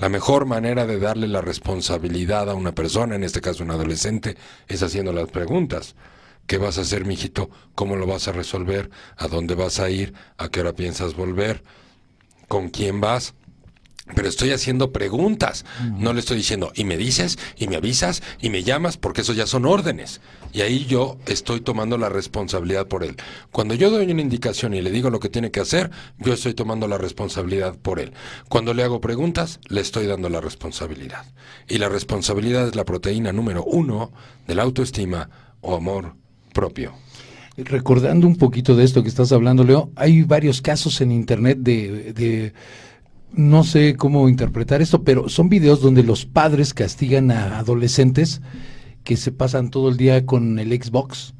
La 0.00 0.08
mejor 0.08 0.46
manera 0.46 0.86
de 0.86 0.98
darle 0.98 1.28
la 1.28 1.40
responsabilidad 1.40 2.50
a 2.50 2.54
una 2.54 2.72
persona, 2.72 3.14
en 3.14 3.22
este 3.22 3.40
caso 3.40 3.62
un 3.62 3.70
adolescente, 3.70 4.36
es 4.66 4.82
haciendo 4.82 5.12
las 5.12 5.28
preguntas. 5.28 5.94
¿Qué 6.46 6.58
vas 6.58 6.78
a 6.78 6.82
hacer, 6.82 7.04
mijito? 7.04 7.50
¿Cómo 7.74 7.96
lo 7.96 8.06
vas 8.06 8.28
a 8.28 8.32
resolver? 8.32 8.90
¿A 9.16 9.26
dónde 9.26 9.54
vas 9.54 9.80
a 9.80 9.90
ir? 9.90 10.14
¿A 10.38 10.48
qué 10.48 10.60
hora 10.60 10.74
piensas 10.74 11.14
volver? 11.14 11.64
¿Con 12.46 12.68
quién 12.68 13.00
vas? 13.00 13.34
Pero 14.14 14.28
estoy 14.28 14.52
haciendo 14.52 14.92
preguntas. 14.92 15.64
No 15.98 16.12
le 16.12 16.20
estoy 16.20 16.36
diciendo, 16.36 16.70
y 16.76 16.84
me 16.84 16.96
dices, 16.96 17.36
y 17.56 17.66
me 17.66 17.74
avisas, 17.74 18.22
y 18.40 18.50
me 18.50 18.62
llamas, 18.62 18.96
porque 18.96 19.22
eso 19.22 19.32
ya 19.32 19.48
son 19.48 19.66
órdenes. 19.66 20.20
Y 20.52 20.60
ahí 20.60 20.86
yo 20.86 21.18
estoy 21.26 21.60
tomando 21.60 21.98
la 21.98 22.08
responsabilidad 22.08 22.86
por 22.86 23.02
él. 23.02 23.16
Cuando 23.50 23.74
yo 23.74 23.90
doy 23.90 24.08
una 24.08 24.22
indicación 24.22 24.74
y 24.74 24.82
le 24.82 24.92
digo 24.92 25.10
lo 25.10 25.18
que 25.18 25.28
tiene 25.28 25.50
que 25.50 25.58
hacer, 25.58 25.90
yo 26.18 26.32
estoy 26.32 26.54
tomando 26.54 26.86
la 26.86 26.98
responsabilidad 26.98 27.76
por 27.76 27.98
él. 27.98 28.12
Cuando 28.48 28.72
le 28.72 28.84
hago 28.84 29.00
preguntas, 29.00 29.58
le 29.68 29.80
estoy 29.80 30.06
dando 30.06 30.28
la 30.28 30.40
responsabilidad. 30.40 31.24
Y 31.66 31.78
la 31.78 31.88
responsabilidad 31.88 32.68
es 32.68 32.76
la 32.76 32.84
proteína 32.84 33.32
número 33.32 33.64
uno 33.64 34.12
de 34.46 34.54
la 34.54 34.62
autoestima 34.62 35.28
o 35.60 35.74
amor 35.74 36.14
propio. 36.56 36.92
Recordando 37.58 38.26
un 38.26 38.36
poquito 38.36 38.74
de 38.76 38.84
esto 38.84 39.02
que 39.02 39.08
estás 39.08 39.32
hablando, 39.32 39.64
Leo, 39.64 39.90
hay 39.96 40.22
varios 40.24 40.60
casos 40.60 41.00
en 41.00 41.12
internet 41.12 41.58
de, 41.60 42.12
de- 42.12 42.52
no 43.32 43.64
sé 43.64 43.96
cómo 43.96 44.28
interpretar 44.28 44.80
esto, 44.82 45.02
pero 45.02 45.28
son 45.28 45.48
videos 45.48 45.80
donde 45.80 46.02
los 46.02 46.24
padres 46.26 46.72
castigan 46.74 47.30
a 47.30 47.58
adolescentes 47.58 48.40
que 49.04 49.16
se 49.16 49.32
pasan 49.32 49.70
todo 49.70 49.88
el 49.88 49.96
día 49.96 50.26
con 50.26 50.58
el 50.58 50.70
Xbox 50.82 51.34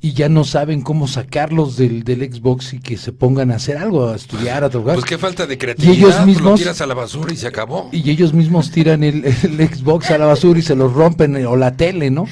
y 0.00 0.12
ya 0.12 0.28
no 0.28 0.44
saben 0.44 0.82
cómo 0.82 1.08
sacarlos 1.08 1.76
del, 1.78 2.04
del 2.04 2.20
Xbox 2.32 2.74
y 2.74 2.80
que 2.80 2.96
se 2.98 3.12
pongan 3.12 3.50
a 3.50 3.56
hacer 3.56 3.78
algo, 3.78 4.08
a 4.08 4.16
estudiar, 4.16 4.62
a 4.62 4.68
trabajar. 4.70 4.96
Pues 4.96 5.06
qué 5.06 5.16
falta 5.18 5.46
de 5.46 5.56
creatividad. 5.56 5.94
ellos 5.96 6.14
pues 6.16 6.20
lo 6.20 6.26
mismos- 6.26 6.58
tiras 6.60 6.80
a 6.82 6.86
la 6.86 6.94
basura 6.94 7.32
y 7.32 7.36
se 7.36 7.46
acabó. 7.46 7.88
y 7.92 8.10
ellos 8.10 8.32
mismos 8.34 8.70
tiran 8.70 9.02
el, 9.04 9.24
el 9.24 9.68
Xbox 9.68 10.10
a 10.10 10.18
la 10.18 10.26
basura 10.26 10.58
y 10.58 10.62
se 10.62 10.74
los 10.76 10.92
rompen 10.92 11.36
eh, 11.36 11.46
o 11.46 11.56
la 11.56 11.76
tele, 11.76 12.10
¿no? 12.10 12.26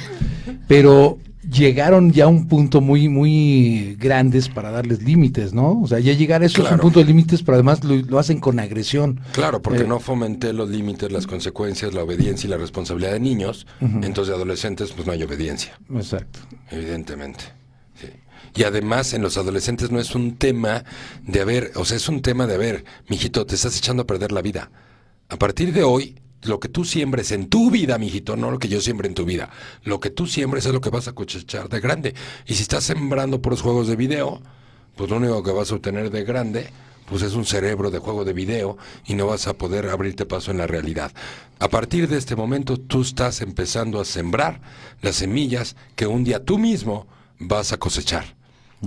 Pero 0.68 1.18
llegaron 1.54 2.12
ya 2.12 2.24
a 2.24 2.28
un 2.28 2.46
punto 2.48 2.80
muy, 2.80 3.08
muy 3.08 3.96
grandes 3.98 4.48
para 4.48 4.70
darles 4.70 5.02
límites, 5.02 5.52
¿no? 5.54 5.80
O 5.80 5.86
sea, 5.86 5.98
ya 6.00 6.12
llegar 6.12 6.42
a 6.42 6.46
eso 6.46 6.64
es 6.64 6.70
un 6.72 6.78
punto 6.78 6.98
de 6.98 7.06
límites, 7.06 7.42
pero 7.42 7.54
además 7.54 7.82
lo, 7.84 7.96
lo 7.96 8.18
hacen 8.18 8.40
con 8.40 8.58
agresión. 8.60 9.20
Claro, 9.32 9.62
porque 9.62 9.82
Eh, 9.82 9.86
no 9.86 10.00
fomenté 10.00 10.52
los 10.52 10.68
límites, 10.70 11.10
las 11.12 11.26
consecuencias, 11.26 11.94
la 11.94 12.02
obediencia 12.02 12.46
y 12.46 12.50
la 12.50 12.56
responsabilidad 12.58 13.12
de 13.12 13.20
niños. 13.20 13.66
Entonces, 13.80 14.28
de 14.28 14.34
adolescentes, 14.34 14.92
pues 14.92 15.06
no 15.06 15.12
hay 15.12 15.22
obediencia, 15.22 15.78
Exacto. 15.94 16.40
evidentemente. 16.70 17.44
Sí. 18.00 18.08
Y 18.56 18.64
además, 18.64 19.14
en 19.14 19.22
los 19.22 19.36
adolescentes 19.36 19.90
no 19.90 20.00
es 20.00 20.14
un 20.14 20.36
tema 20.36 20.84
de 21.26 21.40
haber, 21.40 21.72
o 21.76 21.84
sea, 21.84 21.96
es 21.96 22.08
un 22.08 22.20
tema 22.22 22.46
de 22.46 22.54
haber, 22.54 22.84
mijito, 23.08 23.46
te 23.46 23.54
estás 23.54 23.76
echando 23.78 24.02
a 24.02 24.06
perder 24.06 24.32
la 24.32 24.42
vida. 24.42 24.70
A 25.28 25.36
partir 25.36 25.72
de 25.72 25.82
hoy, 25.82 26.16
lo 26.44 26.60
que 26.60 26.68
tú 26.68 26.84
siembres 26.84 27.32
en 27.32 27.48
tu 27.48 27.70
vida, 27.70 27.98
mijito, 27.98 28.36
no 28.36 28.50
lo 28.50 28.58
que 28.58 28.68
yo 28.68 28.80
siembre 28.80 29.08
en 29.08 29.14
tu 29.14 29.24
vida. 29.24 29.50
Lo 29.82 30.00
que 30.00 30.10
tú 30.10 30.26
siembres 30.26 30.66
es 30.66 30.72
lo 30.72 30.80
que 30.80 30.90
vas 30.90 31.08
a 31.08 31.12
cosechar 31.12 31.68
de 31.68 31.80
grande. 31.80 32.14
Y 32.46 32.54
si 32.54 32.62
estás 32.62 32.84
sembrando 32.84 33.40
por 33.40 33.52
los 33.52 33.62
juegos 33.62 33.88
de 33.88 33.96
video, 33.96 34.42
pues 34.96 35.10
lo 35.10 35.16
único 35.16 35.42
que 35.42 35.52
vas 35.52 35.72
a 35.72 35.74
obtener 35.74 36.10
de 36.10 36.24
grande, 36.24 36.70
pues 37.08 37.22
es 37.22 37.34
un 37.34 37.44
cerebro 37.44 37.90
de 37.90 37.98
juego 37.98 38.24
de 38.24 38.32
video 38.32 38.76
y 39.06 39.14
no 39.14 39.26
vas 39.26 39.46
a 39.46 39.54
poder 39.54 39.88
abrirte 39.88 40.26
paso 40.26 40.50
en 40.50 40.58
la 40.58 40.66
realidad. 40.66 41.12
A 41.58 41.68
partir 41.68 42.08
de 42.08 42.18
este 42.18 42.36
momento, 42.36 42.76
tú 42.76 43.02
estás 43.02 43.40
empezando 43.40 44.00
a 44.00 44.04
sembrar 44.04 44.60
las 45.02 45.16
semillas 45.16 45.76
que 45.96 46.06
un 46.06 46.24
día 46.24 46.44
tú 46.44 46.58
mismo 46.58 47.06
vas 47.38 47.72
a 47.72 47.78
cosechar. 47.78 48.36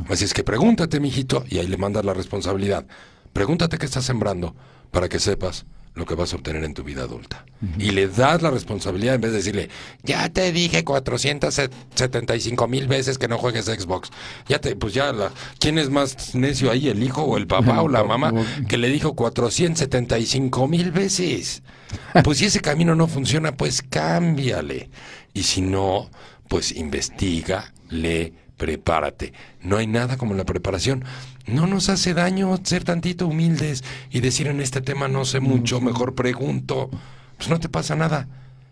Así 0.10 0.26
es 0.26 0.34
que 0.34 0.43
pregúntate, 0.43 0.99
mijito, 0.99 1.43
y 1.49 1.58
ahí 1.58 1.68
le 1.68 1.78
mandas 1.78 2.05
la 2.05 2.14
responsabilidad. 2.14 2.86
Pregúntate 3.34 3.78
qué 3.78 3.86
estás 3.86 4.05
sembrando 4.05 4.55
para 4.91 5.10
que 5.10 5.20
sepas 5.20 5.66
lo 5.98 6.06
que 6.06 6.16
vas 6.16 6.32
a 6.32 6.36
obtener 6.38 6.64
en 6.64 6.74
tu 6.74 6.84
vida 6.84 7.04
adulta. 7.04 7.45
Y 7.80 7.89
le 7.91 8.08
das 8.08 8.41
la 8.43 8.52
responsabilidad 8.52 9.16
en 9.16 9.22
vez 9.22 9.32
de 9.32 9.38
decirle, 9.38 9.70
ya 10.04 10.30
te 10.30 10.52
dije 10.52 10.84
475 10.84 12.68
mil 12.68 12.88
veces 12.88 13.18
que 13.18 13.28
no 13.28 13.38
juegues 13.38 13.66
Xbox. 13.66 14.12
Ya 14.48 14.60
te, 14.60 14.76
pues 14.76 14.93
ya, 14.93 15.12
la, 15.12 15.32
¿quién 15.60 15.80
es 15.80 15.89
más 15.89 16.36
necio 16.36 16.70
ahí, 16.70 16.88
el 16.88 17.02
hijo 17.02 17.24
o 17.24 17.36
el 17.38 17.48
papá 17.48 17.82
o 17.84 17.89
la 17.89 18.04
mamá 18.04 18.32
que 18.68 18.78
le 18.78 18.89
dijo 18.89 19.16
475 19.16 20.68
mil 20.68 20.91
veces? 20.91 21.64
Pues 22.24 22.39
si 22.39 22.45
ese 22.45 22.60
camino 22.60 22.95
no 22.95 23.08
funciona, 23.08 23.56
pues 23.56 23.82
cámbiale. 23.82 24.89
Y 25.34 25.43
si 25.43 25.62
no, 25.62 26.10
pues 26.50 26.74
investiga, 26.74 27.72
lee, 27.89 28.34
prepárate. 28.58 29.32
No 29.62 29.78
hay 29.78 29.88
nada 29.88 30.18
como 30.18 30.34
la 30.34 30.43
preparación. 30.43 31.06
No 31.48 31.66
nos 31.66 31.88
hace 31.88 32.14
daño 32.14 32.60
ser 32.64 32.84
tantito 32.84 33.26
humildes 33.26 33.84
y 34.12 34.20
decir 34.20 34.48
en 34.48 34.60
este 34.60 34.82
tema 34.82 35.08
no 35.08 35.24
sé 35.24 35.39
mucho, 35.39 35.80
mejor 35.80 36.14
pregunto. 36.14 36.89
Pues 37.38 37.50
no 37.50 37.60
te 37.60 37.70
pasa 37.70 37.95
nada. 37.95 38.28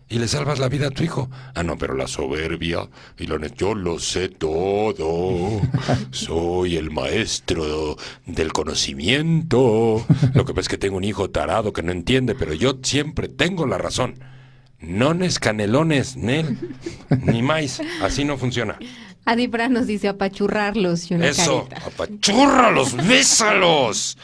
Y 0.08 0.18
le 0.18 0.28
salvas 0.28 0.60
la 0.60 0.68
vida 0.68 0.88
a 0.88 0.90
tu 0.90 1.02
hijo. 1.02 1.30
Ah, 1.54 1.64
no, 1.64 1.78
pero 1.78 1.94
la 1.94 2.06
soberbia 2.06 2.88
y 3.18 3.26
la 3.26 3.38
yo 3.48 3.74
lo 3.74 3.98
sé 3.98 4.28
todo. 4.28 5.62
Soy 6.10 6.76
el 6.76 6.90
maestro 6.90 7.96
del 8.26 8.52
conocimiento. 8.52 10.06
Lo 10.34 10.44
que 10.44 10.52
pasa 10.52 10.60
es 10.60 10.68
que 10.68 10.78
tengo 10.78 10.98
un 10.98 11.04
hijo 11.04 11.30
tarado 11.30 11.72
que 11.72 11.82
no 11.82 11.92
entiende, 11.92 12.34
pero 12.34 12.52
yo 12.52 12.78
siempre 12.82 13.28
tengo 13.28 13.66
la 13.66 13.78
razón. 13.78 14.16
Nones, 14.78 15.38
canelones, 15.38 16.16
Nel, 16.16 16.58
ni 17.22 17.42
más. 17.42 17.80
Así 18.02 18.24
no 18.24 18.36
funciona. 18.36 18.78
Adipra 19.26 19.68
nos 19.68 19.86
dice 19.88 20.06
apachurrarlos 20.08 21.10
y 21.10 21.14
una 21.14 21.26
Eso, 21.28 21.66
carita. 21.68 21.88
apachúrralos, 21.88 22.96
bésalos. 23.08 24.16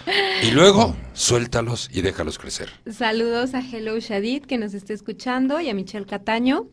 Y 0.42 0.52
luego, 0.52 0.94
suéltalos 1.12 1.90
y 1.92 2.02
déjalos 2.02 2.38
crecer. 2.38 2.70
Saludos 2.90 3.54
a 3.54 3.60
Hello 3.60 3.98
Shadid 3.98 4.44
que 4.44 4.58
nos 4.58 4.74
está 4.74 4.92
escuchando 4.92 5.60
y 5.60 5.68
a 5.68 5.74
Michelle 5.74 6.06
Cataño. 6.06 6.68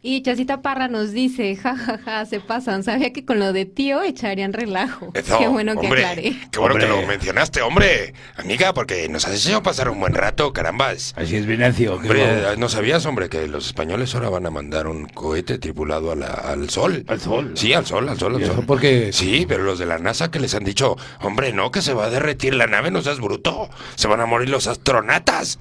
Y 0.00 0.22
Chasita 0.22 0.62
Parra 0.62 0.86
nos 0.86 1.10
dice, 1.10 1.56
jajaja, 1.56 2.24
se 2.24 2.38
pasan. 2.38 2.84
Sabía 2.84 3.12
que 3.12 3.24
con 3.24 3.40
lo 3.40 3.52
de 3.52 3.64
tío 3.66 4.00
echarían 4.02 4.52
relajo. 4.52 5.10
Eso, 5.12 5.36
Qué 5.40 5.48
bueno 5.48 5.72
que 5.72 5.86
hombre, 5.86 6.04
aclaré. 6.06 6.36
Qué 6.52 6.58
bueno 6.60 6.76
que 6.76 6.84
Hombre. 6.84 7.02
lo 7.02 7.08
mencionaste, 7.08 7.62
hombre. 7.62 8.14
Amiga, 8.36 8.72
porque 8.72 9.08
nos 9.08 9.26
has 9.26 9.44
hecho 9.44 9.60
pasar 9.60 9.88
un 9.90 9.98
buen 9.98 10.14
rato, 10.14 10.52
carambas. 10.52 11.14
Así 11.16 11.34
es, 11.34 11.46
Venancio. 11.46 11.94
Hombre, 11.96 12.56
¿no 12.58 12.68
sabías, 12.68 13.04
hombre, 13.06 13.28
que 13.28 13.48
los 13.48 13.66
españoles 13.66 14.14
ahora 14.14 14.28
van 14.30 14.46
a 14.46 14.50
mandar 14.50 14.86
un 14.86 15.06
cohete 15.06 15.58
tripulado 15.58 16.12
a 16.12 16.16
la- 16.16 16.28
al 16.32 16.70
sol? 16.70 17.04
Al 17.08 17.20
sol. 17.20 17.52
Sí, 17.56 17.72
al 17.72 17.84
sol, 17.84 18.08
al 18.08 18.18
sol, 18.20 18.36
al 18.36 18.40
¿Y 18.40 18.44
eso 18.44 18.54
sol. 18.54 18.66
por 18.66 18.80
qué? 18.80 19.12
Sí, 19.12 19.46
pero 19.48 19.64
los 19.64 19.80
de 19.80 19.86
la 19.86 19.98
NASA 19.98 20.30
que 20.30 20.38
les 20.38 20.54
han 20.54 20.62
dicho, 20.62 20.96
hombre, 21.22 21.52
no, 21.52 21.72
que 21.72 21.82
se 21.82 21.92
va 21.92 22.04
a 22.06 22.10
derretir 22.10 22.54
la 22.54 22.68
nave, 22.68 22.92
no 22.92 23.02
seas 23.02 23.18
bruto. 23.18 23.68
Se 23.96 24.06
van 24.06 24.20
a 24.20 24.26
morir 24.26 24.48
los 24.48 24.68
astronautas. 24.68 25.58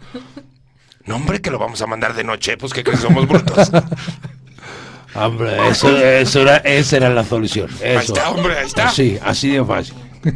No, 1.07 1.15
hombre, 1.15 1.41
que 1.41 1.49
lo 1.49 1.57
vamos 1.57 1.81
a 1.81 1.87
mandar 1.87 2.13
de 2.13 2.23
noche, 2.23 2.57
pues 2.57 2.73
que 2.73 2.83
crees 2.83 2.99
que 2.99 3.07
somos 3.07 3.27
brutos. 3.27 3.71
Hombre, 5.15 5.69
eso, 5.69 5.89
eso 5.97 6.41
era, 6.41 6.57
esa 6.57 6.97
era 6.97 7.09
la 7.09 7.23
solución. 7.23 7.69
Ahí 7.81 7.95
está, 7.95 8.29
hombre, 8.29 8.55
ahí 8.59 8.67
está. 8.67 8.91
Sí, 8.91 9.17
así 9.23 9.49
de 9.49 9.65
fácil. 9.65 9.95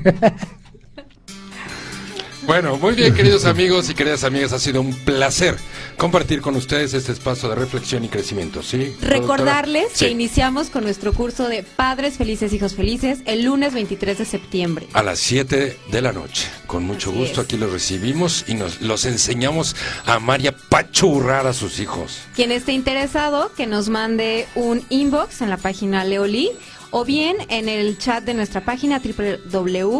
Bueno, 2.43 2.75
muy 2.77 2.95
bien, 2.95 3.13
queridos 3.13 3.45
amigos 3.45 3.89
y 3.89 3.93
queridas 3.93 4.23
amigas, 4.23 4.51
ha 4.51 4.59
sido 4.59 4.81
un 4.81 4.93
placer 4.93 5.55
compartir 6.01 6.41
con 6.41 6.55
ustedes 6.55 6.95
este 6.95 7.11
espacio 7.11 7.47
de 7.47 7.53
reflexión 7.53 8.03
y 8.03 8.09
crecimiento, 8.09 8.63
¿sí? 8.63 8.95
Recordarles 9.01 9.93
que 9.99 10.09
iniciamos 10.09 10.71
con 10.71 10.83
nuestro 10.83 11.13
curso 11.13 11.47
de 11.47 11.61
Padres 11.61 12.17
Felices, 12.17 12.51
Hijos 12.53 12.73
Felices 12.73 13.19
el 13.25 13.43
lunes 13.43 13.75
23 13.75 14.17
de 14.17 14.25
septiembre. 14.25 14.87
A 14.93 15.03
las 15.03 15.19
7 15.19 15.77
de 15.91 16.01
la 16.01 16.11
noche. 16.11 16.47
Con 16.65 16.85
mucho 16.85 17.11
Así 17.11 17.19
gusto 17.19 17.41
es. 17.41 17.45
aquí 17.45 17.55
los 17.55 17.71
recibimos 17.71 18.45
y 18.47 18.55
nos 18.55 18.81
los 18.81 19.05
enseñamos 19.05 19.75
a 20.07 20.15
amar 20.15 20.41
y 20.41 20.47
a 20.47 20.57
pachurrar 20.57 21.45
a 21.45 21.53
sus 21.53 21.79
hijos. 21.79 22.23
Quien 22.35 22.51
esté 22.51 22.71
interesado, 22.71 23.51
que 23.55 23.67
nos 23.67 23.87
mande 23.89 24.47
un 24.55 24.83
inbox 24.89 25.43
en 25.43 25.51
la 25.51 25.57
página 25.57 26.03
Leoli 26.03 26.49
o 26.89 27.05
bien 27.05 27.37
en 27.49 27.69
el 27.69 27.99
chat 27.99 28.23
de 28.23 28.33
nuestra 28.33 28.65
página 28.65 28.99
www.leoli.mx. 28.99 29.91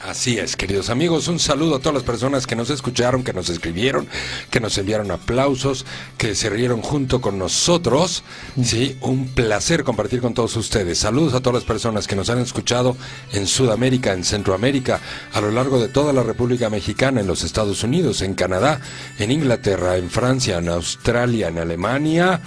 Así 0.00 0.38
es, 0.38 0.56
queridos 0.56 0.90
amigos, 0.90 1.26
un 1.26 1.40
saludo 1.40 1.74
a 1.74 1.78
todas 1.80 1.94
las 1.94 2.02
personas 2.04 2.46
que 2.46 2.54
nos 2.54 2.70
escucharon, 2.70 3.24
que 3.24 3.32
nos 3.32 3.48
escribieron, 3.48 4.06
que 4.48 4.60
nos 4.60 4.78
enviaron 4.78 5.10
aplausos, 5.10 5.84
que 6.16 6.36
se 6.36 6.48
rieron 6.50 6.82
junto 6.82 7.20
con 7.20 7.36
nosotros. 7.36 8.22
Sí, 8.62 8.96
un 9.00 9.26
placer 9.28 9.82
compartir 9.82 10.20
con 10.20 10.34
todos 10.34 10.54
ustedes. 10.56 10.98
Saludos 10.98 11.34
a 11.34 11.40
todas 11.40 11.54
las 11.54 11.64
personas 11.64 12.06
que 12.06 12.14
nos 12.14 12.30
han 12.30 12.38
escuchado 12.38 12.96
en 13.32 13.48
Sudamérica, 13.48 14.12
en 14.12 14.22
Centroamérica, 14.22 15.00
a 15.32 15.40
lo 15.40 15.50
largo 15.50 15.80
de 15.80 15.88
toda 15.88 16.12
la 16.12 16.22
República 16.22 16.70
Mexicana, 16.70 17.20
en 17.20 17.26
los 17.26 17.42
Estados 17.42 17.82
Unidos, 17.82 18.22
en 18.22 18.34
Canadá, 18.34 18.80
en 19.18 19.32
Inglaterra, 19.32 19.96
en 19.96 20.10
Francia, 20.10 20.58
en 20.58 20.68
Australia, 20.68 21.48
en 21.48 21.58
Alemania, 21.58 22.40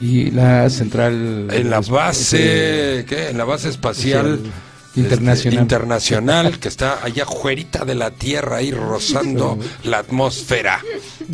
Y 0.00 0.30
la 0.30 0.68
central... 0.68 1.48
en 1.50 1.70
la 1.70 1.80
base, 1.80 3.06
¿qué? 3.08 3.30
En 3.30 3.38
la 3.38 3.44
base 3.44 3.70
espacial 3.70 4.34
Espacial 4.34 4.69
internacional. 4.96 5.36
este, 5.36 5.62
internacional 5.62 6.58
que 6.58 6.68
está 6.68 7.04
allá 7.04 7.24
afuerita 7.24 7.84
de 7.84 7.94
la 7.94 8.10
Tierra 8.10 8.56
ahí 8.56 8.72
rozando 8.72 9.58
la 9.84 9.98
atmósfera. 9.98 10.80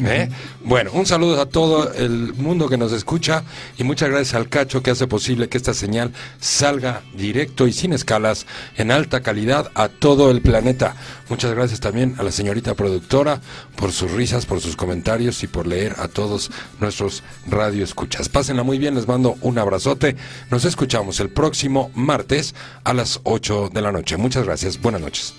¿eh? 0.05 0.29
Bueno, 0.67 0.91
un 0.95 1.07
saludo 1.07 1.41
a 1.41 1.47
todo 1.47 1.93
el 1.93 2.35
mundo 2.35 2.69
que 2.69 2.77
nos 2.77 2.91
escucha 2.91 3.45
y 3.79 3.85
muchas 3.85 4.09
gracias 4.09 4.35
al 4.35 4.49
Cacho 4.49 4.83
que 4.83 4.91
hace 4.91 5.07
posible 5.07 5.49
que 5.49 5.59
esta 5.59 5.73
señal 5.73 6.13
salga 6.41 7.03
directo 7.15 7.69
y 7.69 7.73
sin 7.73 7.93
escalas 7.93 8.47
en 8.77 8.91
alta 8.91 9.23
calidad 9.23 9.71
a 9.75 9.89
todo 9.89 10.29
el 10.33 10.43
planeta. 10.43 10.97
Muchas 11.29 11.55
gracias 11.55 11.79
también 11.79 12.17
a 12.19 12.25
la 12.25 12.33
señorita 12.33 12.75
productora 12.75 13.41
por 13.77 13.93
sus 13.93 14.11
risas, 14.11 14.45
por 14.45 14.61
sus 14.61 14.75
comentarios 14.75 15.45
y 15.45 15.47
por 15.47 15.69
leer 15.69 15.95
a 15.99 16.09
todos 16.09 16.51
nuestros 16.81 17.23
radioescuchas. 17.47 18.29
Pásenla 18.29 18.65
muy 18.65 18.79
bien, 18.79 18.97
les 18.97 19.07
mando 19.07 19.37
un 19.43 19.61
abrazote. 19.61 20.17
Nos 20.51 20.65
escuchamos 20.65 21.21
el 21.21 21.29
próximo 21.29 21.93
martes 21.95 22.57
a 22.83 22.93
las 22.93 23.21
8 23.23 23.71
de 23.73 23.83
la 23.83 23.93
noche. 23.93 24.17
Muchas 24.17 24.45
gracias. 24.45 24.83
Buenas 24.83 25.01
noches. 25.01 25.33